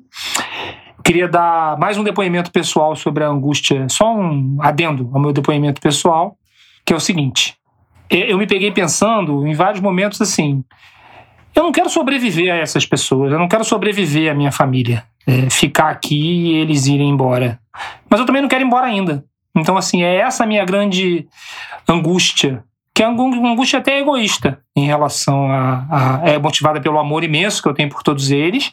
[1.04, 5.80] Queria dar mais um depoimento pessoal sobre a angústia, só um adendo ao meu depoimento
[5.80, 6.36] pessoal,
[6.84, 7.56] que é o seguinte:
[8.10, 10.64] eu me peguei pensando em vários momentos assim.
[11.54, 15.50] Eu não quero sobreviver a essas pessoas, eu não quero sobreviver à minha família, é,
[15.50, 17.58] ficar aqui e eles irem embora.
[18.08, 19.24] Mas eu também não quero ir embora ainda.
[19.54, 21.26] Então, assim, é essa a minha grande
[21.86, 22.64] angústia
[22.94, 27.62] que é uma angústia até egoísta em relação a, a, é motivada pelo amor imenso
[27.62, 28.72] que eu tenho por todos eles,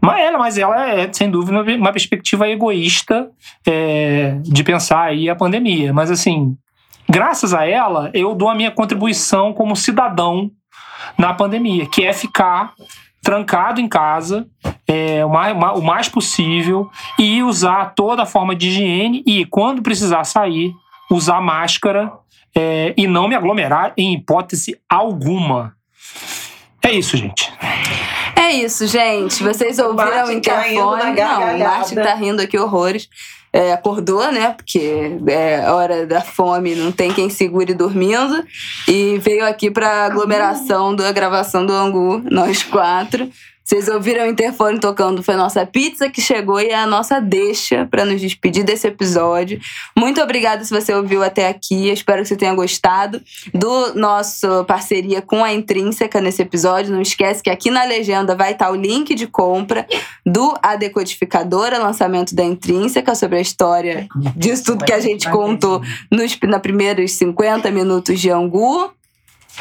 [0.00, 3.30] mas ela, mas ela é sem dúvida uma perspectiva egoísta
[3.66, 5.92] é, de pensar aí a pandemia.
[5.92, 6.54] Mas assim,
[7.08, 10.50] graças a ela eu dou a minha contribuição como cidadão
[11.16, 12.74] na pandemia, que é ficar
[13.22, 14.46] trancado em casa
[14.86, 19.82] é, o, mais, o mais possível e usar toda a forma de higiene e quando
[19.82, 20.72] precisar sair
[21.10, 22.12] usar máscara
[22.56, 25.76] é, e não me aglomerar em hipótese alguma.
[26.82, 27.52] É isso, gente.
[28.34, 29.42] É isso, gente.
[29.42, 31.12] Vocês ouviram o interfone?
[31.14, 33.08] Não, o Martin tá rindo aqui horrores.
[33.52, 34.54] É, acordou, né?
[34.56, 38.44] Porque é hora da fome, não tem quem segure dormindo.
[38.86, 43.28] E veio aqui pra aglomeração da gravação do Angu, nós quatro.
[43.66, 47.84] Vocês ouviram o interfone tocando, foi nossa pizza que chegou e é a nossa deixa
[47.84, 49.60] para nos despedir desse episódio.
[49.98, 51.88] Muito obrigada se você ouviu até aqui.
[51.90, 53.20] Espero que você tenha gostado
[53.52, 56.92] do nosso parceria com a Intrínseca nesse episódio.
[56.92, 59.84] Não esquece que aqui na legenda vai estar o link de compra
[60.24, 64.06] do A Decodificadora, lançamento da Intrínseca, sobre a história
[64.36, 68.94] disso tudo que a gente contou nos na primeiros 50 minutos de Angu.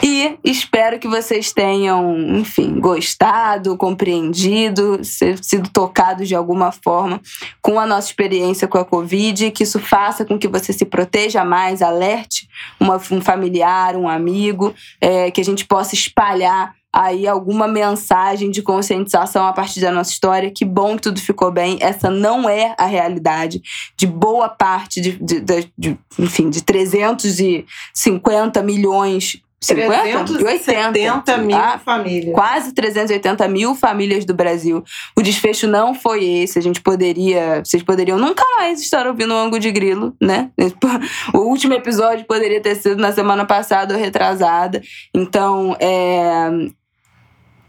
[0.03, 7.21] E espero que vocês tenham, enfim, gostado, compreendido, sido tocados de alguma forma
[7.61, 11.45] com a nossa experiência com a Covid, que isso faça com que você se proteja
[11.45, 12.47] mais, alerte
[12.79, 18.61] uma, um familiar, um amigo, é, que a gente possa espalhar aí alguma mensagem de
[18.61, 20.49] conscientização a partir da nossa história.
[20.49, 21.77] Que bom que tudo ficou bem.
[21.81, 23.61] Essa não é a realidade
[23.97, 32.33] de boa parte de, de, de, de enfim, de 350 milhões 380 mil ah, famílias.
[32.33, 34.83] Quase 380 mil famílias do Brasil.
[35.17, 36.59] O desfecho não foi esse.
[36.59, 37.63] A gente poderia.
[37.63, 40.51] Vocês poderiam nunca mais estar ouvindo o ângulo de grilo, né?
[41.33, 44.81] O último episódio poderia ter sido na semana passada ou retrasada.
[45.13, 46.49] Então, é.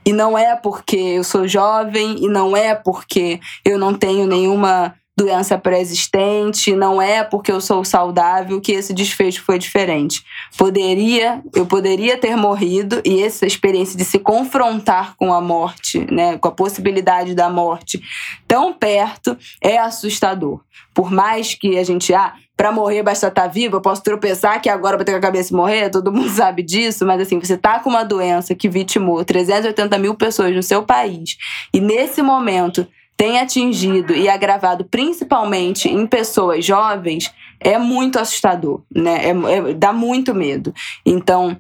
[0.05, 4.94] E não é porque eu sou jovem, e não é porque eu não tenho nenhuma
[5.16, 10.22] doença pré-existente, não é porque eu sou saudável que esse desfecho foi diferente.
[10.59, 16.36] Poderia, eu poderia ter morrido e essa experiência de se confrontar com a morte, né,
[16.36, 18.02] com a possibilidade da morte
[18.47, 20.60] tão perto é assustador.
[20.93, 24.60] Por mais que a gente ah, para morrer basta estar tá vivo, eu posso tropeçar
[24.60, 27.56] que agora bater com a cabeça e morrer, todo mundo sabe disso, mas assim, você
[27.56, 31.38] tá com uma doença que vitimou 380 mil pessoas no seu país
[31.72, 32.86] e nesse momento
[33.16, 39.30] tem atingido e agravado principalmente em pessoas jovens é muito assustador, né?
[39.30, 40.74] É, é, dá muito medo.
[41.05, 41.59] Então,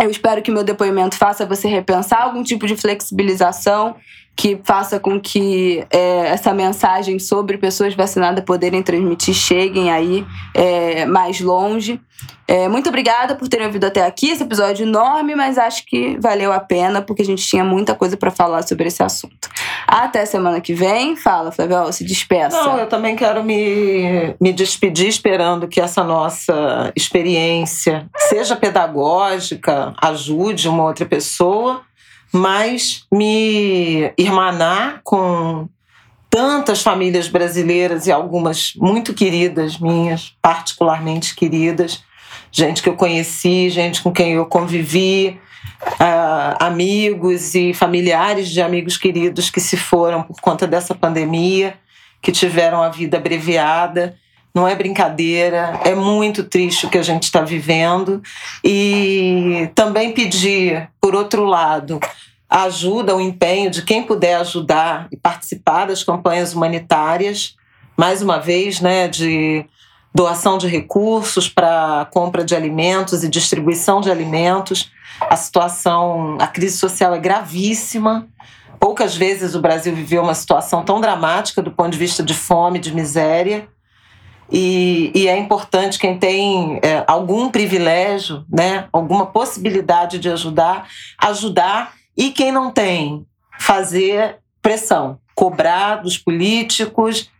[0.00, 3.96] eu espero que meu depoimento faça você repensar algum tipo de flexibilização
[4.36, 11.06] que faça com que é, essa mensagem sobre pessoas vacinadas poderem transmitir cheguem aí é,
[11.06, 12.00] mais longe.
[12.46, 16.52] É, muito obrigada por terem ouvido até aqui esse episódio enorme, mas acho que valeu
[16.52, 19.48] a pena porque a gente tinha muita coisa para falar sobre esse assunto.
[19.86, 21.16] Até semana que vem.
[21.16, 22.56] Fala, Flavel, se despeça.
[22.56, 30.68] Não, eu também quero me, me despedir esperando que essa nossa experiência seja pedagógica, ajude
[30.68, 31.82] uma outra pessoa
[32.34, 35.68] mas me irmanar com
[36.28, 42.02] tantas famílias brasileiras e algumas muito queridas minhas, particularmente queridas,
[42.50, 45.40] gente que eu conheci, gente com quem eu convivi,
[45.92, 51.78] uh, amigos e familiares de amigos queridos que se foram por conta dessa pandemia,
[52.20, 54.16] que tiveram a vida abreviada
[54.54, 58.22] não é brincadeira, é muito triste o que a gente está vivendo.
[58.62, 61.98] E também pedir, por outro lado,
[62.48, 67.56] a ajuda, o empenho de quem puder ajudar e participar das campanhas humanitárias,
[67.96, 69.66] mais uma vez, né, de
[70.14, 74.92] doação de recursos para compra de alimentos e distribuição de alimentos.
[75.20, 78.28] A situação, a crise social é gravíssima.
[78.78, 82.78] Poucas vezes o Brasil viveu uma situação tão dramática do ponto de vista de fome,
[82.78, 83.66] de miséria.
[84.50, 90.86] E, e, é importante quem tem é, algum privilégio, né, alguma possibilidade de ajudar,
[91.18, 93.26] ajudar, e quem não tem,
[93.58, 97.30] fazer pressão, cobrar dos políticos,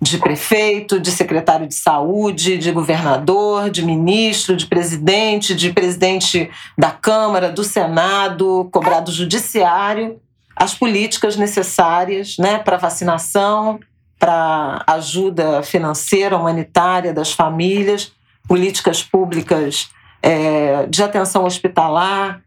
[0.00, 6.90] de prefeito, de secretário de saúde, de governador, de ministro, de presidente, de presidente da
[6.90, 10.20] Câmara, do Senado, cobrar do judiciário
[10.56, 13.78] as políticas necessárias né, para vacinação,
[14.22, 18.12] para ajuda financeira, humanitária das famílias,
[18.46, 19.90] políticas públicas
[20.22, 22.40] é, de atenção hospitalar.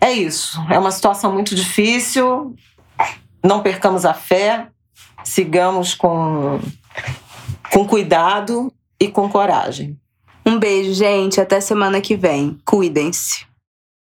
[0.00, 0.60] É isso.
[0.68, 2.56] É uma situação muito difícil.
[3.40, 4.66] Não percamos a fé,
[5.22, 6.58] sigamos com,
[7.72, 9.96] com cuidado e com coragem.
[10.44, 11.40] Um beijo, gente.
[11.40, 12.58] Até semana que vem.
[12.64, 13.45] Cuidem-se.